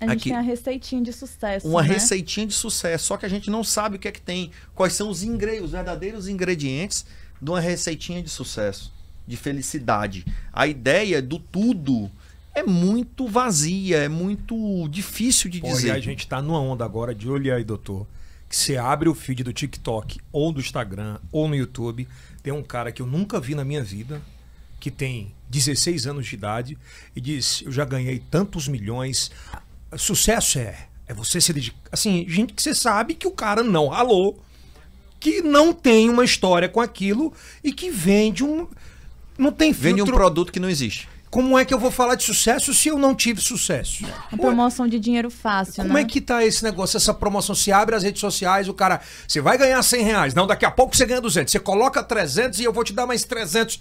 [0.00, 0.28] A gente Aqui.
[0.30, 1.68] tem a receitinha de sucesso.
[1.68, 1.88] Uma né?
[1.94, 4.94] receitinha de sucesso, só que a gente não sabe o que é que tem, quais
[4.94, 7.06] são os ingredientes, os verdadeiros ingredientes
[7.40, 8.92] de uma receitinha de sucesso,
[9.26, 10.24] de felicidade.
[10.52, 12.10] A ideia do tudo
[12.54, 15.88] é muito vazia, é muito difícil de Pô, dizer.
[15.88, 18.06] e a gente tá numa onda agora de olhar aí, doutor.
[18.48, 22.06] Que você abre o feed do TikTok ou do Instagram ou no YouTube,
[22.42, 24.20] tem um cara que eu nunca vi na minha vida,
[24.82, 26.76] que tem 16 anos de idade,
[27.14, 29.30] e diz: Eu já ganhei tantos milhões.
[29.96, 30.88] Sucesso é.
[31.06, 31.78] É você se dedicar.
[31.92, 34.42] Assim, gente que você sabe que o cara não ralou,
[35.20, 37.32] que não tem uma história com aquilo
[37.62, 38.66] e que vende um.
[39.38, 40.14] Não tem Vende um filtro.
[40.14, 41.08] produto que não existe.
[41.30, 44.04] Como é que eu vou falar de sucesso se eu não tive sucesso?
[44.30, 46.02] A promoção de dinheiro fácil, Como né?
[46.02, 47.54] é que tá esse negócio, essa promoção?
[47.54, 50.34] Se abre as redes sociais, o cara, você vai ganhar 100 reais.
[50.34, 51.50] Não, daqui a pouco você ganha 200.
[51.52, 53.80] Você coloca 300 e eu vou te dar mais 300.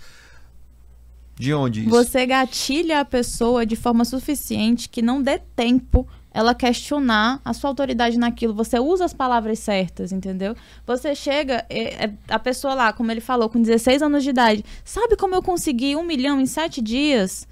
[1.41, 1.89] De onde isso?
[1.89, 7.71] Você gatilha a pessoa de forma suficiente que não dê tempo ela questionar a sua
[7.71, 8.53] autoridade naquilo.
[8.53, 10.55] Você usa as palavras certas, entendeu?
[10.85, 14.63] Você chega, é, é, a pessoa lá, como ele falou, com 16 anos de idade,
[14.85, 17.47] sabe como eu consegui um milhão em sete dias?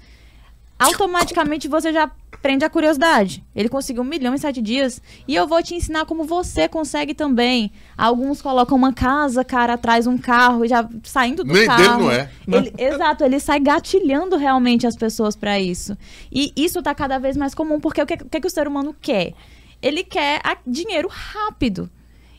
[0.78, 2.08] Automaticamente você já
[2.42, 3.44] prende a curiosidade.
[3.54, 5.00] Ele conseguiu um milhão em sete dias.
[5.28, 7.70] E eu vou te ensinar como você consegue também.
[7.96, 11.82] Alguns colocam uma casa, cara, atrás um carro, já saindo do Nem carro.
[11.82, 12.30] dele não é.
[12.48, 15.96] Ele- exato, ele sai gatilhando realmente as pessoas para isso.
[16.32, 18.66] E isso tá cada vez mais comum, porque o que, o que, que o ser
[18.66, 19.34] humano quer?
[19.82, 21.88] Ele quer a- dinheiro rápido.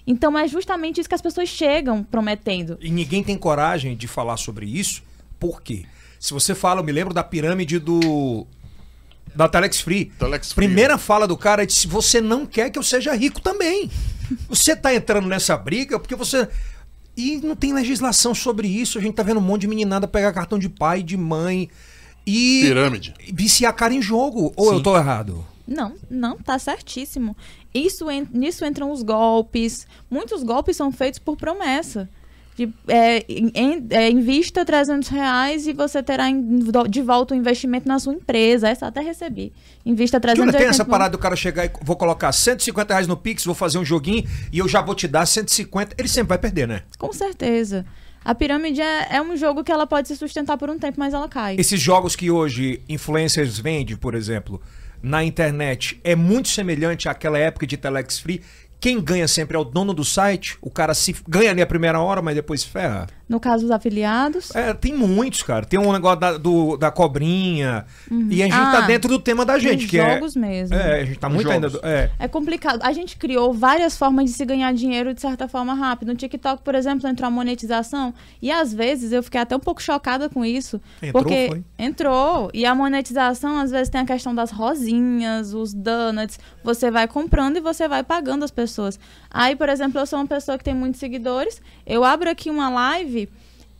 [0.05, 2.77] Então é justamente isso que as pessoas chegam prometendo.
[2.81, 5.03] E ninguém tem coragem de falar sobre isso.
[5.39, 5.85] Por quê?
[6.19, 8.45] Se você fala, eu me lembro da pirâmide do.
[9.35, 10.05] Da Telex Free.
[10.19, 10.65] Telex Free.
[10.67, 13.89] Primeira fala do cara é de se você não quer que eu seja rico também.
[14.49, 16.47] Você tá entrando nessa briga porque você.
[17.15, 18.97] E não tem legislação sobre isso.
[18.97, 21.69] A gente tá vendo um monte de meninada pegar cartão de pai, de mãe
[22.25, 23.13] e Pirâmide.
[23.33, 24.53] viciar a cara em jogo.
[24.55, 24.73] Ou Sim.
[24.75, 25.45] eu tô errado?
[25.67, 27.35] Não, não, tá certíssimo.
[27.73, 29.87] Isso en- nisso entram os golpes.
[30.09, 32.09] Muitos golpes são feitos por promessa.
[32.55, 36.59] De, é, em- é, invista 300 reais e você terá em-
[36.89, 38.67] de volta o investimento na sua empresa.
[38.69, 39.53] Essa até recebi.
[39.85, 43.15] Invista Júlia, 380 tem essa parada do cara chegar e vou colocar 150 reais no
[43.17, 45.95] Pix, vou fazer um joguinho e eu já vou te dar 150.
[45.97, 46.83] Ele sempre vai perder, né?
[46.99, 47.85] Com certeza.
[48.23, 51.13] A pirâmide é, é um jogo que ela pode se sustentar por um tempo, mas
[51.13, 51.55] ela cai.
[51.57, 54.61] Esses jogos que hoje influencers vendem, por exemplo,
[55.01, 58.41] na internet, é muito semelhante àquela época de Telex Free.
[58.81, 60.57] Quem ganha sempre é o dono do site.
[60.61, 63.05] O cara se ganha ali a primeira hora, mas depois se ferra.
[63.29, 65.65] No caso dos afiliados, É, tem muitos, cara.
[65.65, 67.85] Tem um negócio da, do- da cobrinha.
[68.29, 70.15] E a gente Ah, tá dentro do tema da gente, os que é.
[70.15, 70.75] jogos mesmo.
[70.75, 71.69] É, a gente tá Os muito ainda.
[71.69, 71.81] jogos.
[71.81, 72.09] do- É.
[72.19, 72.79] É complicado.
[72.83, 76.09] A gente criou várias formas de se ganhar dinheiro de certa forma rápido.
[76.09, 78.13] No TikTok, por exemplo, entrou a monetização.
[78.41, 80.81] E às vezes eu fiquei até um pouco chocada com isso.
[81.01, 81.63] Entrou, porque foi?
[81.79, 82.49] entrou.
[82.53, 86.37] E a monetização, às vezes, tem a questão das rosinhas, os donuts.
[86.63, 88.70] Você vai comprando e você vai pagando as pessoas.
[89.29, 91.61] Aí, por exemplo, eu sou uma pessoa que tem muitos seguidores.
[91.85, 93.29] Eu abro aqui uma live.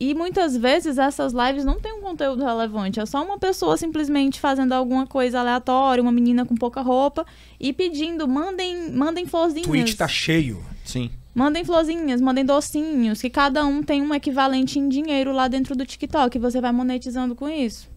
[0.00, 2.98] E muitas vezes essas lives não têm um conteúdo relevante.
[2.98, 7.24] É só uma pessoa simplesmente fazendo alguma coisa aleatória, uma menina com pouca roupa,
[7.60, 9.68] e pedindo, mandem, mandem florzinhas.
[9.68, 10.60] Twitch tá cheio.
[10.84, 11.08] Sim.
[11.32, 15.86] Mandem florzinhas, mandem docinhos, que cada um tem um equivalente em dinheiro lá dentro do
[15.86, 17.91] TikTok, e você vai monetizando com isso.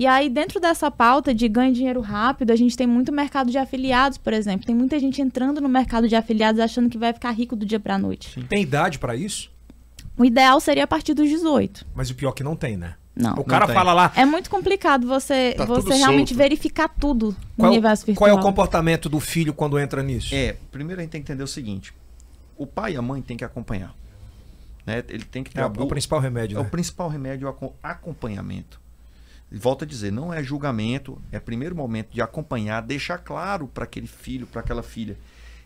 [0.00, 3.58] E aí, dentro dessa pauta de ganho dinheiro rápido, a gente tem muito mercado de
[3.58, 4.64] afiliados, por exemplo.
[4.64, 7.78] Tem muita gente entrando no mercado de afiliados achando que vai ficar rico do dia
[7.78, 8.42] pra noite.
[8.44, 9.50] Tem idade pra isso?
[10.16, 11.84] O ideal seria a partir dos 18.
[11.94, 12.94] Mas o pior é que não tem, né?
[13.14, 13.34] Não.
[13.34, 14.10] O cara fala lá.
[14.16, 16.38] É muito complicado você, Tá você realmente solto.
[16.38, 18.26] verificar tudo no Qual, é o- universo virtual.
[18.30, 20.34] qual é o comportamento do filho quando entra nisso?
[20.34, 21.92] É, primeiro a gente tem que entender o seguinte:
[22.56, 23.94] o pai e a mãe tem que acompanhar.
[24.86, 25.04] Né?
[25.10, 26.66] Ele tem que ter É, o boa- principal remédio, É né?
[26.66, 28.79] o principal remédio é o acom- acompanhamento.
[29.52, 34.06] Volto a dizer, não é julgamento, é primeiro momento de acompanhar, deixar claro para aquele
[34.06, 35.18] filho, para aquela filha,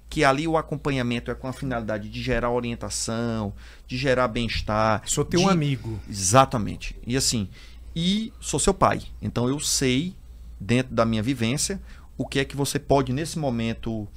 [0.09, 3.52] que ali o acompanhamento é com a finalidade de gerar orientação,
[3.86, 5.02] de gerar bem-estar.
[5.05, 6.01] Sou teu de- amigo.
[6.09, 6.97] Exatamente.
[7.06, 7.48] E assim,
[7.94, 9.02] e sou seu pai.
[9.20, 10.15] Então eu sei,
[10.59, 11.81] dentro da minha vivência,
[12.16, 14.09] o que é que você pode nesse momento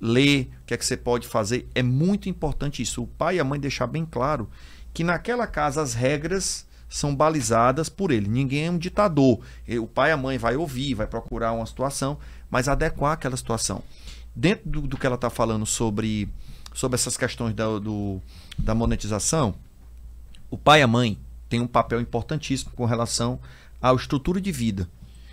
[0.00, 1.68] ler, o que é que você pode fazer.
[1.74, 3.02] É muito importante isso.
[3.02, 4.50] O pai e a mãe deixar bem claro
[4.92, 8.28] que naquela casa as regras são balizadas por ele.
[8.28, 9.40] Ninguém é um ditador.
[9.80, 12.18] O pai e a mãe vai ouvir, vai procurar uma situação,
[12.50, 13.82] mas adequar aquela situação.
[14.36, 16.28] Dentro do, do que ela está falando sobre,
[16.74, 18.20] sobre essas questões da, do,
[18.58, 19.54] da monetização,
[20.50, 23.40] o pai e a mãe têm um papel importantíssimo com relação
[23.80, 24.86] à estrutura de vida.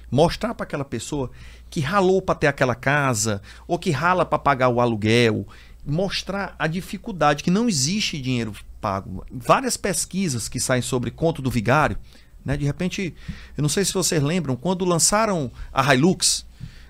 [0.10, 1.30] Mostrar para aquela pessoa
[1.69, 5.45] que ralou para ter aquela casa, ou que rala para pagar o aluguel,
[5.86, 9.26] mostrar a dificuldade que não existe dinheiro pago.
[9.31, 11.97] Várias pesquisas que saem sobre conto do vigário,
[12.43, 12.57] né?
[12.57, 13.14] De repente,
[13.57, 16.45] eu não sei se vocês lembram, quando lançaram a Hilux,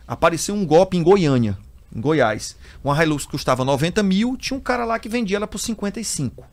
[0.07, 1.57] apareceu um golpe em Goiânia,
[1.95, 2.55] em Goiás.
[2.83, 6.45] Uma Hilux custava 90 mil, tinha um cara lá que vendia ela por 55.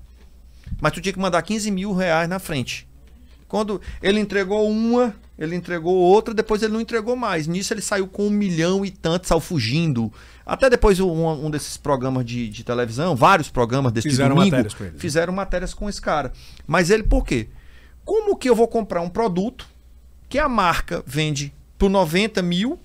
[0.80, 2.88] Mas tu tinha que mandar 15 mil reais na frente.
[3.48, 7.46] Quando ele entregou uma, ele entregou outra, depois ele não entregou mais.
[7.46, 10.12] Nisso ele saiu com um milhão e tanto, saiu fugindo.
[10.44, 14.74] Até depois um, um desses programas de, de, televisão, vários programas desse fizeram domingo, matérias
[14.74, 14.98] com ele.
[14.98, 16.32] fizeram matérias com esse cara.
[16.66, 17.48] Mas ele por quê?
[18.04, 19.66] Como que eu vou comprar um produto
[20.28, 22.78] que a marca vende por 90 mil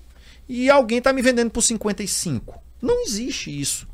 [0.48, 2.60] e alguém está me vendendo por 55?
[2.80, 3.86] Não existe isso.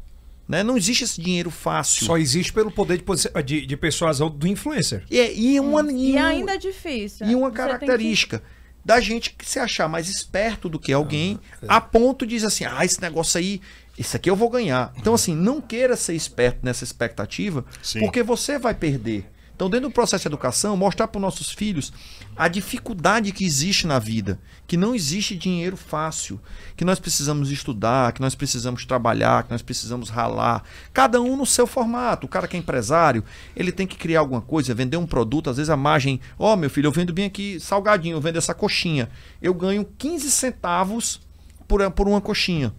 [0.48, 0.62] Né?
[0.62, 2.06] Não existe esse dinheiro fácil.
[2.06, 5.04] Só existe pelo poder de, de, de persuasão do influencer.
[5.10, 7.26] E, é, e, uma, e, e ainda é difícil.
[7.26, 8.44] E uma característica que...
[8.82, 11.66] da gente que se achar mais esperto do que alguém, ah, é.
[11.68, 13.60] a ponto de dizer assim: ah, esse negócio aí,
[13.98, 14.90] isso aqui eu vou ganhar.
[14.96, 18.00] Então, assim, não queira ser esperto nessa expectativa, Sim.
[18.00, 19.26] porque você vai perder.
[19.58, 21.92] Então, dentro do processo de educação, mostrar para os nossos filhos
[22.36, 26.40] a dificuldade que existe na vida, que não existe dinheiro fácil,
[26.76, 30.62] que nós precisamos estudar, que nós precisamos trabalhar, que nós precisamos ralar,
[30.92, 32.24] cada um no seu formato.
[32.24, 33.24] O cara que é empresário,
[33.56, 36.56] ele tem que criar alguma coisa, vender um produto, às vezes a margem, ó, oh,
[36.56, 39.10] meu filho, eu vendo bem aqui salgadinho, eu vendo essa coxinha.
[39.42, 41.20] Eu ganho 15 centavos
[41.66, 42.72] por, por uma coxinha.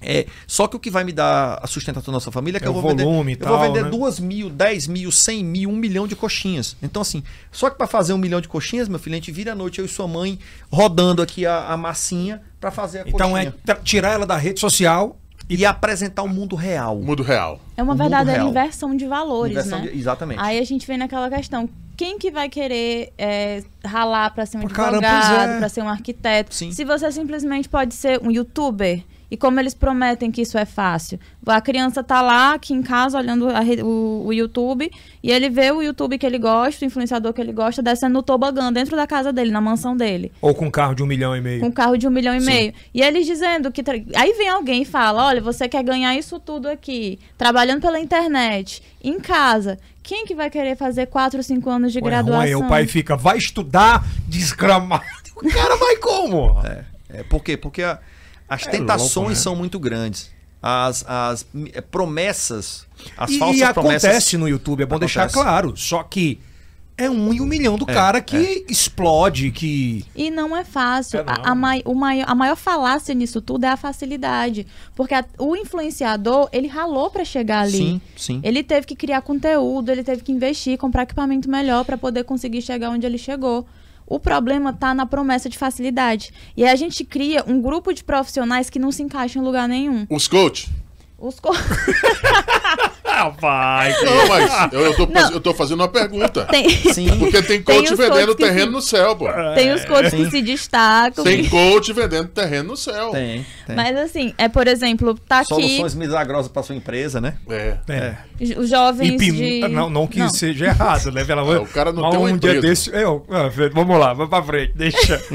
[0.00, 2.66] É, só que o que vai me dar a sustentação da nossa família é que
[2.66, 3.90] é eu, vou volume vender, tal, eu vou vender né?
[3.90, 6.76] duas mil, dez mil, cem mil, um milhão de coxinhas.
[6.82, 9.52] Então, assim, só que para fazer um milhão de coxinhas, meu filho, a gente vira
[9.52, 10.38] à noite, eu e sua mãe,
[10.70, 13.54] rodando aqui a, a massinha para fazer a então coxinha.
[13.62, 15.18] Então é tirar ela da rede social
[15.48, 16.96] e, e apresentar o mundo real.
[16.96, 17.58] Mundo real.
[17.76, 19.88] É uma verdadeira inversão de valores, inversão né?
[19.88, 20.40] De, exatamente.
[20.42, 24.60] Aí a gente vem naquela questão, quem que vai querer é, ralar para ser um
[24.60, 25.58] Pô, advogado, é.
[25.58, 26.54] para ser um arquiteto?
[26.54, 26.70] Sim.
[26.70, 31.18] Se você simplesmente pode ser um youtuber, e como eles prometem que isso é fácil?
[31.46, 34.90] A criança tá lá aqui em casa olhando a, o, o, YouTube
[35.22, 38.22] e ele vê o YouTube que ele gosta, o influenciador que ele gosta, descendo no
[38.22, 40.32] tobogã dentro da casa dele, na mansão dele.
[40.40, 41.60] Ou com um carro de um milhão e meio.
[41.60, 42.46] Com um carro de um milhão e Sim.
[42.46, 42.74] meio.
[42.94, 43.82] E eles dizendo que.
[44.14, 48.82] Aí vem alguém e fala: olha, você quer ganhar isso tudo aqui, trabalhando pela internet,
[49.02, 49.78] em casa.
[50.02, 52.40] Quem que vai querer fazer 4 ou 5 anos de Ué, graduação?
[52.40, 55.04] Aí o pai fica, vai estudar, desgramado.
[55.36, 56.58] O cara vai como?
[56.64, 56.84] É,
[57.18, 57.58] é por quê?
[57.58, 57.98] Porque a
[58.48, 59.34] as É tentações louco, né?
[59.36, 60.30] são muito grandes.
[60.62, 62.86] As, as eh, promessas,
[63.16, 64.04] as e, falsas e promessas.
[64.04, 65.42] acontece no YouTube, é bom deixar Acontece.
[65.44, 65.76] claro.
[65.76, 66.40] Só que
[66.98, 70.04] é um em um milhão do É, cara que explode, que.
[70.16, 71.20] E não é fácil.
[71.20, 71.32] É, não.
[71.44, 74.66] a, a, mai- o maior, a maior falácia nisso tudo é a facilidade.
[74.96, 77.76] Porque a- o influenciador, ele ralou pra chegar ali.
[77.76, 78.40] Sim, sim.
[78.42, 82.62] Ele teve que criar conteúdo, ele teve que investir, comprar equipamento melhor pra poder conseguir
[82.62, 83.66] chegar onde ele chegou.
[84.06, 86.32] O problema tá na promessa de facilidade.
[86.56, 89.68] E aí a gente cria um grupo de profissionais que não se encaixam em lugar
[89.68, 90.06] nenhum.
[90.08, 90.70] Os coach.
[91.18, 91.50] Os co-
[93.08, 93.92] Ah, vai.
[94.04, 95.30] Não, mas eu, eu, tô, Não.
[95.30, 96.44] eu tô fazendo uma pergunta.
[96.50, 97.18] tem, Sim.
[97.18, 98.72] Porque tem Tem coach os vendendo coaches que terreno sim.
[98.72, 99.26] no céu, pô.
[99.54, 100.30] tem os coaches que Sim.
[100.30, 101.24] se destacam.
[101.24, 103.12] Tem coach vendendo terreno no céu.
[103.12, 103.74] Tem, tem.
[103.76, 107.36] Mas assim, é por exemplo, tá aqui Soluções milagrosas para sua empresa, né?
[107.48, 107.76] É.
[107.88, 108.16] É.
[108.58, 109.68] os jovens pin- de...
[109.68, 111.24] não, não que seja errado, né?
[111.24, 112.90] Pelo amor- É, o cara não Mas tem uma um dia desse.
[112.94, 115.22] Eu, ah, vamos lá, vamos pra frente, deixa.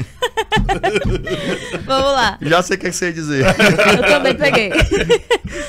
[1.86, 2.38] Vamos lá.
[2.40, 3.44] Já sei o que você ia dizer.
[3.46, 4.70] Eu também peguei.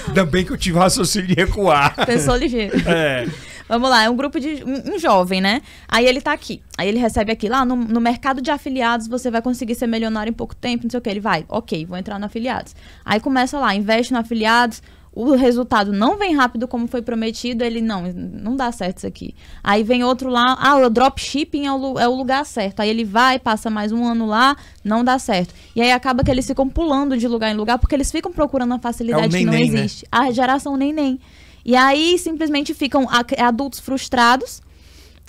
[0.07, 2.05] Ainda bem que eu tive o raciocínio de recuar.
[2.05, 2.73] Pensou ligeiro.
[2.87, 3.27] É.
[3.67, 4.63] Vamos lá, é um grupo de.
[4.63, 5.61] Um, um jovem, né?
[5.87, 6.61] Aí ele tá aqui.
[6.77, 10.29] Aí ele recebe aqui, lá no, no mercado de afiliados você vai conseguir ser milionário
[10.29, 11.09] em pouco tempo, não sei o que.
[11.09, 12.75] Ele vai, ok, vou entrar no afiliados.
[13.05, 14.81] Aí começa lá, investe no afiliados.
[15.15, 19.35] O resultado não vem rápido como foi prometido, ele não, não dá certo isso aqui.
[19.63, 22.79] Aí vem outro lá, ah, o dropshipping é o, é o lugar certo.
[22.79, 25.53] Aí ele vai, passa mais um ano lá, não dá certo.
[25.75, 28.73] E aí acaba que eles ficam pulando de lugar em lugar porque eles ficam procurando
[28.73, 29.61] a facilidade que não né?
[29.61, 30.07] existe.
[30.11, 31.19] A geração neném.
[31.63, 34.61] E aí simplesmente ficam ac- adultos frustrados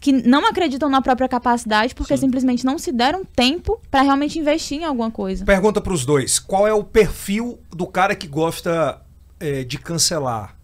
[0.00, 4.80] que não acreditam na própria capacidade porque simplesmente não se deram tempo para realmente investir
[4.80, 5.44] em alguma coisa.
[5.44, 9.00] Pergunta pros dois: qual é o perfil do cara que gosta
[9.44, 10.56] é, de cancelar?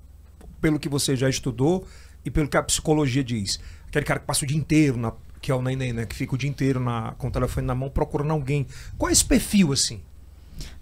[0.61, 1.87] Pelo que você já estudou
[2.25, 3.61] e pelo que a psicologia diz.
[3.89, 6.07] Aquele cara que passa o dia inteiro, na, que é o neném, né?
[6.07, 8.67] Que fica o dia inteiro na, com o telefone na mão procurando alguém.
[8.99, 10.01] Qual é esse perfil, assim?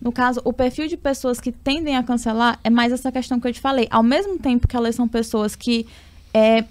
[0.00, 3.46] No caso, o perfil de pessoas que tendem a cancelar é mais essa questão que
[3.46, 3.86] eu te falei.
[3.90, 5.86] Ao mesmo tempo que elas são pessoas que
[6.34, 6.64] é,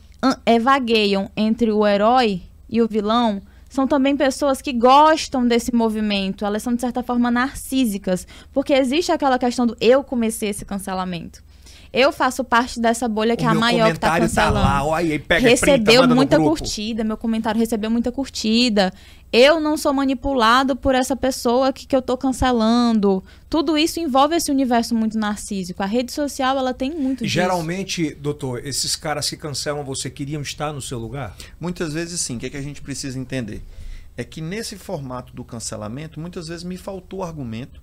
[0.45, 3.41] é, vagueiam entre o herói e o vilão,
[3.77, 6.43] são também pessoas que gostam desse movimento.
[6.43, 8.25] Elas são, de certa forma, narcísicas.
[8.51, 11.43] Porque existe aquela questão do eu comecei esse cancelamento.
[11.93, 14.67] Eu faço parte dessa bolha que o é a maior que tá comentário tá cancelando
[14.67, 18.91] lá, ó, aí pega recebeu no muita curtida, meu comentário recebeu muita curtida.
[19.31, 23.23] Eu não sou manipulado por essa pessoa que, que eu tô cancelando.
[23.49, 25.83] Tudo isso envolve esse universo muito narcísico.
[25.83, 27.33] A rede social, ela tem muito disso.
[27.33, 31.35] Geralmente, doutor, esses caras que cancelam você queriam estar no seu lugar?
[31.59, 32.37] Muitas vezes sim.
[32.37, 33.61] O que, é que a gente precisa entender?
[34.15, 37.81] É que nesse formato do cancelamento, muitas vezes me faltou argumento,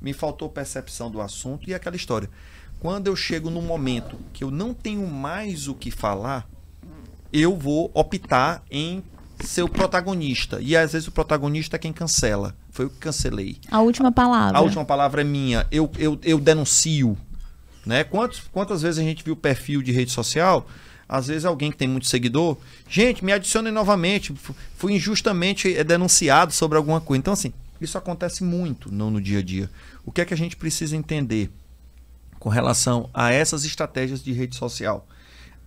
[0.00, 2.28] me faltou percepção do assunto e aquela história.
[2.78, 6.48] Quando eu chego no momento que eu não tenho mais o que falar,
[7.32, 9.02] eu vou optar em
[9.42, 10.58] ser o protagonista.
[10.60, 12.54] E às vezes o protagonista é quem cancela.
[12.70, 13.58] Foi eu que cancelei.
[13.70, 14.58] A última palavra.
[14.58, 15.66] A última palavra é minha.
[15.70, 17.16] Eu, eu, eu denuncio.
[17.84, 18.04] Né?
[18.04, 20.66] Quantos, quantas vezes a gente viu perfil de rede social?
[21.08, 22.56] Às vezes alguém que tem muito seguidor,
[22.88, 24.32] gente, me adicionem novamente,
[24.76, 27.18] fui injustamente eh, denunciado sobre alguma coisa.
[27.18, 29.68] Então, assim, isso acontece muito no, no dia a dia.
[30.06, 31.50] O que é que a gente precisa entender
[32.38, 35.06] com relação a essas estratégias de rede social?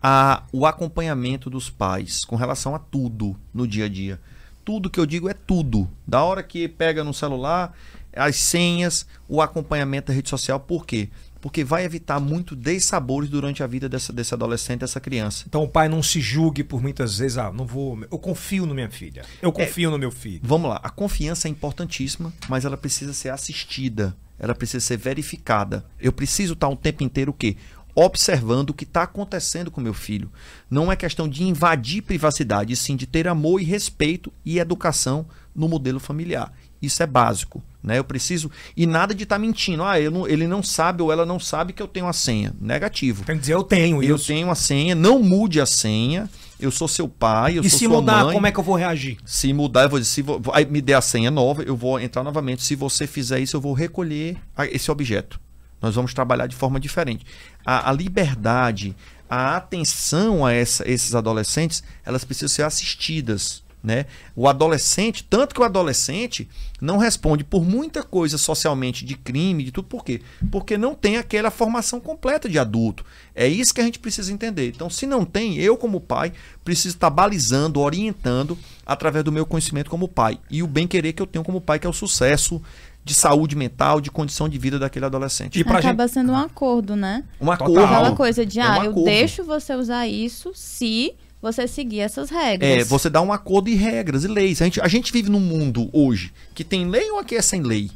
[0.07, 4.22] A, o acompanhamento dos pais com relação a tudo no dia a dia.
[4.64, 5.90] Tudo que eu digo é tudo.
[6.06, 7.76] Da hora que pega no celular,
[8.15, 10.60] as senhas, o acompanhamento da rede social.
[10.60, 11.10] Por quê?
[11.41, 15.45] Porque vai evitar muito dessabores durante a vida dessa, desse adolescente, dessa criança.
[15.48, 17.99] Então o pai não se julgue por muitas vezes, ah, não vou.
[18.11, 19.26] Eu confio no minha filha.
[19.41, 20.40] Eu confio é, no meu filho.
[20.44, 24.15] Vamos lá, a confiança é importantíssima, mas ela precisa ser assistida.
[24.38, 25.86] Ela precisa ser verificada.
[25.99, 27.56] Eu preciso estar o tempo inteiro o quê?
[27.96, 30.30] Observando o que está acontecendo com meu filho.
[30.70, 35.26] Não é questão de invadir privacidade, e sim de ter amor e respeito e educação
[35.56, 36.52] no modelo familiar.
[36.82, 37.64] Isso é básico.
[37.82, 37.98] Né?
[38.00, 38.52] Eu preciso.
[38.76, 39.84] E nada de estar tá mentindo.
[39.84, 42.54] Ah, não, ele não sabe ou ela não sabe que eu tenho a senha.
[42.60, 43.24] Negativo.
[43.24, 44.32] Tem que dizer, eu tenho eu isso.
[44.32, 46.30] Eu tenho a senha, não mude a senha.
[46.60, 48.34] Eu sou seu pai, eu e sou sua mudar, mãe.
[48.34, 49.18] como é que eu vou reagir?
[49.26, 52.24] Se mudar, eu vou dizer, se aí me dê a senha nova, eu vou entrar
[52.24, 52.64] novamente.
[52.64, 54.38] Se você fizer isso, eu vou recolher
[54.72, 55.38] esse objeto.
[55.86, 57.24] Nós vamos trabalhar de forma diferente.
[57.64, 58.95] A, a liberdade,
[59.30, 63.64] a atenção a essa, esses adolescentes, elas precisam ser assistidas.
[63.84, 64.07] Né?
[64.36, 66.49] O adolescente, tanto que o adolescente
[66.82, 70.24] não responde por muita coisa socialmente de crime, de tudo, por quê?
[70.52, 73.06] Porque não tem aquela formação completa de adulto.
[73.36, 74.70] É isso que a gente precisa entender.
[74.70, 76.34] Então, se não tem, eu, como pai,
[76.64, 80.40] preciso estar balizando, orientando através do meu conhecimento como pai.
[80.49, 82.60] E o bem-querer que eu tenho como pai, que é o sucesso
[83.06, 85.60] de saúde mental, de condição de vida daquele adolescente.
[85.60, 86.14] E Acaba gente...
[86.14, 87.23] sendo um acordo, né?
[87.40, 87.80] Um acordo.
[87.80, 92.32] Aquela coisa de, é um ah, eu deixo você usar isso se você seguir essas
[92.32, 92.68] regras.
[92.68, 94.60] É, você dá um acordo e regras e leis.
[94.60, 97.61] A gente, a gente vive num mundo hoje que tem lei ou aqui é sem
[97.61, 97.91] lei?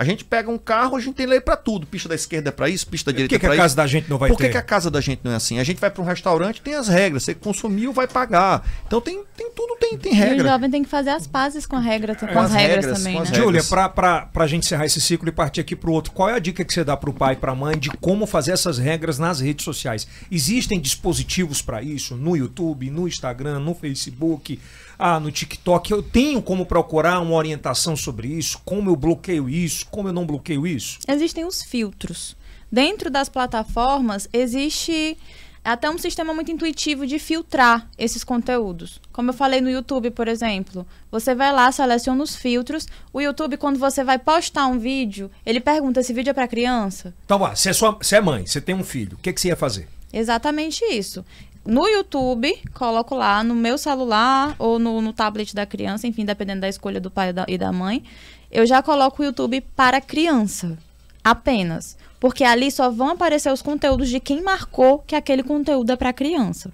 [0.00, 1.86] A gente pega um carro, a gente tem lei para tudo.
[1.86, 3.50] Pista da esquerda é para isso, pista da direita é para isso.
[3.50, 4.44] Por que a casa da gente não vai Por ter?
[4.44, 5.58] Por que a casa da gente não é assim?
[5.58, 7.22] A gente vai para um restaurante, tem as regras.
[7.22, 8.66] Você consumiu, vai pagar.
[8.86, 10.36] Então tem, tem tudo, tem, tem regra.
[10.38, 12.86] E o jovem tem que fazer as pazes com, a regra, com, com as, regras,
[12.86, 13.26] regras também, né?
[13.26, 16.32] Júlia, para a gente encerrar esse ciclo e partir aqui para o outro, qual é
[16.32, 18.52] a dica que você dá para o pai e para a mãe de como fazer
[18.52, 20.08] essas regras nas redes sociais?
[20.30, 24.58] Existem dispositivos para isso no YouTube, no Instagram, no Facebook?
[25.00, 29.86] Ah, no TikTok, eu tenho como procurar uma orientação sobre isso, como eu bloqueio isso,
[29.90, 30.98] como eu não bloqueio isso?
[31.08, 32.36] Existem os filtros.
[32.70, 35.16] Dentro das plataformas existe
[35.64, 39.00] até um sistema muito intuitivo de filtrar esses conteúdos.
[39.10, 42.86] Como eu falei no YouTube, por exemplo, você vai lá, seleciona os filtros.
[43.12, 47.14] O YouTube, quando você vai postar um vídeo, ele pergunta: esse vídeo é para criança?
[47.24, 49.40] Então, ah, você é, sua, você é mãe, você tem um filho, o que, que
[49.40, 49.88] você ia fazer?
[50.12, 51.24] Exatamente isso
[51.64, 56.62] no YouTube, coloco lá no meu celular ou no, no, tablet da criança, enfim, dependendo
[56.62, 58.02] da escolha do pai e da mãe,
[58.50, 60.76] eu já coloco o YouTube para criança.
[61.22, 61.96] Apenas.
[62.18, 66.12] Porque ali só vão aparecer os conteúdos de quem marcou que aquele conteúdo é para
[66.12, 66.70] criança.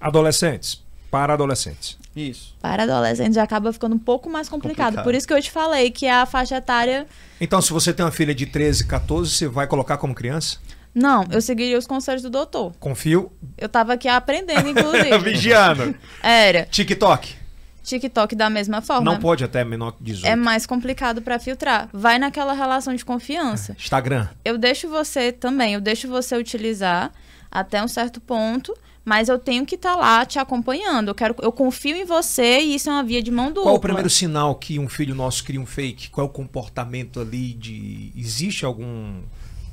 [0.00, 0.82] Adolescentes.
[1.10, 1.98] Para adolescentes.
[2.14, 2.54] Isso.
[2.60, 4.86] Para adolescentes já acaba ficando um pouco mais complicado.
[4.86, 5.04] complicado.
[5.04, 7.06] Por isso que eu te falei que a faixa etária.
[7.40, 10.58] Então, se você tem uma filha de 13, 14, você vai colocar como criança?
[10.94, 12.72] Não, eu seguiria os conselhos do doutor.
[12.80, 13.30] Confio.
[13.56, 15.18] Eu tava aqui aprendendo, inclusive.
[15.22, 15.94] Vigiando.
[16.22, 16.64] Era.
[16.64, 17.40] TikTok.
[17.82, 19.10] TikTok da mesma forma.
[19.10, 20.30] Não pode até menor que 18.
[20.30, 21.88] É mais complicado para filtrar.
[21.92, 23.74] Vai naquela relação de confiança.
[23.78, 24.28] Instagram.
[24.44, 27.12] Eu deixo você também, eu deixo você utilizar
[27.50, 31.08] até um certo ponto, mas eu tenho que estar tá lá te acompanhando.
[31.08, 33.64] Eu quero, eu confio em você e isso é uma via de mão dupla.
[33.64, 36.10] Qual o primeiro sinal que um filho nosso cria um fake?
[36.10, 39.22] Qual é o comportamento ali de existe algum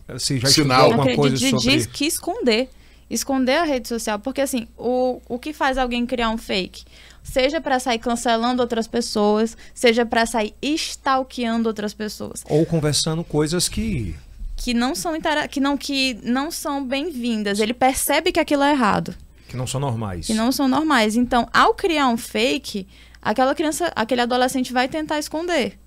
[0.08, 0.86] você já Sinal.
[0.86, 1.70] alguma coisa de, sobre...
[1.70, 2.70] Diz que esconder.
[3.10, 4.20] Esconder a rede social.
[4.20, 6.84] Porque, assim, o, o que faz alguém criar um fake?
[7.24, 12.44] Seja para sair cancelando outras pessoas, seja para sair stalkeando outras pessoas.
[12.50, 14.16] Ou conversando coisas que
[14.56, 15.14] que não são
[15.50, 17.60] que não que não são bem-vindas.
[17.60, 19.14] Ele percebe que aquilo é errado.
[19.48, 20.26] Que não são normais.
[20.26, 21.16] Que não são normais.
[21.16, 22.88] Então, ao criar um fake,
[23.22, 25.78] aquela criança, aquele adolescente vai tentar esconder.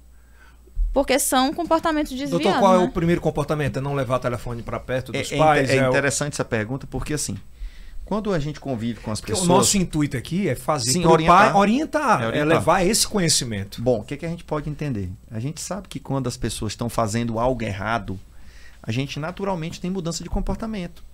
[0.92, 2.42] Porque são comportamentos desviados.
[2.42, 2.84] Doutor, qual né?
[2.84, 3.78] é o primeiro comportamento?
[3.78, 5.70] É não levar o telefone para perto dos é, pais?
[5.70, 6.36] É, é interessante o...
[6.36, 7.38] essa pergunta porque, assim,
[8.10, 9.48] quando a gente convive com as Porque pessoas.
[9.48, 11.52] o nosso intuito aqui é fazer Sim, orientar.
[11.52, 12.48] pai orientar, É é, orientar.
[12.48, 13.80] levar esse conhecimento.
[13.80, 15.08] Bom, o que, que a gente pode entender?
[15.30, 18.18] A gente sabe que quando as pessoas estão fazendo algo errado,
[18.82, 21.04] a gente naturalmente tem mudança de comportamento.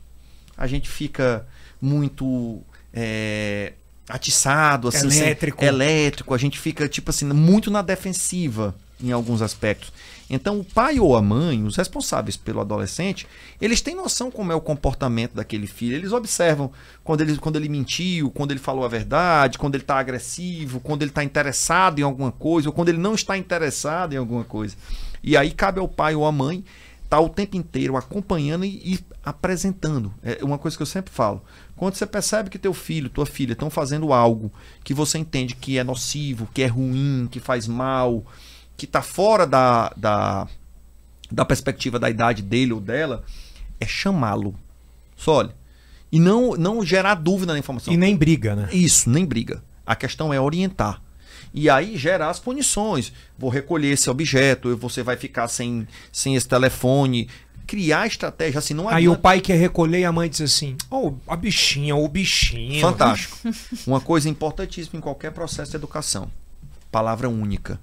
[0.56, 1.46] A gente fica
[1.82, 2.62] muito
[2.94, 3.74] é,
[4.08, 5.62] atiçado, assim, Elétrico.
[5.62, 6.32] elétrico.
[6.32, 9.92] A gente fica tipo assim muito na defensiva em alguns aspectos.
[10.28, 13.26] Então, o pai ou a mãe, os responsáveis pelo adolescente,
[13.60, 15.94] eles têm noção como é o comportamento daquele filho.
[15.94, 16.72] Eles observam
[17.04, 21.02] quando ele, quando ele mentiu, quando ele falou a verdade, quando ele está agressivo, quando
[21.02, 24.74] ele está interessado em alguma coisa, ou quando ele não está interessado em alguma coisa.
[25.22, 26.64] E aí cabe ao pai ou à mãe
[27.04, 30.12] estar o tempo inteiro acompanhando e, e apresentando.
[30.22, 31.40] É uma coisa que eu sempre falo.
[31.76, 34.52] Quando você percebe que teu filho, tua filha estão fazendo algo
[34.82, 38.24] que você entende que é nocivo, que é ruim, que faz mal,
[38.76, 40.46] que está fora da, da,
[41.30, 43.24] da perspectiva da idade dele ou dela,
[43.80, 44.54] é chamá-lo.
[45.16, 45.54] Só olha.
[46.10, 47.92] E não, não gerar dúvida na informação.
[47.92, 48.68] E nem briga, né?
[48.72, 49.62] Isso, nem briga.
[49.84, 51.02] A questão é orientar.
[51.52, 53.12] E aí gerar as punições.
[53.38, 57.28] Vou recolher esse objeto, você vai ficar sem, sem esse telefone.
[57.66, 61.14] Criar estratégia, assim, não Aí o pai quer recolher e a mãe diz assim: Oh,
[61.26, 62.80] a bichinha, o bichinho.
[62.80, 63.38] Fantástico.
[63.86, 66.30] Uma coisa importantíssima em qualquer processo de educação:
[66.92, 67.80] palavra única.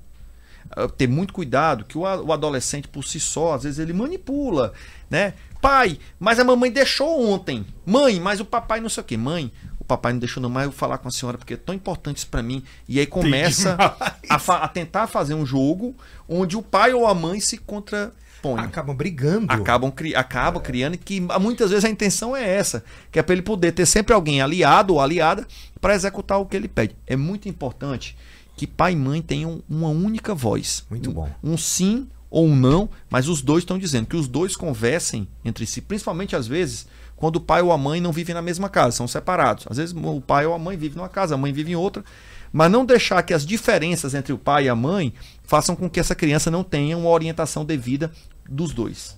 [0.72, 4.73] Ah, Ter muito cuidado que o adolescente por si só, às vezes ele manipula,
[5.10, 5.34] né?
[5.61, 7.65] Pai, mas a mamãe deixou ontem.
[7.85, 9.15] Mãe, mas o papai não sei o quê.
[9.15, 9.49] Mãe,
[9.80, 11.73] o papai não deixou não, mas eu vou falar com a senhora porque é tão
[11.73, 12.64] importante isso pra mim.
[12.88, 13.77] E aí começa
[14.30, 15.95] a, a tentar fazer um jogo
[16.27, 18.14] onde o pai ou a mãe se contrapõem
[18.57, 19.45] Acabam brigando.
[19.49, 23.41] acabam, cri acabam criando que muitas vezes a intenção é essa, que é para ele
[23.41, 25.48] poder ter sempre alguém aliado ou aliada
[25.80, 26.94] para executar o que ele pede.
[27.07, 28.18] É muito importante
[28.55, 30.85] que pai e mãe tenham uma única voz.
[30.89, 31.30] Muito Um- bom.
[31.43, 35.65] Um sim ou um não, mas os dois estão dizendo que os dois conversem entre
[35.65, 38.97] si, principalmente às vezes quando o pai ou a mãe não vivem na mesma casa,
[38.97, 39.65] são separados.
[39.69, 42.03] Às vezes o pai ou a mãe vive numa casa, a mãe vive em outra,
[42.51, 45.13] mas não deixar que as diferenças entre o pai e a mãe
[45.43, 48.11] façam com que essa criança não tenha uma orientação devida
[48.49, 49.15] dos dois.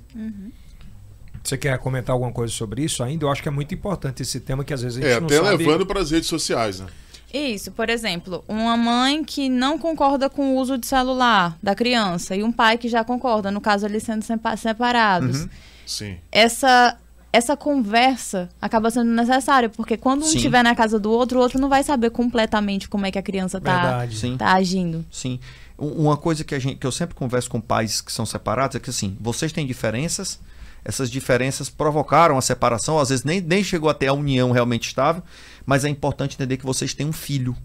[1.44, 3.26] Você quer comentar alguma coisa sobre isso ainda?
[3.26, 5.28] Eu acho que é muito importante esse tema que às vezes a gente É, não
[5.28, 5.64] até sabe.
[5.66, 6.88] levando para as redes sociais, né?
[7.38, 12.36] Isso, por exemplo, uma mãe que não concorda com o uso de celular da criança
[12.36, 15.42] e um pai que já concorda, no caso eles sendo sepa- separados.
[15.42, 15.50] Uhum.
[15.86, 16.18] Sim.
[16.32, 16.98] Essa
[17.34, 21.60] essa conversa acaba sendo necessária, porque quando um estiver na casa do outro, o outro
[21.60, 24.08] não vai saber completamente como é que a criança tá.
[24.10, 24.38] Sim.
[24.38, 25.06] tá agindo.
[25.12, 25.38] Sim.
[25.78, 28.78] Um- Uma coisa que, a gente, que eu sempre converso com pais que são separados
[28.78, 30.40] é que assim, vocês têm diferenças,
[30.86, 35.22] essas diferenças provocaram a separação, às vezes nem, nem chegou até a união realmente estável,
[35.66, 37.56] mas é importante entender que vocês têm um filho.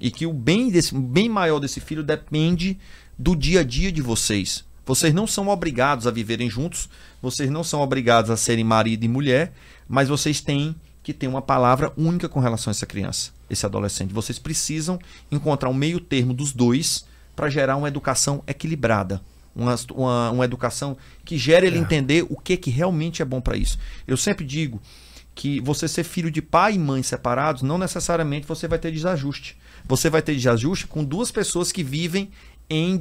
[0.00, 2.78] E que o bem, desse, o bem maior desse filho depende
[3.18, 4.64] do dia a dia de vocês.
[4.84, 6.88] Vocês não são obrigados a viverem juntos,
[7.22, 9.52] vocês não são obrigados a serem marido e mulher,
[9.88, 14.12] mas vocês têm que ter uma palavra única com relação a essa criança, esse adolescente.
[14.12, 14.98] Vocês precisam
[15.30, 19.22] encontrar um meio termo dos dois para gerar uma educação equilibrada.
[19.54, 21.80] Uma, uma, uma educação que gere ele É.
[21.80, 23.78] entender o que, que realmente é bom para isso.
[24.06, 24.82] Eu sempre digo
[25.34, 29.56] que você ser filho de pai e mãe separados, não necessariamente você vai ter desajuste.
[29.86, 32.30] Você vai ter desajuste com duas pessoas que vivem
[32.70, 32.98] em,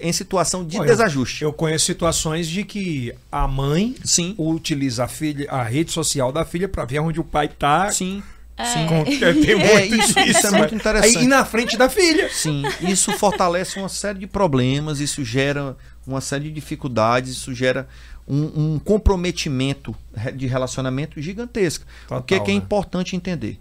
[0.00, 1.42] em situação de Olha, desajuste.
[1.44, 6.44] Eu conheço situações de que a mãe Sim, utiliza a filha, a rede social da
[6.44, 7.90] filha para ver onde o pai tá.
[7.90, 8.22] sim,
[8.56, 8.86] É.
[8.86, 10.58] Com- Tem muito É, isso- isso é né?
[10.58, 11.18] muito interessante.
[11.18, 12.30] Aí, e na frente da filha.
[12.32, 12.62] sim.
[12.80, 15.76] Isso fortalece uma série de problemas, isso gera
[16.06, 17.86] uma série de dificuldades, isso gera
[18.26, 19.94] um, um comprometimento
[20.34, 21.84] de relacionamento gigantesco.
[22.02, 22.60] Total, o que, é que é né?
[22.60, 23.58] importante entender?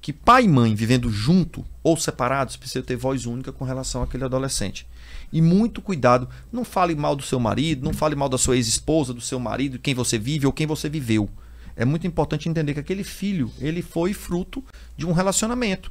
[0.00, 4.24] Que pai e mãe vivendo junto ou separados precisam ter voz única com relação àquele
[4.24, 4.86] adolescente.
[5.32, 9.14] E muito cuidado, não fale mal do seu marido, não fale mal da sua ex-esposa,
[9.14, 11.28] do seu marido, quem você vive ou quem você viveu.
[11.76, 14.62] É muito importante entender que aquele filho, ele foi fruto
[14.96, 15.90] de um relacionamento.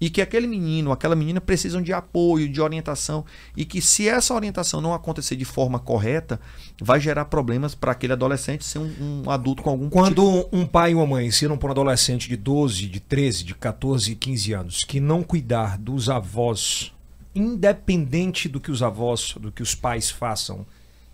[0.00, 3.24] E que aquele menino, aquela menina precisam de apoio, de orientação.
[3.56, 6.38] E que se essa orientação não acontecer de forma correta,
[6.80, 10.66] vai gerar problemas para aquele adolescente ser um, um adulto com algum tipo Quando um
[10.66, 14.52] pai e uma mãe ensinam para um adolescente de 12, de 13, de 14, 15
[14.52, 16.92] anos que não cuidar dos avós,
[17.34, 20.66] independente do que os avós, do que os pais façam,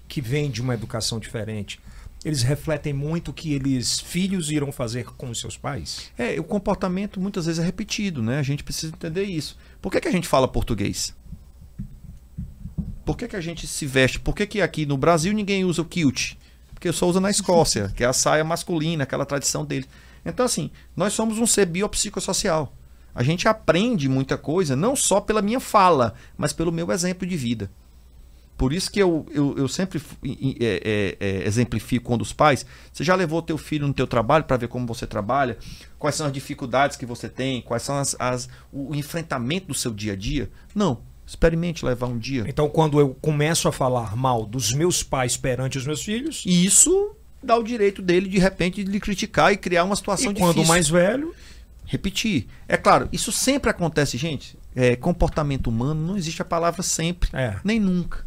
[0.08, 1.80] que vem de uma educação diferente,
[2.24, 6.10] eles refletem muito o que eles, filhos, irão fazer com os seus pais.
[6.16, 8.38] É, o comportamento muitas vezes é repetido, né?
[8.38, 9.58] A gente precisa entender isso.
[9.80, 11.14] Por que, que a gente fala português?
[13.04, 14.20] Por que, que a gente se veste?
[14.20, 16.34] Por que, que aqui no Brasil ninguém usa o kilt?
[16.72, 19.86] Porque só usa na Escócia, que é a saia masculina, aquela tradição dele.
[20.24, 22.72] Então, assim, nós somos um ser biopsicossocial.
[23.14, 27.36] A gente aprende muita coisa, não só pela minha fala, mas pelo meu exemplo de
[27.36, 27.70] vida.
[28.62, 32.64] Por isso que eu, eu, eu sempre é, é, é, exemplifico quando os pais.
[32.92, 35.58] Você já levou teu filho no teu trabalho para ver como você trabalha?
[35.98, 37.60] Quais são as dificuldades que você tem?
[37.60, 40.48] Quais são as, as- o enfrentamento do seu dia a dia?
[40.72, 41.00] Não.
[41.26, 42.44] Experimente levar um dia.
[42.46, 47.16] Então, quando eu começo a falar mal dos meus pais perante os meus filhos, isso
[47.42, 50.50] dá o direito dele, de repente, de lhe criticar e criar uma situação e quando
[50.54, 50.68] difícil.
[50.72, 51.34] mais velho,
[51.84, 52.46] Repetir.
[52.68, 54.56] É claro, isso sempre acontece, gente.
[54.74, 57.56] É, comportamento humano, não existe a palavra sempre, É.
[57.64, 58.24] nem nunca.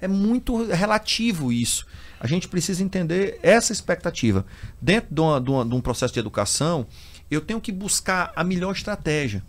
[0.00, 1.86] É muito relativo isso.
[2.18, 4.44] A gente precisa entender essa expectativa.
[4.80, 6.86] Dentro de, uma- de uma- de um processo de educação,
[7.30, 9.42] eu tenho que buscar a melhor estratégia.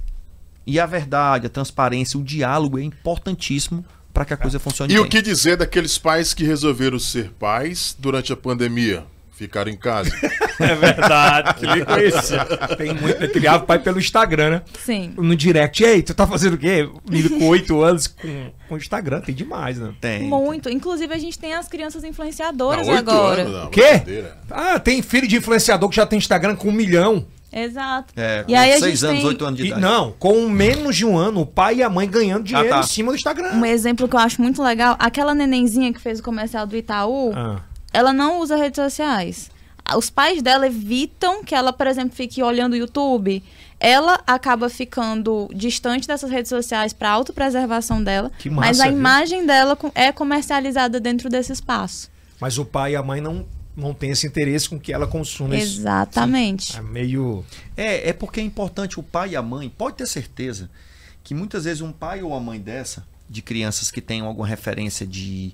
[0.65, 3.84] E a verdade, a transparência, o diálogo é importantíssimo
[4.14, 5.06] para que a coisa funcione E bem.
[5.06, 9.03] o que dizer daqueles pais que resolveram ser pais durante a pandemia?
[9.41, 10.11] Ficaram em casa.
[10.59, 12.45] é verdade, que me conhecia.
[12.77, 14.61] Tem muito, criava pai pelo Instagram, né?
[14.85, 15.13] Sim.
[15.18, 16.88] No direct, ei, tu tá fazendo o quê?
[17.09, 19.93] Menino com 8 anos com, com Instagram, tem demais, né?
[19.99, 20.22] Tem.
[20.22, 20.69] Muito.
[20.69, 23.41] Inclusive, a gente tem as crianças influenciadoras Não, oito agora.
[23.41, 24.26] anos, não, O quê?
[24.51, 27.26] Ah, tem filho de influenciador que já tem Instagram com um milhão.
[27.51, 28.13] Exato.
[28.15, 29.81] É, e aí a seis gente anos, tem oito anos de E, idade.
[29.81, 32.80] não, com menos de um ano, o pai e a mãe ganhando dinheiro tá.
[32.80, 33.53] em cima do Instagram.
[33.55, 34.95] um exemplo que eu acho muito legal.
[34.99, 37.59] Aquela nenenzinha que fez o comercial do Itaú, Ah,
[37.93, 39.49] ela não usa redes sociais.
[39.97, 43.43] Os pais dela evitam que ela, por exemplo, fique olhando o YouTube.
[43.80, 48.97] Ela acaba ficando distante dessas redes sociais para autopreservação dela, Que mas massa, a viu?
[48.97, 52.09] imagem dela é comercializada dentro desse espaço.
[52.39, 53.45] mas o pai e a mãe não,
[53.76, 55.80] não têm esse interesse com que ela consuma isso.
[55.81, 56.77] Exatamente.
[56.77, 57.43] É meio.
[57.76, 60.69] É, é porque é importante o pai e a mãe, pode ter certeza
[61.23, 65.05] que muitas vezes um pai ou a mãe dessa, de crianças que tenham alguma referência
[65.07, 65.53] de,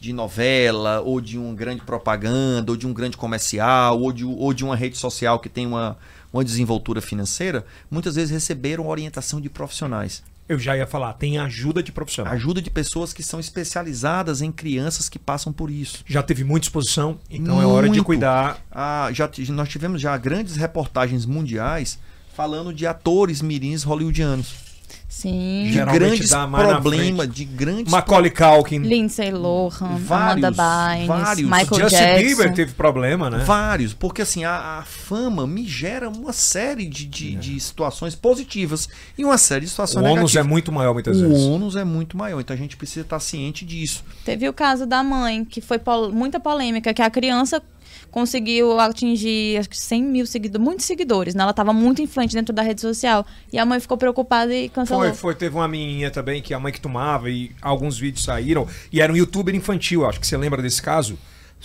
[0.00, 4.52] de novela, ou de uma grande propaganda, ou de um grande comercial, ou de, ou
[4.54, 5.98] de uma rede social que tem uma,
[6.32, 10.22] uma desenvoltura financeira, muitas vezes receberam orientação de profissionais.
[10.48, 12.32] Eu já ia falar, tem ajuda de profissional.
[12.32, 16.02] Ajuda de pessoas que são especializadas em crianças que passam por isso.
[16.06, 18.04] Já teve muita exposição, então é hora de Muito.
[18.04, 18.58] cuidar.
[18.70, 21.98] Ah, já, nós tivemos já grandes reportagens mundiais
[22.34, 24.67] falando de atores mirins hollywoodianos.
[25.10, 25.64] Sim.
[25.64, 28.80] de Geralmente grandes problemas, de grandes Macaulay Culkin.
[28.80, 31.50] Lindsay Lohan, Vários, Amanda Bynes, vários.
[31.50, 32.22] Michael Justin Jackson.
[32.26, 33.38] Bieber teve problema, né?
[33.38, 38.86] vários, porque assim a, a fama me gera uma série de, de, de situações positivas
[39.16, 40.46] e uma série de O situações ônus é negativas.
[40.46, 41.42] muito maior muitas o vezes.
[41.44, 44.04] ônus é muito maior, então a gente precisa estar ciente disso.
[44.26, 47.62] Teve o caso da mãe, que foi pol- muita polêmica, que a criança
[48.10, 51.42] conseguiu atingir acho que 100 mil seguidores, muitos seguidores, né?
[51.42, 53.26] Ela estava muito influente dentro da rede social.
[53.52, 55.04] E a mãe ficou preocupada e cancelou.
[55.04, 58.66] Foi, foi, teve uma menininha também que a mãe que tomava e alguns vídeos saíram
[58.92, 61.18] e era um youtuber infantil, acho que você lembra desse caso?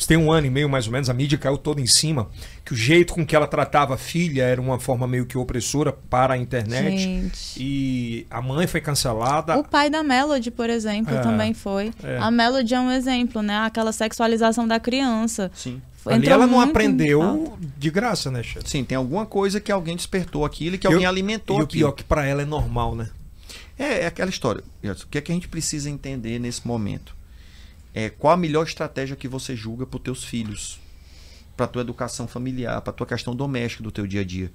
[0.08, 2.28] Tem um ano e meio mais ou menos, a mídia caiu toda em cima,
[2.66, 5.94] que o jeito com que ela tratava a filha era uma forma meio que opressora
[5.94, 6.98] para a internet.
[6.98, 7.54] Gente.
[7.58, 9.56] E a mãe foi cancelada.
[9.56, 11.94] O pai da Melody, por exemplo, É, também foi.
[12.04, 12.18] é.
[12.18, 13.56] A Melody é um exemplo, né?
[13.60, 15.52] Aquela sexualização da criança.
[15.54, 15.80] Sim.
[16.06, 18.70] Ali ela não aprendeu de graça, né, chefe?
[18.70, 21.62] Sim, tem alguma coisa que alguém despertou aquilo e que E o- alguém alimentou E
[21.62, 21.80] o aquilo.
[21.88, 23.10] pior que para ela é normal, né?
[23.78, 24.64] É, é aquela história.
[24.84, 27.16] O que é que a gente precisa entender nesse momento?
[27.94, 30.80] É qual a melhor estratégia que você julga para os teus filhos,
[31.56, 34.52] para tua educação familiar, para tua questão doméstica do teu dia a dia.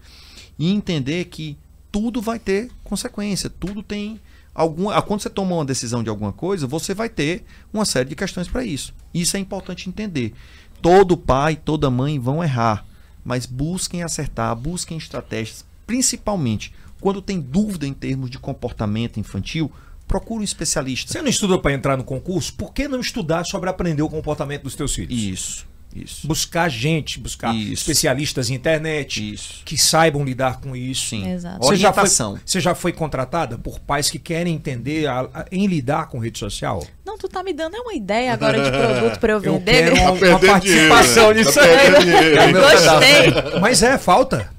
[0.59, 1.57] E entender que
[1.91, 4.21] tudo vai ter consequência, tudo tem
[4.55, 8.09] alguma, ah, quando você toma uma decisão de alguma coisa, você vai ter uma série
[8.09, 8.93] de questões para isso.
[9.15, 10.35] Isso é importante entender.
[10.81, 12.85] Todo pai, toda mãe vão errar,
[13.25, 19.71] mas busquem acertar, busquem estratégias, principalmente quando tem dúvida em termos de comportamento infantil,
[20.07, 21.13] procure um especialista.
[21.13, 22.55] Você não estudou para entrar no concurso?
[22.55, 25.13] Por que não estudar sobre aprender o comportamento dos teus filhos?
[25.13, 25.67] Isso,
[26.05, 26.27] isso.
[26.27, 27.73] Buscar gente, buscar Isso.
[27.75, 29.63] especialistas em internet Isso.
[29.65, 31.09] que saibam lidar com isso.
[31.11, 31.31] Sim.
[31.31, 31.59] Exato.
[31.59, 32.09] Você já, foi,
[32.45, 36.39] você já foi contratada por pais que querem entender a- a- em lidar com rede
[36.39, 36.85] social?
[37.05, 39.73] Não, tu tá me dando é uma ideia agora de produto pra eu Eu vender.
[39.93, 40.11] quero né?
[40.11, 41.35] uma, Tá participação dinheiro, né?
[41.35, 42.05] nisso Tá aí.
[42.05, 42.39] dinheiro.
[42.41, 43.61] É o meu Gostei.
[43.61, 44.51] Mas é, falta.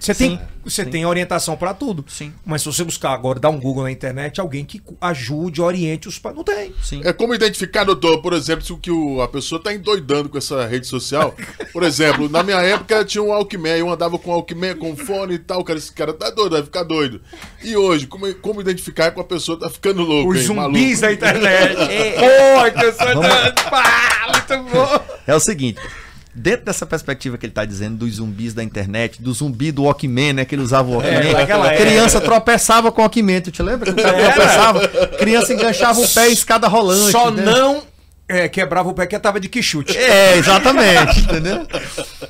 [0.00, 0.90] Você tem, você sim.
[0.90, 2.02] tem orientação para tudo.
[2.08, 2.32] Sim.
[2.44, 6.18] Mas se você buscar agora, dar um Google na internet, alguém que ajude, oriente os
[6.18, 6.34] pais.
[6.34, 6.74] Não tem.
[6.82, 7.02] Sim.
[7.04, 10.38] É como identificar, doutor, por exemplo, se o que o- a pessoa está endoidando com
[10.38, 11.34] essa rede social.
[11.70, 15.38] Por exemplo, na minha época tinha um Walkman, eu andava com Walkman, com fone e
[15.38, 17.20] tal, cara, esse cara tá doido, vai ficar doido.
[17.62, 21.00] E hoje, como, como identificar que a pessoa tá ficando louca, Os hein, zumbis maluco?
[21.02, 21.76] da internet.
[22.16, 25.04] Pô, que eu sou da- Pá, muito bom.
[25.26, 25.78] É o seguinte.
[26.32, 30.32] Dentro dessa perspectiva que ele está dizendo dos zumbis da internet, do zumbi do Walkman,
[30.32, 30.44] né?
[30.44, 31.12] Que ele usava o Walkman.
[31.14, 33.40] É, naquela a criança tropeçava com o Walkman.
[33.40, 34.32] Tu te lembra que o cara Era.
[34.32, 34.88] tropeçava?
[35.18, 37.10] Criança enganchava o pé em escada rolante.
[37.10, 37.42] Só né?
[37.44, 37.82] não
[38.28, 39.96] é, quebrava o pé que tava de que chute.
[39.98, 41.18] É, exatamente.
[41.18, 41.66] entendeu?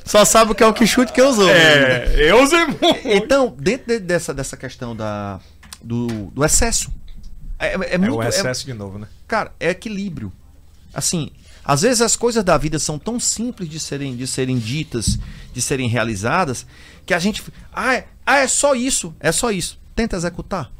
[0.03, 1.47] Só sabe o que é o que chute que usou.
[1.47, 2.81] É, eu usei muito.
[3.05, 5.39] Então, dentro de- dessa, dessa questão da,
[5.79, 6.89] do, do excesso.
[7.59, 9.05] É, é É muito, o é- excesso de novo, né?
[9.27, 10.31] cara, é equilíbrio.
[10.91, 11.29] assim,
[11.63, 15.17] às vezes as coisas da vida são tão simples de serem, de serem ditas,
[15.53, 16.65] de serem realizadas,
[17.05, 17.43] que a gente.
[17.73, 19.13] Ah é, ah, é só isso.
[19.19, 19.79] É só isso.
[19.95, 20.71] Tenta executar.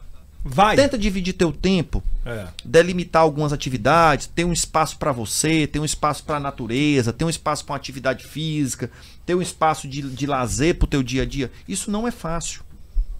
[0.44, 0.76] Vai.
[0.76, 2.48] Tenta dividir teu tempo, É.
[2.66, 7.24] delimitar algumas atividades, ter um espaço para você, ter um espaço para a natureza, ter
[7.24, 8.90] um espaço para uma atividade física,
[9.24, 11.52] ter um espaço de, de lazer para o teu dia a dia.
[11.68, 12.64] Isso não é fácil.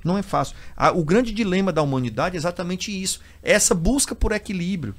[0.04, 0.56] Não é fácil.
[0.96, 3.20] O grande dilema da humanidade é exatamente isso.
[3.44, 4.96] Essa busca por equilíbrio,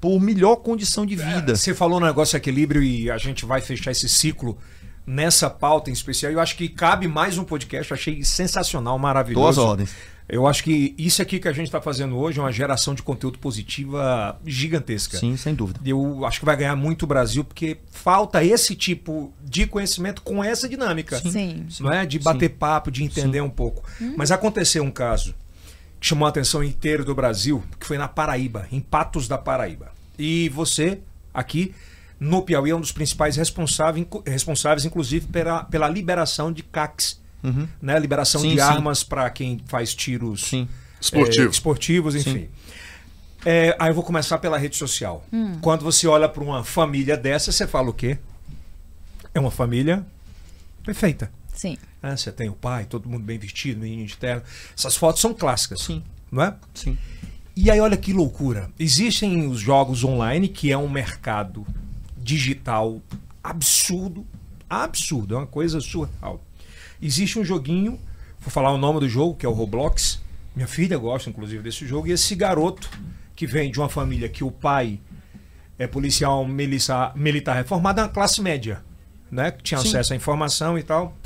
[0.00, 1.54] por melhor condição de vida.
[1.54, 4.56] Você falou no negócio equilíbrio e a gente vai fechar esse ciclo
[5.06, 6.32] nessa pauta em especial.
[6.32, 7.90] Eu acho que cabe mais um podcast.
[7.90, 9.44] Eu achei sensacional, maravilhoso.
[9.44, 9.94] Duas ordens.
[10.28, 13.02] Eu acho que isso aqui que a gente está fazendo hoje é uma geração de
[13.02, 15.18] conteúdo positiva gigantesca.
[15.18, 15.80] Sim, sem dúvida.
[15.84, 20.42] Eu acho que vai ganhar muito o Brasil porque falta esse tipo de conhecimento com
[20.42, 21.18] essa dinâmica.
[21.18, 21.66] Sim.
[21.80, 22.06] Não é?
[22.06, 23.82] De bater papo, de entender um pouco.
[24.16, 25.34] Mas aconteceu um caso
[26.00, 29.92] que chamou a atenção inteiro do Brasil, que foi na Paraíba, em Patos da Paraíba.
[30.18, 30.98] E você,
[31.32, 31.74] aqui
[32.18, 37.20] no Piauí, é um dos principais responsáveis, responsáveis inclusive, pela, pela liberação de CACs.
[37.80, 37.98] Né?
[37.98, 38.50] Liberação Uhum.
[38.50, 38.68] Sim, de sim.
[38.68, 40.68] armas para quem faz tiros Sim.
[41.00, 41.46] Esportivo.
[41.46, 42.48] é, esportivos, enfim.
[43.46, 45.24] É, aí eu vou começar pela rede social.
[45.62, 48.18] Quando você olha para uma família dessa, você fala o quê?
[49.32, 50.04] É uma família
[50.84, 51.30] perfeita.
[51.60, 51.76] Sim.
[52.02, 52.16] né?
[52.16, 54.42] Você tem o pai, todo mundo bem vestido, menino de terno.
[54.74, 55.82] Essas fotos são clássicas.
[55.82, 56.02] Sim.
[56.32, 56.56] Não é?
[56.72, 56.96] Sim.
[57.54, 58.70] E aí, olha que loucura.
[58.78, 61.66] Existem os jogos online, que é um mercado
[62.16, 63.02] digital
[63.44, 64.26] absurdo.
[64.70, 66.42] Absurdo, é uma coisa surreal.
[67.02, 68.00] Existe um joguinho,
[68.40, 70.18] vou falar o nome do jogo, que é o Roblox.
[70.56, 72.06] Minha filha gosta, inclusive, desse jogo.
[72.06, 72.88] E esse garoto,
[73.36, 74.98] que vem de uma família que o pai
[75.78, 78.82] é policial militar, militar reformado, é uma classe média,
[79.30, 79.50] né?
[79.50, 79.88] Que tinha Sim.
[79.88, 81.19] acesso à informação e tal.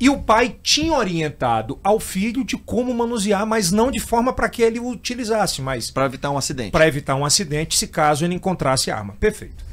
[0.00, 4.48] E o pai tinha orientado ao filho de como manusear, mas não de forma para
[4.48, 6.70] que ele o utilizasse, mas Para evitar um acidente.
[6.70, 9.14] para evitar um acidente se caso ele encontrasse a arma.
[9.18, 9.64] Perfeito.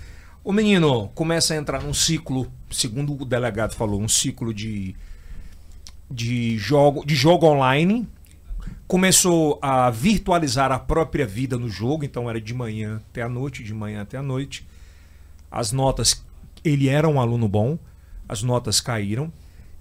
[0.44, 4.96] O menino começa a entrar num ciclo, segundo o delegado falou, um ciclo de
[6.10, 8.08] de jogo, de jogo online.
[8.88, 13.64] Começou a virtualizar a própria vida no jogo, então era de manhã até a noite,
[13.64, 14.66] de manhã até a noite.
[15.50, 16.24] As notas,
[16.64, 17.80] ele era um aluno bom,
[18.30, 19.32] as notas caíram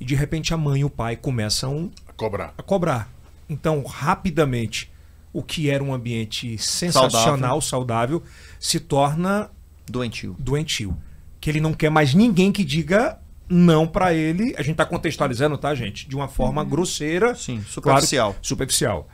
[0.04, 2.52] e de repente a mãe e o pai começam A cobrar.
[2.58, 3.08] a cobrar.
[3.48, 4.92] Então, rapidamente,
[5.32, 8.22] o que era um ambiente sensacional, saudável,
[8.60, 9.50] se torna
[9.90, 10.36] Doentio.
[10.38, 10.94] doentio.
[11.40, 13.18] Que ele não quer mais ninguém que diga
[13.48, 14.54] não pra ele.
[14.58, 16.06] A gente tá contextualizando, tá, gente?
[16.06, 17.34] De uma forma grosseira.
[17.34, 18.32] Sim, superficial.
[18.32, 19.08] Claro, superficial.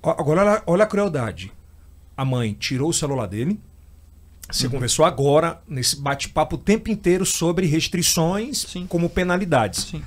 [0.00, 1.52] Agora, olha a crueldade.
[2.16, 3.60] A mãe tirou o celular dele.
[4.52, 8.86] Você conversou agora, nesse bate-papo, o tempo inteiro sobre restrições Sim.
[8.86, 9.84] como penalidades.
[9.84, 10.02] Sim.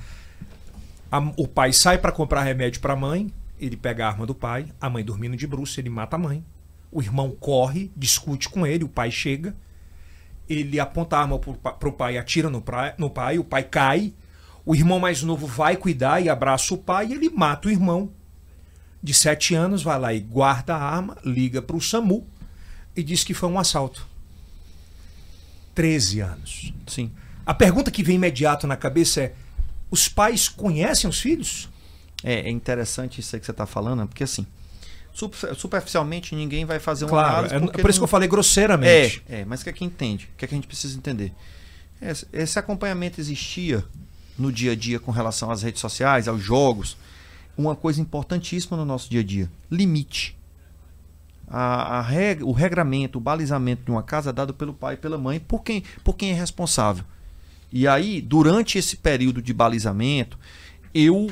[1.10, 4.34] A- o pai sai para comprar remédio para a mãe, ele pega a arma do
[4.34, 6.44] pai, a mãe dormindo de bruxo, ele mata a mãe.
[6.92, 9.54] O irmão corre, discute com ele, o pai chega,
[10.48, 13.64] ele aponta a arma para o pai e atira no, pra- no pai, o pai
[13.64, 14.12] cai,
[14.64, 18.10] o irmão mais novo vai cuidar e abraça o pai e ele mata o irmão.
[19.02, 22.26] De sete anos, vai lá e guarda a arma, liga para o SAMU
[22.96, 24.06] e diz que foi um assalto.
[25.76, 26.72] 13 anos.
[26.88, 27.12] Sim.
[27.44, 29.34] A pergunta que vem imediato na cabeça é:
[29.88, 31.68] os pais conhecem os filhos?
[32.24, 34.44] É, é interessante isso aí que você está falando, porque assim,
[35.12, 38.28] super- superficialmente ninguém vai fazer uma Claro, análise é, por isso que não- eu falei
[38.28, 39.22] grosseiramente.
[39.28, 40.28] É, é, mas o que é que entende?
[40.34, 41.32] O que é que a gente precisa entender?
[42.02, 43.84] Esse, esse acompanhamento existia
[44.38, 46.96] no dia a dia com relação às redes sociais, aos jogos.
[47.56, 50.36] Uma coisa importantíssima no nosso dia a dia: limite.
[51.48, 54.96] A, a reg- o regramento, o balizamento de uma casa é dado pelo pai e
[54.96, 57.04] pela mãe por quem, por quem é responsável.
[57.72, 60.38] E aí, durante esse período de balizamento,
[60.94, 61.28] eu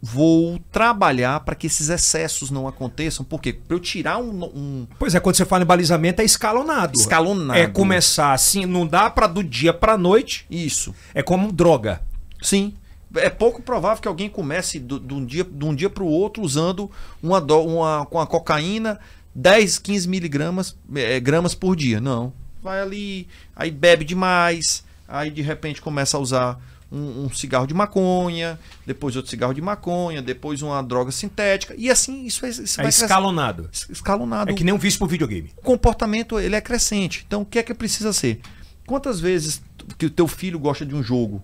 [0.00, 3.24] vou trabalhar para que esses excessos não aconteçam.
[3.24, 3.52] Por quê?
[3.52, 6.96] Para eu tirar um, um Pois é, quando você fala em balizamento, é escalonado.
[6.98, 7.58] escalonado.
[7.58, 10.46] É começar assim, não dá pra do dia pra noite.
[10.48, 10.94] Isso.
[11.12, 12.00] É como droga.
[12.40, 12.74] Sim.
[13.16, 16.42] É pouco provável que alguém comece de um dia, de um dia para o outro
[16.42, 16.90] usando
[17.22, 19.00] uma, do- uma, com a cocaína
[19.40, 22.00] 10, 15 miligramas eh, gramas por dia.
[22.00, 22.32] Não.
[22.60, 26.60] Vai ali, aí bebe demais, aí de repente começa a usar
[26.90, 31.72] um, um cigarro de maconha, depois outro cigarro de maconha, depois uma droga sintética.
[31.78, 33.04] E assim isso, é- isso É crescendo.
[33.04, 33.70] escalonado.
[33.88, 35.52] escalonado É que nem um vício pro videogame.
[35.56, 37.24] o comportamento ele é crescente.
[37.26, 38.40] Então, o que é que precisa ser?
[38.86, 39.62] Quantas vezes
[39.96, 41.40] que o teu filho gosta de um jogo,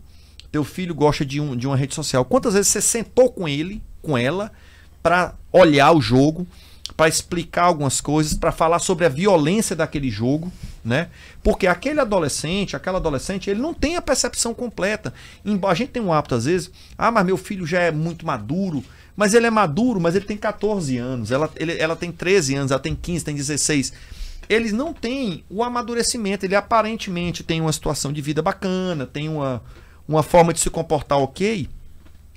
[0.51, 3.81] teu filho gosta de, um, de uma rede social, quantas vezes você sentou com ele,
[4.03, 4.51] com ela,
[5.03, 6.45] para olhar o jogo,
[6.97, 10.53] para explicar algumas coisas, para falar sobre a violência daquele jogo,
[10.85, 11.09] né?
[11.43, 15.13] Porque aquele adolescente, aquela adolescente, ele não tem a percepção completa.
[15.69, 18.85] A gente tem um hábito às vezes, ah, mas meu filho já é muito maduro,
[19.17, 22.71] mas ele é maduro, mas ele tem 14 anos, ela, ele- ela tem 13 anos,
[22.71, 23.93] ela tem 15, tem 16.
[24.47, 26.45] eles não têm o amadurecimento.
[26.45, 29.63] Ele aparentemente tem uma situação de vida bacana, tem uma,
[30.07, 31.67] uma forma de se comportar ok.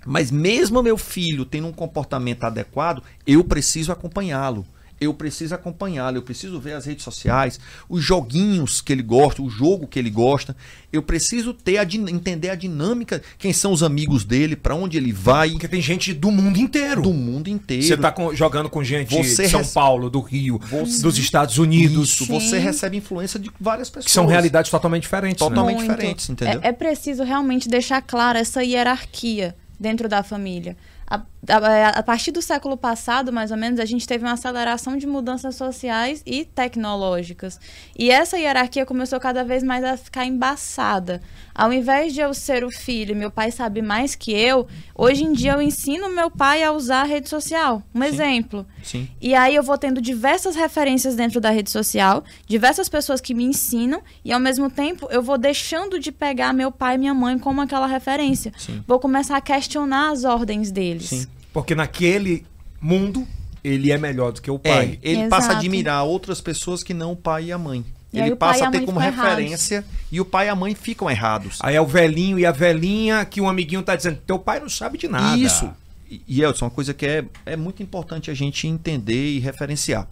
[0.06, 4.66] Mas mesmo meu filho tendo um comportamento adequado, eu preciso acompanhá-lo
[5.00, 9.50] eu preciso acompanhá-lo, eu preciso ver as redes sociais, os joguinhos que ele gosta, o
[9.50, 10.56] jogo que ele gosta.
[10.92, 15.12] Eu preciso ter a entender a dinâmica, quem são os amigos dele, para onde ele
[15.12, 15.52] vai.
[15.52, 17.02] Porque tem gente do mundo inteiro.
[17.02, 17.84] Do mundo inteiro.
[17.84, 19.74] Você tá com, jogando com gente você de São rece...
[19.74, 21.02] Paulo, do Rio, você...
[21.02, 22.14] dos Estados Unidos.
[22.14, 24.06] Isso, você recebe influência de várias pessoas.
[24.06, 25.42] Que são realidades totalmente diferentes.
[25.42, 25.50] Né?
[25.50, 25.88] Totalmente né?
[25.88, 26.60] diferentes, entendeu?
[26.64, 30.76] É, é preciso realmente deixar clara essa hierarquia dentro da família
[31.10, 34.98] a, a, a, partir do século passado, mais ou menos, a gente teve uma aceleração
[34.98, 37.58] de mudanças sociais e tecnológicas.
[37.98, 41.22] E essa hierarquia começou cada vez mais a ficar embaçada.
[41.56, 45.32] Ao invés de eu ser o filho, meu pai sabe mais que eu, hoje em
[45.32, 47.82] dia eu ensino meu pai a usar a rede social.
[47.96, 48.08] Um Sim.
[48.08, 48.66] exemplo.
[48.84, 49.08] Sim.
[49.22, 53.46] E aí eu vou tendo diversas referências dentro da rede social, diversas pessoas que me
[53.46, 57.40] ensinam, e ao mesmo tempo eu vou deixando de pegar meu pai e minha mãe
[57.40, 58.52] como aquela referência.
[58.58, 58.84] Sim.
[58.86, 61.10] Vou começar a questionar as ordens deles.
[61.10, 61.28] Sim.
[61.54, 62.46] Porque naquele
[62.82, 63.28] mundo
[63.64, 65.00] ele é melhor do que o pai.
[65.02, 65.30] É, ele Exato.
[65.30, 67.86] passa a admirar outras pessoas que não o pai e a mãe.
[68.14, 69.92] E ele passa a ter como referência errados.
[70.12, 71.60] e o pai e a mãe ficam errados.
[71.62, 74.70] Aí é o velhinho e a velhinha que um amiguinho tá dizendo: teu pai não
[74.70, 75.38] sabe de nada.
[75.38, 75.70] Isso.
[76.10, 80.08] E, Elton, uma coisa que é, é muito importante a gente entender e referenciar.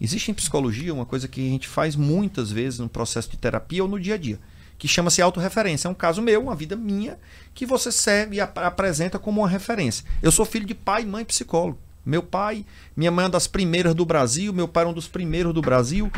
[0.00, 3.82] Existe em psicologia uma coisa que a gente faz muitas vezes no processo de terapia
[3.82, 4.38] ou no dia a dia,
[4.78, 5.88] que chama-se autorreferência.
[5.88, 7.18] É um caso meu, uma vida minha,
[7.54, 10.04] que você serve e ap apresenta como uma referência.
[10.22, 11.78] Eu sou filho de pai e mãe psicólogo.
[12.04, 12.64] Meu pai,
[12.96, 15.60] minha mãe é uma das primeiras do Brasil, meu pai é um dos primeiros do
[15.60, 16.10] Brasil.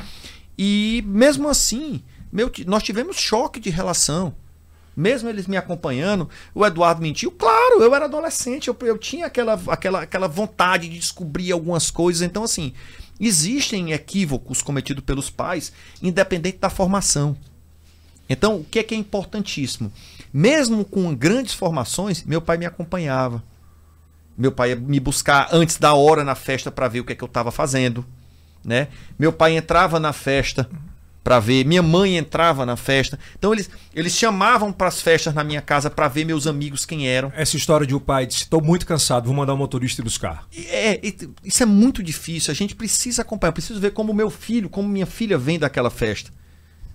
[0.58, 4.34] E mesmo assim, meu, nós tivemos choque de relação.
[4.94, 7.30] Mesmo eles me acompanhando, o Eduardo mentiu.
[7.30, 12.20] Claro, eu era adolescente, eu, eu tinha aquela, aquela, aquela vontade de descobrir algumas coisas.
[12.20, 12.72] Então, assim,
[13.20, 15.72] existem equívocos cometidos pelos pais,
[16.02, 17.36] independente da formação.
[18.28, 19.92] Então, o que é, que é importantíssimo?
[20.32, 23.42] Mesmo com grandes formações, meu pai me acompanhava.
[24.36, 27.16] Meu pai ia me buscar antes da hora na festa para ver o que é
[27.16, 28.04] que eu estava fazendo
[28.64, 28.88] né?
[29.18, 30.68] Meu pai entrava na festa
[31.22, 33.18] para ver, minha mãe entrava na festa.
[33.38, 37.08] Então eles, eles chamavam para as festas na minha casa para ver meus amigos quem
[37.08, 37.32] eram.
[37.34, 40.46] Essa história de o pai disse: "Estou muito cansado, vou mandar o motorista ir buscar".
[40.54, 41.00] É,
[41.44, 42.50] isso é muito difícil.
[42.50, 46.30] A gente precisa acompanhar, preciso ver como meu filho, como minha filha vem daquela festa.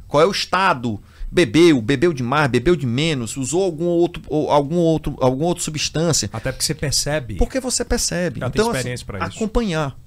[0.07, 1.01] Qual é o estado?
[1.33, 6.29] Bebeu, bebeu demais, bebeu de menos, usou algum outro, algum outro, alguma outra substância.
[6.31, 7.35] Até porque você percebe.
[7.35, 8.39] Porque você percebe.
[8.39, 9.97] Já então, tem experiência assim, acompanhar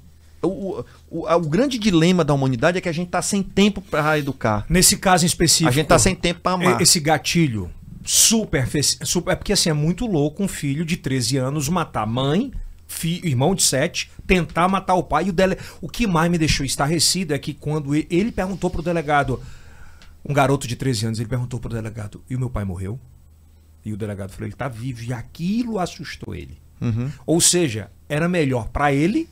[0.43, 4.19] o, o, o, grande dilema da humanidade é que a gente está sem tempo para
[4.19, 4.65] educar.
[4.69, 5.69] Nesse caso em específico.
[5.69, 6.81] A gente está sem tempo para amar.
[6.81, 7.71] Esse gatilho
[8.05, 8.69] super,
[9.05, 9.33] super.
[9.33, 12.53] É porque assim, é muito louco um filho de 13 anos matar mãe,
[12.87, 15.27] filho, irmão de 7, tentar matar o pai.
[15.27, 15.57] E o, dele...
[15.81, 19.43] o que mais me deixou estarrecido é que quando ele perguntou pro delegado,
[20.29, 22.99] um garoto de 13 anos, ele perguntou pro delegado: e o meu pai morreu?
[23.85, 25.03] E o delegado falou: ele está vivo.
[25.03, 26.59] E aquilo assustou ele.
[26.81, 27.11] Uhum.
[27.25, 29.29] Ou seja, era melhor para ele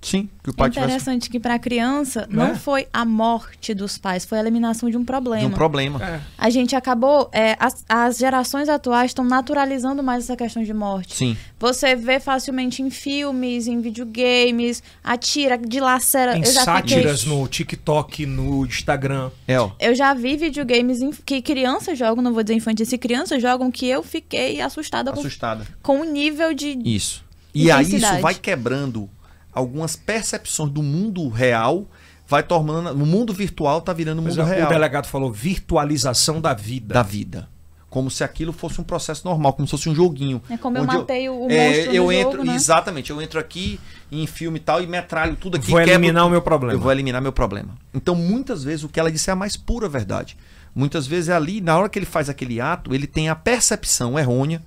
[0.00, 1.30] Sim, que o pai é interessante tivesse...
[1.30, 2.54] que para a criança não, não é?
[2.54, 5.40] foi a morte dos pais, foi a eliminação de um problema.
[5.40, 6.04] De um problema.
[6.04, 6.20] É.
[6.38, 11.16] A gente acabou, é, as, as gerações atuais estão naturalizando mais essa questão de morte.
[11.16, 11.36] Sim.
[11.58, 16.38] Você vê facilmente em filmes, em videogames, atira, dilacera.
[16.38, 17.36] Em sátiras fiquei...
[17.36, 19.30] no TikTok, no Instagram.
[19.48, 19.72] É, ó.
[19.80, 23.88] Eu já vi videogames que crianças jogam, não vou dizer infantis, se crianças jogam que
[23.88, 25.66] eu fiquei assustada, assustada.
[25.82, 26.78] Com, com o nível de.
[26.84, 27.26] Isso.
[27.56, 29.08] E aí isso vai quebrando
[29.56, 31.86] algumas percepções do mundo real
[32.28, 32.92] vai tornando.
[32.92, 34.66] O mundo virtual está virando mundo Mas, real.
[34.66, 36.92] O delegado falou virtualização da vida.
[36.92, 37.48] Da vida.
[37.88, 40.42] Como se aquilo fosse um processo normal, como se fosse um joguinho.
[40.50, 42.54] É como eu matei o é, eu entro, jogo, né?
[42.54, 43.80] Exatamente, eu entro aqui
[44.12, 45.70] em filme e tal e metralho tudo aqui.
[45.70, 46.74] Vou eliminar o meu problema.
[46.74, 47.74] Eu vou eliminar meu problema.
[47.94, 50.36] Então, muitas vezes, o que ela disse é a mais pura verdade.
[50.74, 54.18] Muitas vezes é ali, na hora que ele faz aquele ato, ele tem a percepção
[54.18, 54.62] errônea,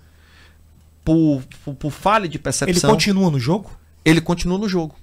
[1.05, 2.89] por, por, por falha de percepção.
[2.89, 3.78] Ele continua no jogo?
[4.03, 4.95] Ele continua no jogo.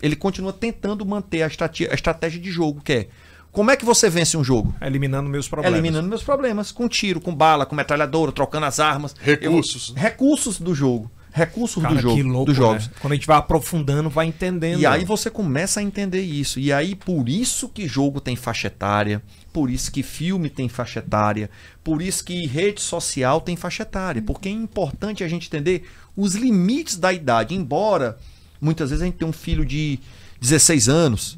[0.00, 3.08] Ele continua tentando manter a, a estratégia de jogo, que é
[3.52, 4.74] como é que você vence um jogo?
[4.80, 5.78] Eliminando meus problemas.
[5.78, 6.72] Eliminando meus problemas.
[6.72, 9.14] Com tiro, com bala, com metralhadora, trocando as armas.
[9.20, 9.90] Recursos.
[9.90, 11.10] Eu, recursos do jogo.
[11.30, 12.22] Recursos Cara, do jogo.
[12.22, 12.88] Louco, dos jogos.
[12.88, 12.94] Né?
[13.00, 14.80] Quando a gente vai aprofundando, vai entendendo.
[14.80, 16.58] E aí você começa a entender isso.
[16.58, 21.00] E aí, por isso que jogo tem faixa etária, por isso que filme tem faixa
[21.00, 21.50] etária,
[21.84, 24.22] por isso que rede social tem faixa etária.
[24.22, 25.84] Porque é importante a gente entender
[26.16, 27.54] os limites da idade.
[27.54, 28.18] Embora
[28.62, 29.98] Muitas vezes a gente tem um filho de
[30.40, 31.36] 16 anos,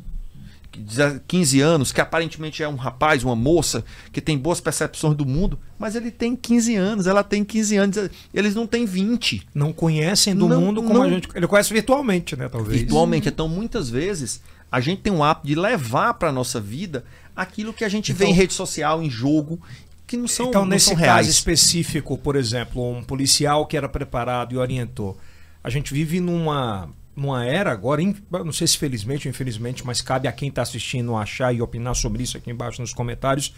[1.26, 5.59] 15 anos, que aparentemente é um rapaz, uma moça, que tem boas percepções do mundo,
[5.78, 7.96] mas ele tem 15 anos, ela tem 15 anos,
[8.32, 9.46] eles não têm 20.
[9.55, 11.28] Não conhecem do não, mundo como não, a gente.
[11.34, 12.48] Ele conhece virtualmente, né?
[12.48, 12.80] Talvez.
[12.80, 13.28] Virtualmente.
[13.28, 17.84] Então, muitas vezes, a gente tem um hábito de levar para nossa vida aquilo que
[17.84, 19.60] a gente Então- vê em rede social, em jogo,
[20.06, 21.28] que não são, então, não nesse são caso reais.
[21.28, 25.16] específico, por exemplo, um policial que era preparado e orientou.
[25.62, 30.26] A gente vive numa, numa era agora, não sei se felizmente ou infelizmente, mas cabe
[30.28, 33.54] a quem está assistindo achar e opinar sobre isso aqui embaixo nos comentários,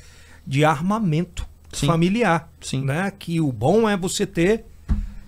[0.47, 1.87] de armamento Sim.
[1.87, 2.51] familiar.
[2.61, 2.85] Sim.
[2.85, 3.13] Né?
[3.19, 4.65] Que o bom é você ter.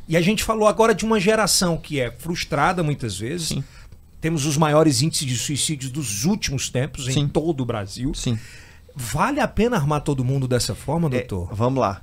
[0.07, 3.49] E a gente falou agora de uma geração que é frustrada muitas vezes.
[3.49, 3.65] Sim.
[4.21, 8.13] Temos os maiores índices de suicídios dos últimos tempos em todo o Brasil.
[8.15, 8.39] Sim.
[8.95, 11.55] Vale a pena armar todo mundo dessa forma, É, doutor?
[11.55, 12.03] vamos lá.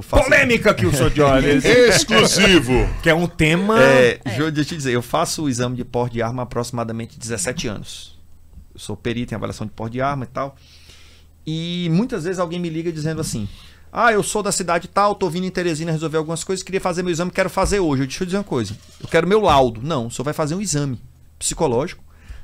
[0.00, 0.24] Faço...
[0.24, 1.64] Polêmica que o senhor Jones.
[1.64, 2.88] Exclusivo.
[3.02, 3.82] que é um tema.
[3.82, 6.44] É, Jô, deixa eu te dizer, eu faço o exame de porte de arma há
[6.44, 8.18] aproximadamente 17 anos.
[8.72, 10.56] Eu sou perito em avaliação de porte de arma e tal.
[11.46, 13.48] E muitas vezes alguém me liga dizendo assim:
[13.92, 17.02] Ah, eu sou da cidade tal, tô vindo em Teresina resolver algumas coisas, queria fazer
[17.02, 18.02] meu exame, quero fazer hoje.
[18.02, 19.80] Eu deixa eu dizer uma coisa: eu quero meu laudo.
[19.82, 21.00] Não, o senhor vai fazer um exame
[21.38, 22.01] psicológico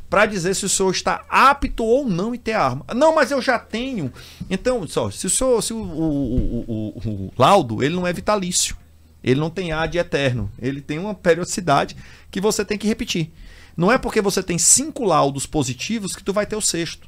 [0.09, 2.85] para dizer se o senhor está apto ou não em ter arma.
[2.95, 4.13] Não, mas eu já tenho.
[4.49, 8.77] Então, só, se o senhor, se o, o- o- o- laudo, ele não é vitalício.
[9.23, 10.51] Ele não tem ad eterno.
[10.59, 11.97] Ele tem uma periodicidade
[12.31, 13.31] que você tem que repetir.
[13.77, 17.07] Não é porque você tem cinco laudos positivos que tu vai ter o sexto.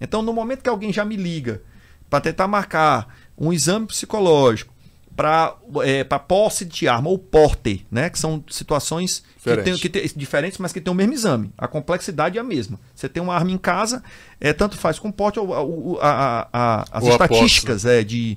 [0.00, 1.62] Então, no momento que alguém já me liga
[2.08, 4.72] para tentar marcar um exame psicológico
[5.16, 8.10] para é, pra posse de arma ou porte, né?
[8.10, 11.50] Que são situações que tem, que tem- diferentes, mas que tem o mesmo exame.
[11.56, 12.78] A complexidade é a mesma.
[12.94, 14.02] Você tem uma arma em casa,
[14.40, 18.36] é, tanto faz com porte ou ou- a- a- a- as Ou estatísticas é, de,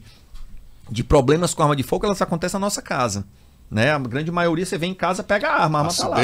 [0.89, 3.25] de problemas com arma de fogo, elas acontecem na nossa casa.
[3.69, 3.91] Né?
[3.91, 6.17] A grande maioria você vem em casa, pega a arma, a arma tá lá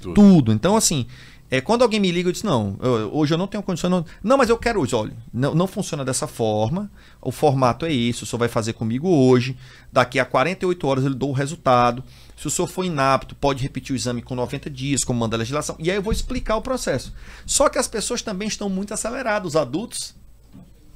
[0.00, 0.14] tudo.
[0.14, 0.52] tudo.
[0.52, 1.06] Então, assim,
[1.50, 3.88] é, quando alguém me liga, eu disse, não, eu- hoje eu não tenho condição.
[3.88, 4.94] Não, não mas eu quero hoje.
[4.94, 6.90] Olha, não, não funciona dessa forma.
[7.20, 9.56] O formato é esse, o senhor vai fazer comigo hoje.
[9.92, 12.02] Daqui a 48 horas eu dou o resultado.
[12.36, 15.38] Se o senhor for inapto, pode repetir o exame com 90 dias, como manda a
[15.38, 15.76] legislação.
[15.78, 17.12] E aí eu vou explicar o processo.
[17.46, 19.48] Só que as pessoas também estão muito aceleradas.
[19.48, 20.14] Os adultos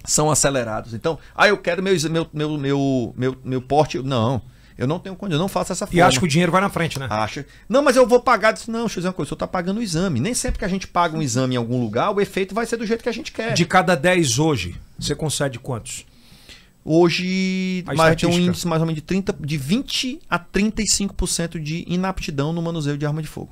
[0.04, 0.94] são acelerados.
[0.94, 3.98] Então, ah, eu quero meu, meu, meu, meu, meu, meu porte.
[4.00, 4.42] Não,
[4.80, 6.70] eu não tenho condição, eu não faço essa E acho que o dinheiro vai na
[6.70, 7.06] frente, né?
[7.10, 7.44] Acha.
[7.68, 8.52] Não, mas eu vou pagar.
[8.52, 10.18] Disse, não, deixa eu dizer uma coisa, o senhor está pagando o exame.
[10.18, 12.78] Nem sempre que a gente paga um exame em algum lugar, o efeito vai ser
[12.78, 13.52] do jeito que a gente quer.
[13.52, 16.06] De cada 10 hoje, você concede quantos?
[16.82, 21.62] Hoje, A mais, tem um índice mais ou menos de, 30, de 20 a 35%
[21.62, 23.50] de inaptidão no manuseio de arma de fogo.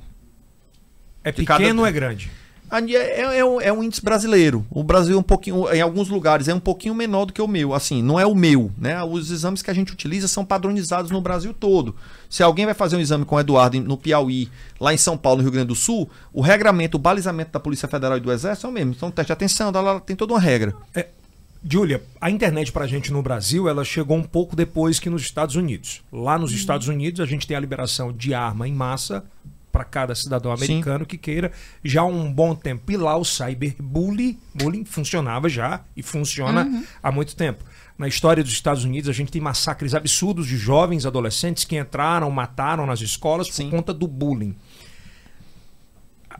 [1.23, 2.31] É De cada pequeno ou é grande?
[2.71, 4.65] É, é, é um, é um índice brasileiro.
[4.69, 7.47] O Brasil é um pouquinho, em alguns lugares, é um pouquinho menor do que o
[7.47, 7.73] meu.
[7.73, 9.03] Assim, não é o meu, né?
[9.03, 11.95] Os exames que a gente utiliza são padronizados no Brasil todo.
[12.29, 15.37] Se alguém vai fazer um exame com o Eduardo no Piauí, lá em São Paulo,
[15.37, 18.67] no Rio Grande do Sul, o regramento, o balizamento da Polícia Federal e do Exército
[18.67, 18.93] é o mesmo.
[18.95, 20.75] Então, teste de atenção, dá lá, tem toda uma regra.
[21.63, 25.55] Júlia, a internet pra gente no Brasil, ela chegou um pouco depois que nos Estados
[25.55, 26.01] Unidos.
[26.11, 29.25] Lá nos Estados Unidos, a gente tem a liberação de arma em massa
[29.71, 30.63] para cada cidadão Sim.
[30.63, 31.51] americano que queira
[31.83, 32.91] já há um bom tempo.
[32.91, 37.63] E lá o cyberbullying bullying funcionava já e funciona há muito tempo.
[37.97, 42.31] Na história dos Estados Unidos, a gente tem massacres absurdos de jovens adolescentes que entraram,
[42.31, 43.65] mataram nas escolas Sim.
[43.65, 44.55] por conta do bullying.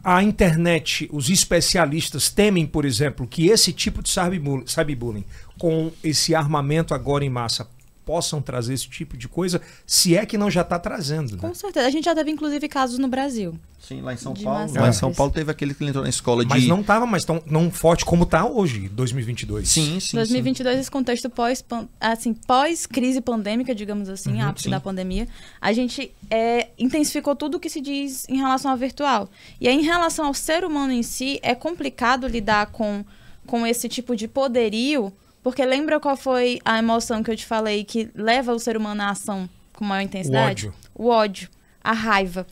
[0.01, 5.26] A internet, os especialistas temem, por exemplo, que esse tipo de cyberbull- cyberbullying,
[5.57, 7.68] com esse armamento agora em massa,
[8.10, 11.34] possam trazer esse tipo de coisa, se é que não já está trazendo.
[11.34, 11.38] né?
[11.40, 11.86] Com certeza.
[11.86, 13.53] A gente já teve, inclusive, casos no Brasil.
[13.80, 14.49] Sim, lá em São Paulo.
[14.61, 14.81] massacres.
[14.81, 16.49] Lá em São Paulo teve aquele que entrou na escola de.
[16.49, 19.69] Mas não estava mais tão, tão forte como está hoje, 2022.
[19.69, 20.18] Sim, sim.
[20.18, 21.64] 2022, esse contexto pós,
[22.02, 24.69] assim, pós-crise pandêmica, digamos assim, Uhum, ápice sim.
[24.72, 25.27] da pandemia,
[25.61, 29.30] a gente é, intensificou tudo o que se diz em relação ao virtual.
[29.61, 33.06] E aí, em relação ao ser humano em si, é complicado lidar com,
[33.45, 35.14] com esse tipo de poderio,
[35.44, 39.02] porque lembra qual foi a emoção que eu te falei que leva o ser humano
[39.02, 40.68] à ação com maior intensidade?
[40.68, 40.74] ódio.
[40.94, 41.49] O ódio,
[41.84, 42.45] a raiva.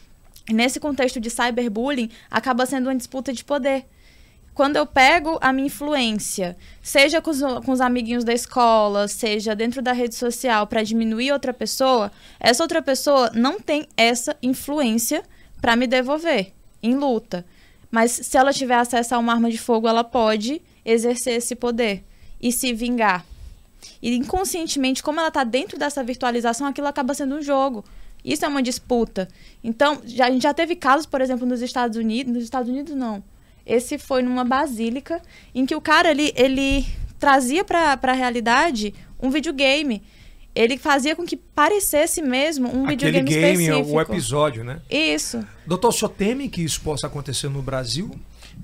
[0.50, 3.86] Nesse contexto de cyberbullying, acaba sendo uma disputa de poder
[4.58, 9.56] quando eu pego a minha influência, seja com os, com os amiguinhos da escola, seja
[9.56, 15.22] dentro da rede social, para diminuir outra pessoa, essa outra pessoa não tem essa influência
[15.62, 17.46] para me devolver em luta.
[17.92, 22.04] Mas se ela tiver acesso a uma arma de fogo, ela pode exercer esse poder
[22.42, 23.26] e se vingar.
[24.02, 27.84] E inconscientemente, como ela está dentro dessa virtualização, aquilo acaba sendo um jogo.
[28.24, 29.28] Isso é uma disputa.
[29.64, 32.34] Então, já, a gente já teve casos, por exemplo, nos Estados Unidos.
[32.34, 33.24] Nos Estados Unidos, não.
[33.66, 35.22] Esse foi numa basílica
[35.54, 36.86] em que o cara ele, ele
[37.20, 40.02] trazia para a realidade um videogame.
[40.56, 43.96] Ele fazia com que parecesse mesmo um Aquele videogame game, específico.
[43.96, 44.82] o episódio, né?
[44.90, 45.46] Isso.
[45.66, 48.10] Doutor, o senhor teme que isso possa acontecer no Brasil?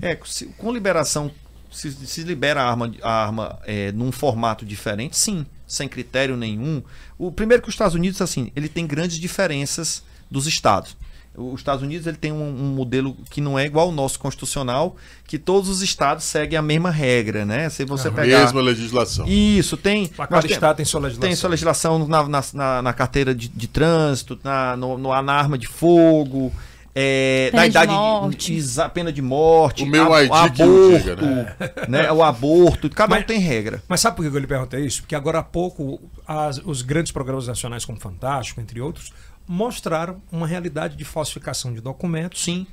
[0.02, 1.30] É, se- com liberação,
[1.74, 6.82] se, se libera a arma, a arma é, num formato diferente, sim, sem critério nenhum.
[7.18, 10.96] O primeiro que os Estados Unidos, assim, ele tem grandes diferenças dos estados.
[11.36, 14.96] Os Estados Unidos ele tem um, um, modelo que não é igual ao nosso constitucional,
[15.26, 17.70] que todos os estados seguem a mesma regra, né?
[17.72, 19.26] Se você a pegar mesma legislação.
[19.28, 20.06] Isso tem.
[20.08, 21.28] Cada estado tem sua legislação.
[21.28, 25.58] Tem sua legislação na, na, na carteira de, de trânsito, na, no, no, na arma
[25.58, 26.54] de fogo.
[26.96, 28.62] É, pena da idade de morte.
[28.62, 31.56] De, pena de morte, O meu a- ID aborto, diga, né?
[31.90, 32.12] né?
[32.12, 33.82] O aborto, cada um Mas- tem regra.
[33.88, 35.02] Mas sabe por que eu lhe perguntei isso?
[35.02, 39.12] Porque agora há pouco as- os grandes programas nacionais como Fantástico, entre outros,
[39.48, 42.44] mostraram uma realidade de falsificação de documentos.
[42.44, 42.68] Sim.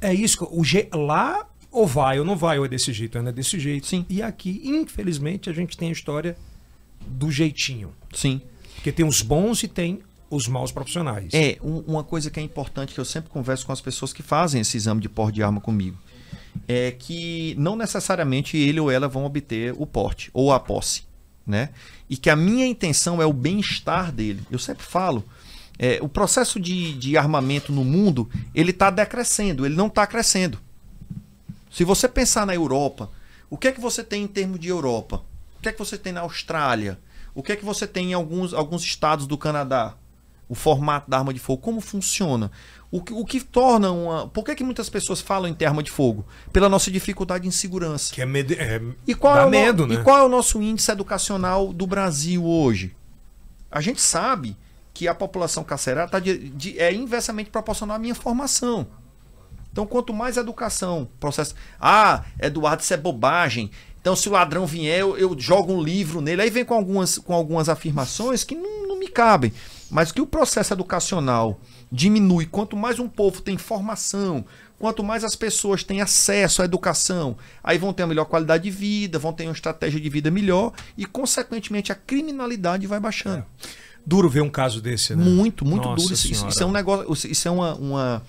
[0.00, 0.38] É isso.
[0.38, 3.30] que O je- lá ou vai ou não vai, ou é desse jeito, ou não
[3.30, 3.86] é desse jeito.
[3.86, 4.04] Sim.
[4.08, 6.36] E aqui, infelizmente, a gente tem a história
[7.06, 7.92] do jeitinho.
[8.12, 8.40] Sim.
[8.74, 10.00] Porque tem os bons e tem
[10.34, 11.32] os maus profissionais.
[11.32, 14.22] É, um- uma coisa que é importante que eu sempre converso com as pessoas que
[14.22, 15.96] fazem esse exame de porte de arma comigo.
[16.68, 21.02] É que não necessariamente ele ou ela vão obter o porte ou a posse,
[21.46, 21.70] né?
[22.08, 24.42] E que a minha intenção é o bem-estar dele.
[24.50, 25.24] Eu sempre falo,
[25.78, 30.58] é, o processo de, de armamento no mundo, ele está decrescendo, ele não está crescendo.
[31.70, 33.10] Se você pensar na Europa,
[33.50, 35.22] o que é que você tem em termos de Europa?
[35.58, 36.98] O que é que você tem na Austrália?
[37.34, 39.94] O que é que você tem em alguns, alguns estados do Canadá?
[40.48, 42.50] O formato da arma de fogo, como funciona?
[42.90, 44.28] O que, o que torna uma.
[44.28, 46.24] Por que, que muitas pessoas falam em ter arma de fogo?
[46.52, 48.14] Pela nossa dificuldade em segurança.
[48.14, 49.94] Que é, medo, é E qual, dá é o no- medo, né?
[49.94, 52.94] e qual é o nosso índice educacional do Brasil hoje?
[53.70, 54.56] A gente sabe
[54.92, 58.86] que a população carcerária tá de- de- é inversamente proporcional à minha formação.
[59.72, 61.54] Então, quanto mais educação, processo.
[61.80, 63.72] Ah, Eduardo, isso é bobagem.
[64.00, 66.42] Então, se o ladrão vier, eu, eu jogo um livro nele.
[66.42, 69.52] Aí vem com algumas, com algumas afirmações que não, não me cabem.
[69.94, 71.60] Mas que o processo educacional
[71.90, 72.46] diminui.
[72.46, 74.44] Quanto mais um povo tem formação,
[74.76, 78.72] quanto mais as pessoas têm acesso à educação, aí vão ter uma melhor qualidade de
[78.72, 83.44] vida, vão ter uma estratégia de vida melhor e, consequentemente, a criminalidade vai baixando.
[84.04, 85.22] Duro ver um caso desse, né?
[85.22, 86.16] Muito, muito Nossa duro.
[86.16, 86.48] Senhora.
[86.48, 88.22] isso é um negócio, isso é uma, uma,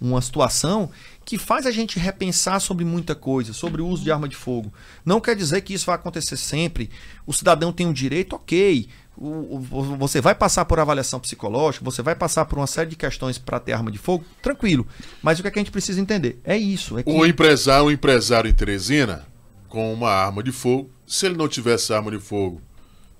[0.00, 0.90] uma situação
[1.24, 4.72] que faz a gente repensar sobre muita coisa, sobre o uso de arma de fogo.
[5.04, 6.90] Não quer dizer que isso vai acontecer sempre.
[7.24, 8.88] O cidadão tem um direito, ok.
[9.16, 12.96] O- o- você vai passar por avaliação psicológica, você vai passar por uma série de
[12.96, 14.86] questões para ter arma de fogo, tranquilo.
[15.22, 16.40] Mas o que, é que a gente precisa entender?
[16.44, 16.98] É isso.
[16.98, 19.24] É que O empresário, o empresário em Teresina,
[19.68, 22.60] com uma arma de fogo, se ele não tivesse arma de fogo,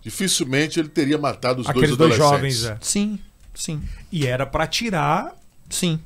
[0.03, 2.59] dificilmente ele teria matado os Aqueles dois dois adolescentes.
[2.59, 2.85] jovens, é.
[2.85, 3.19] Sim,
[3.55, 5.33] sim, E era pra tirar
[5.71, 5.99] sim.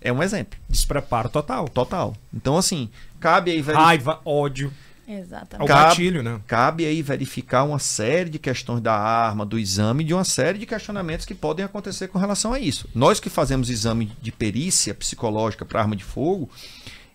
[0.00, 0.58] É um exemplo.
[0.68, 1.68] despreparo total.
[1.68, 2.12] Total.
[2.34, 2.88] Então, assim,
[3.20, 3.60] cabe aí.
[3.60, 4.72] Raiva, ódio,
[5.20, 5.68] Exatamente.
[5.68, 6.40] Cabe- gatilho, né?
[6.46, 10.66] Cabe aí verificar uma série de questões da arma, do exame, de uma série de
[10.66, 12.88] questionamentos que podem acontecer com relação a isso.
[12.94, 16.48] Nós que fazemos exame de perícia psicológica para arma de fogo,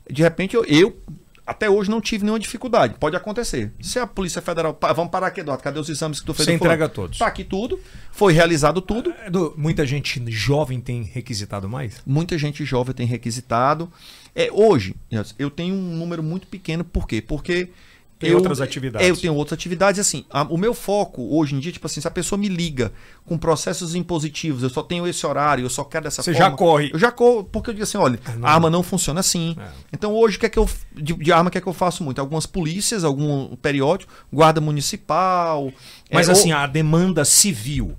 [0.10, 0.98] de repente eu, eu,
[1.48, 2.96] até hoje não tive nenhuma dificuldade.
[3.00, 3.72] Pode acontecer.
[3.82, 4.78] Se a Polícia Federal.
[4.94, 5.64] Vamos parar aqui, Eduardo.
[5.64, 6.46] Cadê os exames que tu fez?
[6.46, 7.18] Você entrega todos.
[7.18, 7.80] Tá aqui tudo.
[8.12, 9.14] Foi realizado tudo.
[9.26, 12.02] Edu, Muita gente jovem tem requisitado mais?
[12.06, 13.90] Muita gente jovem tem requisitado.
[14.36, 14.94] É, hoje,
[15.40, 17.22] eu tenho um número muito pequeno, por quê?
[17.22, 17.70] Porque.
[18.20, 19.08] Tem outras atividades.
[19.08, 20.26] Eu tenho outras atividades, assim.
[20.32, 22.92] a- o meu foco hoje em dia, tipo assim, se a pessoa me liga
[23.26, 26.50] com processos impositivos, eu só tenho esse horário, eu só quero dessa Você forma.
[26.50, 26.90] já corre.
[26.92, 28.48] Eu já corro, porque eu digo assim, olha, não.
[28.48, 29.56] a arma não funciona assim.
[29.60, 29.68] É.
[29.94, 30.68] Então hoje, o que é que eu.
[30.96, 32.20] De, de arma, o que é que eu faço muito?
[32.20, 35.72] Algumas polícias, algum periódico, guarda municipal.
[36.12, 37.96] Mas é, assim, ou- a demanda civil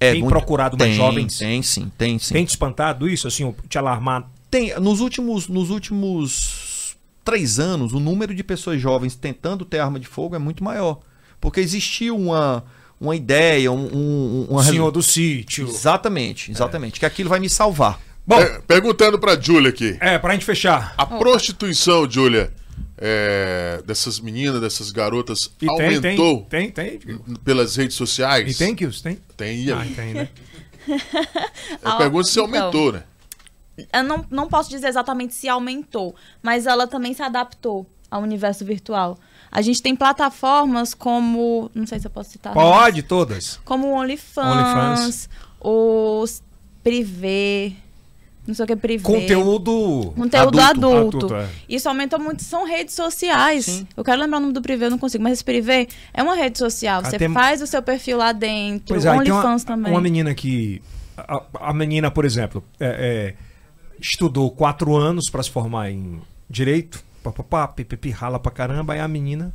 [0.00, 1.38] é, tem muito- procurado mais tem, jovens?
[1.38, 2.34] Tem sim, tem sim.
[2.34, 4.26] Tem te espantado isso, assim, te alarmado?
[4.50, 6.69] Tem, nos últimos, nos últimos
[7.24, 11.00] três anos, o número de pessoas jovens tentando ter arma de fogo é muito maior.
[11.40, 12.64] Porque existiu uma,
[13.00, 15.66] uma ideia, um, um- uma Senhor do sítio.
[15.68, 16.98] Exatamente, exatamente.
[17.00, 17.98] Que aquilo vai me salvar.
[18.26, 19.96] Bom, É, perguntando pra Júlia aqui.
[20.00, 20.94] é, pra gente fechar.
[20.98, 22.52] A prostituição, Júlia,
[22.98, 27.00] é, dessas meninas, dessas garotas, E tem, tem, aumentou tem, tem.
[27.42, 28.54] pelas redes sociais?
[28.54, 29.02] E tem, Kills?
[29.02, 29.18] Tem?
[29.36, 30.28] Tem, e Ah, tem, né?
[31.82, 32.44] Eu pergunto se Então.
[32.44, 33.02] aumentou, né?
[33.92, 38.64] Eu não, não posso dizer exatamente se aumentou, mas ela também se adaptou ao universo
[38.64, 39.18] virtual.
[39.50, 41.70] A gente tem plataformas como.
[41.74, 42.52] Não sei se eu posso citar.
[42.52, 43.58] Pode, todas.
[43.64, 45.28] Como o OnlyFans, OnlyFans.
[45.60, 46.42] os
[46.82, 47.72] Privé.
[48.46, 49.02] Não sei o que é Privé.
[49.04, 50.12] Conteúdo.
[50.16, 50.86] Conteúdo adulto.
[50.86, 51.16] adulto.
[51.26, 51.48] Adulto, é.
[51.68, 52.42] Isso aumentou muito.
[52.42, 53.66] São redes sociais.
[53.66, 53.86] Sim.
[53.96, 55.22] Eu quero lembrar o nome do Privé, eu não consigo.
[55.22, 57.02] Mas esse Privé é uma rede social.
[57.02, 58.86] Você Até- faz o seu perfil lá dentro.
[58.88, 59.92] Pois é, OnlyFans uma, também.
[59.92, 60.80] uma menina que.
[61.16, 63.49] A, a menina, por exemplo, é, é,
[64.00, 69.08] estudou quatro anos pra se formar em direito, papapá, pipipi, rala pra caramba, aí a
[69.08, 69.54] menina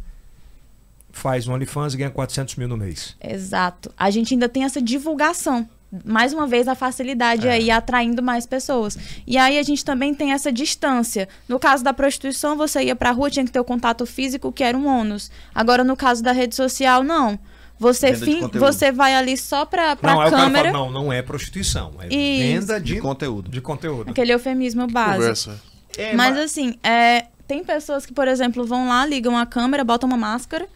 [1.12, 3.16] faz um OnlyFans e ganha 400 mil no mês.
[3.24, 3.92] Exato.
[3.98, 5.68] A gente ainda tem essa divulgação.
[6.04, 7.52] Mais uma vez, a facilidade É.
[7.52, 8.98] aí atraindo mais pessoas.
[9.26, 11.30] E aí a gente também tem essa distância.
[11.48, 14.64] No caso da prostituição, você ia pra rua, tinha que ter o contato físico, que
[14.64, 15.32] era um ônus.
[15.54, 17.40] Agora, no caso da rede social, não.
[17.78, 18.60] Você, conteúdo.
[18.60, 20.72] você vai ali só pra, pra não, cara câmera.
[20.72, 21.94] fala, não, não é prostituição.
[22.00, 22.60] É Isso.
[22.60, 23.50] venda de, De conteúdo.
[23.52, 24.10] de conteúdo.
[24.12, 25.18] Aquele eufemismo básico.
[25.20, 25.62] Conversa.
[25.98, 30.08] É, Mas assim, é, tem pessoas que, por exemplo, vão lá, ligam a câmera, botam
[30.08, 30.68] uma máscara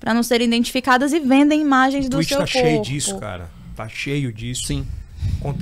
[0.00, 2.58] pra não serem identificadas e vendem imagens O do Twitch seu tá corpo.
[2.58, 3.50] cheio disso, cara.
[3.76, 4.66] Tá cheio disso.
[4.66, 4.86] Sim.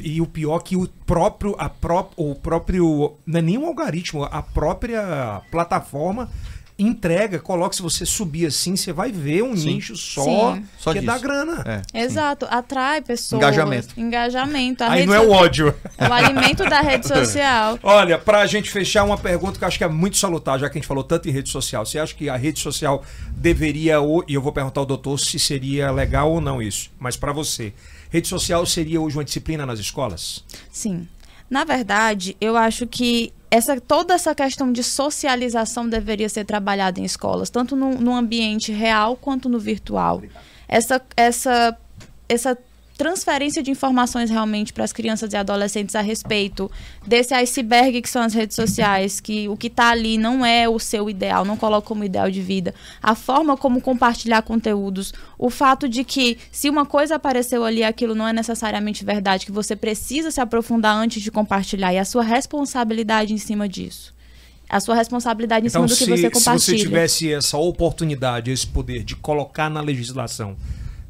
[0.02, 4.24] E o pior que o próprio, a pró o próprio, não é nem um algoritmo,
[4.24, 6.30] a própria plataforma
[6.78, 9.74] entrega, coloca, se você subir assim, você vai ver um Sim.
[9.74, 10.64] nicho só, Sim.
[10.78, 11.10] Só que disso.
[11.12, 11.62] dá grana.
[11.64, 12.04] É, sim.
[12.06, 13.40] Exato, atrai pessoas.
[13.40, 13.88] Engajamento.
[13.98, 14.84] Engajamento.
[14.84, 15.74] A Aí rede não é o ódio.
[15.96, 17.78] É o alimento da rede social.
[17.82, 20.76] Olha, pra gente fechar uma pergunta que eu acho que é muito salutar, já que
[20.76, 21.86] a gente falou tanto em rede social.
[21.86, 25.38] Você acha que a rede social deveria, ou- e eu vou perguntar ao doutor se
[25.38, 27.72] seria legal ou não isso, mas pra você,
[28.10, 30.44] rede social seria hoje uma disciplina nas escolas?
[30.70, 31.08] Sim.
[31.48, 37.04] Na verdade, eu acho que essa, toda essa questão de socialização deveria ser trabalhada em
[37.04, 40.22] escolas, tanto no, no ambiente real quanto no virtual.
[40.68, 41.76] Essa, essa,
[42.28, 42.58] essa
[42.96, 46.70] transferência de informações realmente para as crianças e adolescentes a respeito
[47.06, 50.78] desse iceberg que são as redes sociais, que o que está ali não é o
[50.78, 52.74] seu ideal, não coloca como ideal de vida.
[53.02, 58.14] A forma como compartilhar conteúdos, o fato de que se uma coisa apareceu ali, aquilo
[58.14, 62.22] não é necessariamente verdade, que você precisa se aprofundar antes de compartilhar e a sua
[62.22, 64.14] responsabilidade em cima disso.
[64.68, 66.78] A sua responsabilidade em Então, cima do se, que você se compartilha.
[66.78, 70.56] você tivesse essa oportunidade, esse poder de colocar na legislação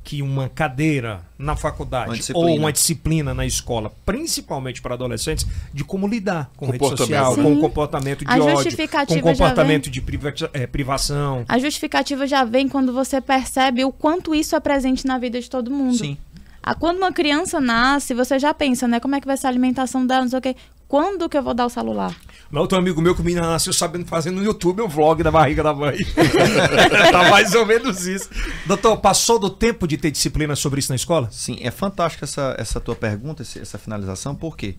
[0.06, 5.82] que uma cadeira na faculdade Uma ou uma disciplina na escola, principalmente para adolescentes, de
[5.82, 7.42] como lidar com rede social, Sim.
[7.42, 11.44] com o comportamento de A ódio, com o já comportamento de priva- eh, privação.
[11.48, 15.50] A justificativa já vem quando você percebe o quanto isso é presente na vida de
[15.50, 15.96] todo mundo.
[15.98, 16.16] Sim.
[16.62, 19.00] Ah, Quando uma criança nasce, você já pensa, né?
[19.00, 20.54] Como é que vai ser a alimentação dela, não sei o quê.
[20.86, 22.14] Quando que eu vou dar o celular?
[22.52, 25.30] Lá outro amigo meu que o menino nasceu sabendo fazer no YouTube um vlog da
[25.30, 25.96] barriga da mãe.
[27.10, 28.30] tá mais ou menos isso.
[28.66, 31.28] Doutor, passou do tempo de ter disciplina sobre isso na escola?
[31.32, 34.76] Sim, é fantástica essa, essa tua pergunta, essa finalização, por quê?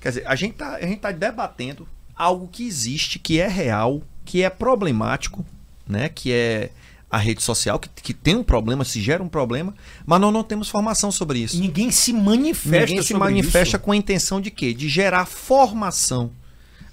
[0.00, 4.02] Quer dizer, a gente, tá, a gente tá debatendo algo que existe, que é real,
[4.24, 5.44] que é problemático,
[5.86, 6.08] né?
[6.08, 6.70] Que é
[7.10, 9.74] a rede social, que, que tem um problema, se gera um problema,
[10.04, 11.58] mas nós não temos formação sobre isso.
[11.58, 13.84] Ninguém se manifesta Ninguém se manifesta isso.
[13.84, 14.74] com a intenção de quê?
[14.74, 16.30] De gerar formação.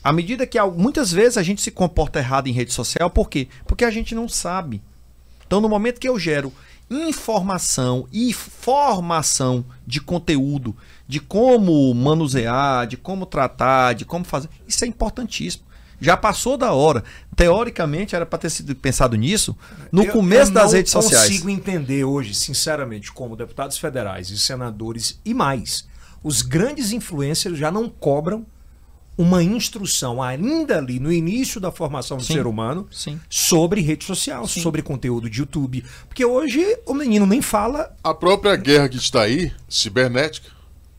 [0.06, 3.48] À medida que muitas vezes a gente se comporta errado em rede social, por quê?
[3.66, 4.80] Porque a gente não sabe.
[5.48, 6.54] Então, no momento que eu gero
[6.88, 10.76] informação e formação de conteúdo,
[11.08, 15.64] de como manusear, de como tratar, de como fazer, isso é importantíssimo.
[16.00, 17.04] Já passou da hora.
[17.36, 19.58] Teoricamente era para ter sido pensado nisso
[19.92, 21.28] no Eu- começo eu das redes sociais.
[21.30, 25.88] consigo entender hoje, sinceramente, como deputados federais e senadores e mais,
[26.24, 28.46] os grandes influencers já não cobram
[29.18, 32.34] uma instrução ainda ali no início da formação do Sim.
[32.34, 33.20] ser humano Sim.
[33.30, 35.84] sobre rede social, sobre conteúdo de YouTube.
[36.08, 37.96] Porque hoje o menino nem fala.
[38.04, 40.50] A própria guerra que está aí, cibernética,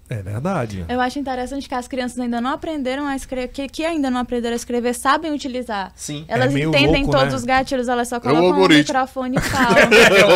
[0.08, 0.84] É verdade.
[0.88, 4.20] Eu acho interessante que as crianças ainda não aprenderam a escrever, que, que ainda não
[4.20, 5.92] aprenderam a escrever, sabem utilizar.
[5.96, 6.24] Sim.
[6.28, 7.36] Elas É entendem louco, todos né?
[7.36, 9.76] os gatilhos, elas só colocam o microfone e falam.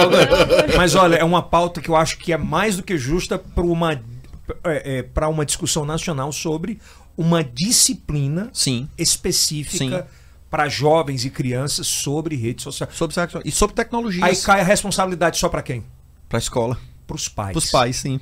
[0.77, 3.63] Mas olha, é uma pauta que eu acho que é mais do que justa para
[3.65, 6.81] uma, é, é, pra uma discussão nacional sobre
[7.21, 8.89] uma disciplina Sim.
[8.97, 10.09] específica Sim.
[10.49, 12.89] para jovens e crianças sobre rede social.
[12.91, 13.15] Sobre
[13.45, 14.25] e sobre tecnologias.
[14.25, 15.85] Aí cai a responsabilidade só para quem?
[16.31, 16.79] Para a escola.
[17.07, 17.53] Para os pais.
[17.53, 18.19] Para os pais, sim.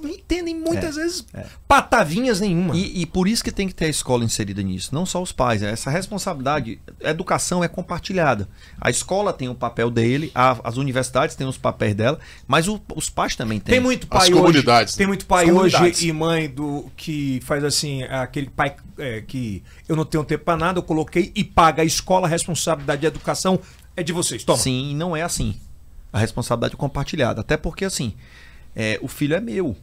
[0.00, 1.26] Não entendem muitas É, vezes
[1.66, 2.76] patavinhas nenhuma.
[2.76, 5.32] E, e por isso que tem que ter a escola inserida nisso, não só os
[5.32, 5.62] pais.
[5.62, 8.48] Essa responsabilidade, a educação é compartilhada.
[8.80, 12.80] A escola tem o papel dele, a- as universidades têm os papéis dela, mas o-
[12.94, 13.74] os pais também têm.
[13.74, 14.96] Tem muito As pai comunidades, hoje.
[14.96, 14.98] né?
[14.98, 16.02] Tem muito pai As hoje comunidades.
[16.02, 20.56] e mãe do que faz assim, aquele pai é, que eu não tenho tempo para
[20.56, 23.60] nada, eu coloquei e paga a escola, a responsabilidade de educação
[23.96, 24.42] é de vocês.
[24.42, 24.58] Toma.
[24.58, 25.54] Sim, não é assim.
[26.12, 27.40] A responsabilidade é compartilhada.
[27.42, 28.14] Até porque, assim,
[28.74, 29.76] é, o filho é meu.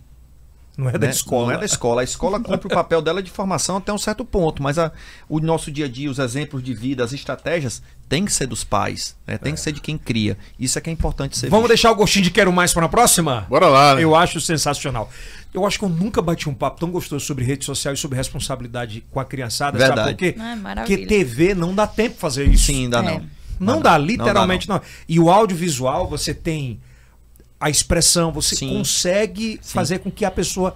[0.77, 1.09] Não é da né?
[1.09, 1.47] escola.
[1.47, 2.01] Não é da escola.
[2.01, 4.91] A escola cumpre o papel dela de formação até um certo ponto, mas a-
[5.29, 8.63] o nosso dia a dia, os exemplos de vida, as estratégias, tem que ser dos
[8.63, 9.37] pais, né?
[9.37, 10.37] tem que ser de quem cria.
[10.59, 11.69] Isso é que é importante ser Vamos visto.
[11.69, 13.45] deixar o gostinho de quero mais para a próxima?
[13.49, 14.03] bora lá, né?
[14.03, 15.09] Eu acho sensacional.
[15.53, 18.17] Eu acho que eu nunca bati um papo tão gostoso sobre rede social e sobre
[18.17, 19.79] responsabilidade com a criançada.
[19.79, 20.11] Sabe Verdade.
[20.11, 20.35] por quê?
[20.37, 20.75] Ah.
[20.75, 22.65] Porque TV não dá tempo fazer isso.
[22.65, 23.01] Sim, ainda É.
[23.01, 23.19] não.
[23.57, 23.97] Não, Não dá, dá.
[23.97, 26.77] literalmente não, E o audiovisual, você tem
[27.65, 28.77] a expressão, você Sim.
[28.77, 29.73] consegue Sim.
[29.73, 30.75] fazer com que a pessoa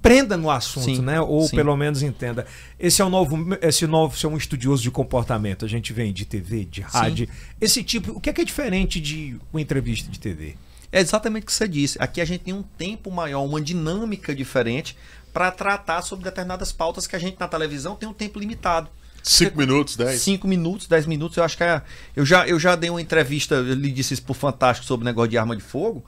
[0.00, 1.02] prenda no assunto, Sim.
[1.02, 1.20] né?
[1.20, 2.46] Ou pelo menos entenda.
[2.78, 5.64] Esse é o novo, esse novo, você é um estudioso de comportamento.
[5.64, 7.28] A gente vem de TV, de rádio.
[7.60, 10.54] Esse tipo, o que é que é diferente de uma entrevista de TV?
[10.92, 11.98] É exatamente o que você disse.
[12.00, 14.96] Aqui a gente tem um tempo maior, uma dinâmica diferente
[15.32, 18.88] para tratar sobre determinadas pautas que a gente na televisão tem um tempo limitado.
[19.22, 20.20] Cinco minutos, dez.
[20.22, 21.36] 5 minutos, 10 minutos.
[21.36, 21.82] Eu acho que é,
[22.16, 25.06] eu, já, eu já dei uma entrevista, eu lhe disse isso pro Fantástico sobre o
[25.06, 26.04] negócio de arma de fogo.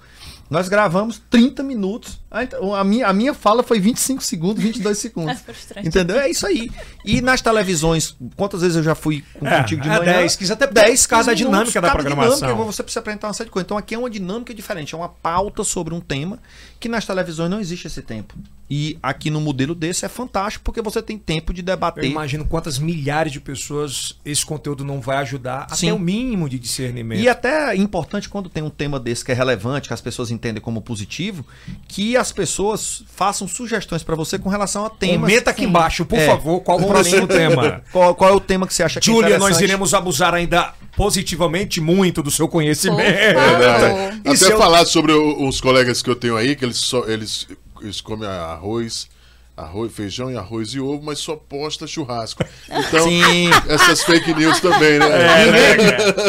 [0.50, 2.20] Nós gravamos 30 minutos.
[2.30, 5.40] A, minha, a minha fala foi 25 segundos, 22 É segundos.
[5.44, 5.88] frustrante.
[5.88, 6.18] Entendeu?
[6.20, 6.70] É isso aí.
[7.06, 10.12] E nas televisões, quantas vezes eu já fui com- É, contigo de é manhã?
[10.12, 12.36] 10, quis até por causa da 15 dinâmica da cada programação.
[12.36, 13.66] dinâmica, você precisa apresentar uma série de coisas.
[13.66, 16.38] Então aqui é uma dinâmica diferente, é uma pauta sobre um tema
[16.82, 18.34] que nas televisões não existe esse tempo.
[18.68, 22.04] E aqui no modelo desse é fantástico porque você tem tempo de Eu debater.
[22.04, 25.88] imagino quantas milhares de pessoas esse conteúdo não vai ajudar Sim.
[25.90, 27.20] até o mínimo de discernimento.
[27.20, 30.30] E até é importante quando tem um tema desse que é relevante, que as pessoas
[30.30, 31.46] entendem como positivo,
[31.86, 35.28] que as pessoas façam sugestões para você com relação a temas.
[35.30, 35.68] Comenta aqui Sim.
[35.68, 36.26] embaixo, por É.
[36.26, 37.82] favor, qual o próximo tema.
[37.92, 40.72] Qual, qual é o tema que você acha que é Júlia, nós iremos abusar ainda
[40.96, 43.02] positivamente muito do seu conhecimento.
[43.02, 43.58] Por favor.
[43.58, 44.20] Verdade.
[44.24, 47.46] E Até eu- falar sobre os colegas que eu tenho aí, que eles só eles,
[47.80, 49.08] eles comem arroz,
[49.56, 52.44] arroz, feijão e arroz e ovo, mas só posta churrasco.
[52.68, 53.50] Então, Sim.
[53.68, 55.08] essas fake news também, né?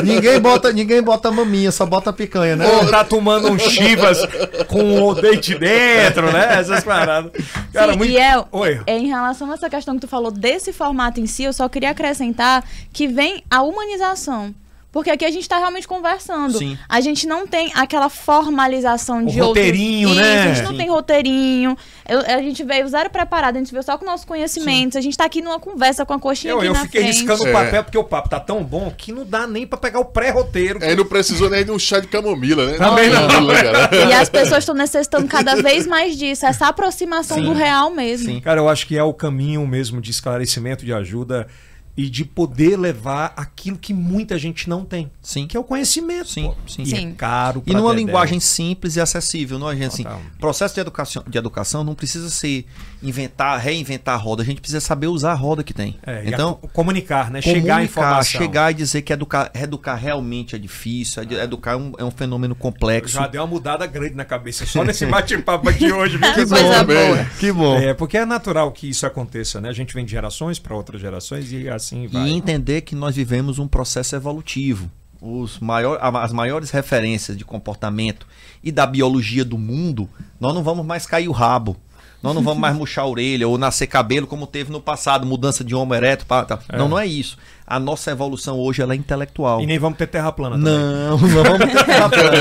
[0.04, 2.68] ninguém, bota, ninguém bota maminha, só bota picanha, né?
[2.68, 4.20] Ou tá tomando um chivas
[4.68, 6.60] com o dente dentro, né?
[6.60, 7.32] Essas paradas.
[7.72, 8.12] Cara, Sim, muito...
[8.12, 8.82] E é, Oi.
[8.86, 11.70] é, em relação a essa questão que tu falou desse formato em si, eu só
[11.70, 14.54] queria acrescentar que vem a humanização.
[14.94, 16.58] Porque aqui a gente tá realmente conversando.
[16.60, 16.78] Sim.
[16.88, 20.26] A gente não tem aquela formalização O de roteirinho, outros...
[20.28, 20.36] né?
[20.40, 20.78] Isso, a gente não Sim.
[20.78, 21.78] tem roteirinho.
[22.08, 24.96] Eu- a gente veio zero preparado, a gente veio só com nossos conhecimentos.
[24.96, 27.16] A gente tá aqui numa conversa com a coxinha Eu, aqui eu na fiquei frente.
[27.18, 27.52] riscando o É.
[27.52, 30.78] papel porque o papo tá tão bom que não dá nem pra pegar o pré-roteiro.
[30.84, 32.78] Aí não precisou nem de um chá de camomila, né?
[32.78, 33.28] Também não.
[33.48, 33.90] Cara.
[34.10, 38.28] E as pessoas estão necessitando cada vez mais disso, essa aproximação do real mesmo.
[38.28, 38.40] Sim.
[38.40, 41.48] Cara, eu acho que é o caminho mesmo de esclarecimento, de ajuda
[41.96, 45.46] e de poder levar aquilo que muita gente não tem, Sim.
[45.46, 46.28] que é o conhecimento.
[46.30, 46.56] Sim, pô.
[46.68, 46.82] sim.
[46.82, 47.10] E Sim.
[47.10, 48.06] é caro E numa dedéu.
[48.08, 49.88] linguagem simples e acessível, não é, gente?
[49.88, 50.22] Assim, Total.
[50.40, 52.66] processo de educação, de educação não precisa ser
[53.02, 54.42] inventar, reinventar a roda.
[54.42, 55.98] A gente precisa saber usar a roda que tem.
[56.06, 57.42] É, e então, a- comunicar, né?
[57.42, 58.42] Chegar a comunicar, informação.
[58.42, 62.12] chegar e dizer que educar, educar realmente é difícil, ed- educar é um, é um
[62.12, 63.16] fenômeno complexo.
[63.16, 66.18] Já deu uma mudada grande na cabeça só nesse bate-papo aqui hoje.
[66.18, 66.24] viu?
[66.34, 66.86] Que bem.
[66.86, 67.26] boa.
[67.40, 67.78] Que bom.
[67.78, 69.70] É, porque é natural que isso aconteça, né?
[69.70, 72.28] A gente vem de gerações para outras gerações e assim vai.
[72.28, 74.90] E entender que nós vivemos um processo evolutivo.
[75.22, 78.28] Os maior, as maiores referências de comportamento
[78.62, 81.78] e da biologia do mundo, nós não vamos mais cair o rabo.
[82.24, 85.62] Nós não vamos mais murchar a orelha ou nascer cabelo como teve no passado, mudança
[85.64, 86.26] de homo ereto.
[86.26, 86.58] pá, tá.
[86.76, 87.38] Não, não é isso.
[87.68, 89.60] A nossa evolução hoje ela é intelectual.
[89.62, 90.74] E nem vamos ter terra plana também.
[90.74, 92.38] Não, não vamos ter terra plana.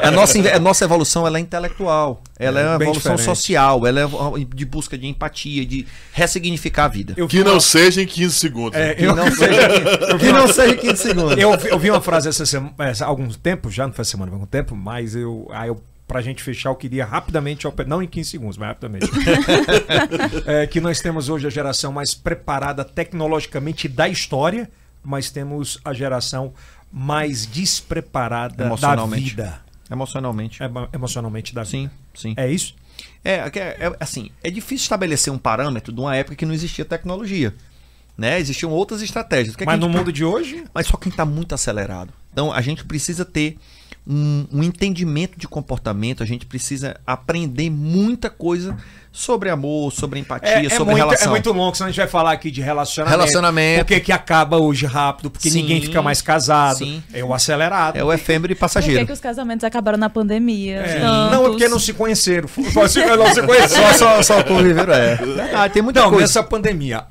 [0.02, 2.22] a, nossa, a nossa evolução ela é intelectual.
[2.38, 3.24] Ela é, É, uma evolução diferente.
[3.36, 3.86] social.
[3.86, 4.04] Ela é
[4.54, 7.14] de busca de empatia, de ressignificar a vida.
[7.16, 8.78] Eu vi Que não uma- seja em 15 segundos.
[8.78, 9.68] É, Que eu, não seja,
[10.18, 11.36] que não seja 15 segundos.
[11.38, 14.30] eu, vi- eu vi uma frase essa semana, há algum tempo, já não foi semana,
[14.30, 15.80] há algum tempo, mas eu, aí eu
[16.10, 19.06] pra gente fechar, eu queria rapidamente, não em 15 segundos, mas rapidamente.
[20.44, 24.68] É, que nós temos hoje a geração mais preparada tecnologicamente da história,
[25.04, 26.52] mas temos a geração
[26.92, 29.30] mais despreparada da Emocionalmente.
[29.30, 29.60] vida.
[29.88, 30.60] Emocionalmente.
[30.60, 31.70] Emo- emocionalmente da vida.
[31.70, 32.34] Sim, sim.
[32.36, 32.74] É isso?
[33.24, 36.84] É, é, é, assim, é difícil estabelecer um parâmetro de uma época que não existia
[36.84, 37.54] tecnologia.
[38.18, 38.40] Né?
[38.40, 39.54] Existiam outras estratégias.
[39.54, 41.54] O que é que mas a no mundo de hoje, mas só quem está muito
[41.54, 42.12] acelerado.
[42.32, 43.56] Então a gente precisa ter
[44.10, 48.76] um, um entendimento de comportamento, a gente precisa aprender muita coisa
[49.12, 51.26] sobre amor, sobre empatia, É, é sobre muito, relação.
[51.28, 53.16] é muito longo, senão a gente vai falar aqui de relacionamento.
[53.18, 53.78] Relacionamento.
[53.84, 55.30] Por que que acaba hoje rápido?
[55.30, 56.78] Porque Sim, ninguém fica mais casado.
[56.78, 57.02] sim.
[57.12, 57.96] É o acelerado.
[57.96, 59.06] É o efêmero e Por que, passageiro.
[59.06, 60.76] que os casamentos acabaram na pandemia?
[60.78, 60.98] É.
[61.00, 62.48] Não, é porque não se conheceram.
[62.72, 63.92] Só se, não se conheceram.
[63.94, 65.18] Só, só, só conviveram, é.
[65.54, 66.24] Ah, tem muita Então, coisa.
[66.24, 67.04] nessa pandemia,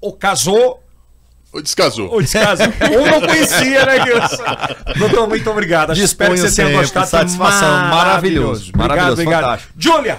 [0.00, 0.81] ou casou
[1.52, 2.08] Ou Descasou.
[2.10, 2.66] ou descasou.
[2.98, 4.42] ou não conhecia, né, Gilson?
[4.98, 5.92] Doutor, muito obrigado.
[5.92, 7.06] Espero que você tenha gostado.
[7.06, 7.68] Satisfação.
[7.90, 8.70] Maravilhoso.
[8.70, 9.42] Obrigado, Maravilhoso, obrigado.
[9.42, 9.72] fantástico.
[9.78, 10.18] Júlia,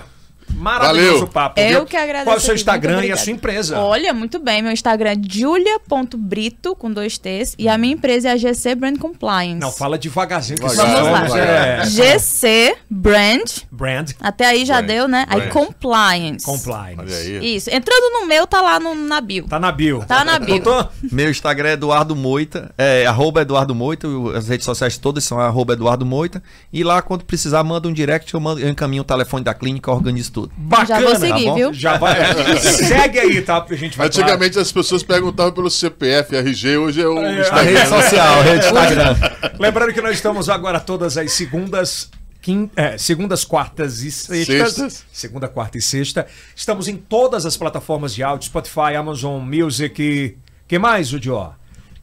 [0.55, 1.23] maravilhoso Valeu.
[1.23, 1.59] o papo.
[1.59, 1.85] Eu viu?
[1.85, 2.25] que agradeço.
[2.25, 3.79] Qual é o seu Instagram e a sua empresa?
[3.79, 4.61] Olha, muito bem.
[4.61, 7.55] Meu Instagram é julia.brito, com dois T's.
[7.57, 9.59] E a minha empresa é a GC Brand Compliance.
[9.59, 10.59] Não, fala devagarzinho.
[10.59, 11.27] que Vamos lá.
[11.27, 13.49] somos, é, GC Brand.
[13.71, 15.25] Brand Até aí já Brand, deu, né?
[15.29, 15.51] Aí brand.
[15.51, 16.45] Compliance.
[16.45, 16.99] Compliance.
[16.99, 17.55] Olha aí.
[17.55, 17.69] Isso.
[17.69, 19.47] Entrando no meu, tá lá no, na bio.
[19.47, 20.03] Tá na bio.
[20.07, 20.59] Tá na bio.
[20.61, 25.39] Doutor, Meu Instagram é Eduardo Moita, é arroba Eduardo Moita, as redes sociais todas são
[25.39, 26.41] arroba Eduardo Moita.
[26.71, 29.91] E lá, quando precisar, manda um direct, eu, mando, eu encaminho o telefone da clínica,
[29.91, 30.42] organizo tudo.
[30.55, 30.87] Bacana.
[30.87, 31.55] Já vou seguir, tá bom?
[31.55, 31.73] viu?
[31.73, 32.15] Já vai.
[32.59, 33.61] Segue aí, tá?
[33.61, 34.07] Porque a gente vai.
[34.07, 37.63] Antigamente as pessoas perguntavam pelo CPF, RG, hoje é o É, A Instagram.
[37.63, 39.15] rede social, a rede Instagram.
[39.59, 42.09] Lembrando que nós estamos agora todas as segundas.
[42.41, 44.45] quin- é, segundas, quartas e sextas.
[44.73, 45.05] Sextas.
[45.13, 46.27] Segunda, quarta e sexta.
[46.55, 50.37] Estamos em todas as plataformas de áudio: Spotify, Amazon Music.
[50.67, 51.51] que mais, Udió?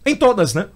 [0.07, 0.67] Em todas, né?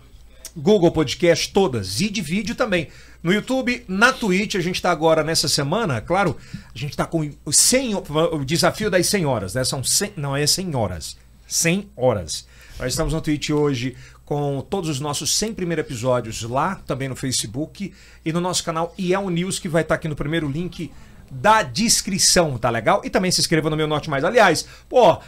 [0.56, 2.00] Google Podcast, todas.
[2.00, 2.88] E de vídeo também.
[3.24, 6.36] No YouTube, na Twitch, a gente está agora nessa semana, claro,
[6.74, 9.64] a gente está com os 100, o desafio das 100 horas, né?
[9.64, 11.16] São 100, não é 100 horas,
[11.48, 12.46] 100 horas.
[12.78, 13.96] Nós estamos no Twitch hoje
[14.26, 18.92] com todos os nossos 100 primeiros episódios lá, também no Facebook e no nosso canal
[18.98, 20.92] IEL News, que vai estar aqui no primeiro link
[21.30, 23.00] da descrição, tá legal?
[23.04, 24.22] E também se inscreva no meu Norte Mais.
[24.22, 25.18] Aliás, pô,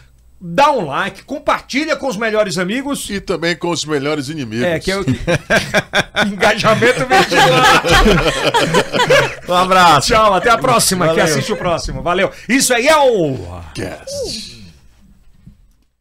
[0.40, 3.08] dá um like, compartilha com os melhores amigos.
[3.10, 4.64] E também com os melhores inimigos.
[4.66, 5.04] É, que é o
[6.26, 7.94] engajamento vigilante.
[9.48, 10.08] Um abraço.
[10.08, 11.08] Tchau, até a próxima.
[11.08, 11.24] Que Valeu.
[11.24, 12.02] assiste o próximo.
[12.02, 12.30] Valeu.
[12.48, 13.36] Isso aí é o
[13.74, 14.56] Cast.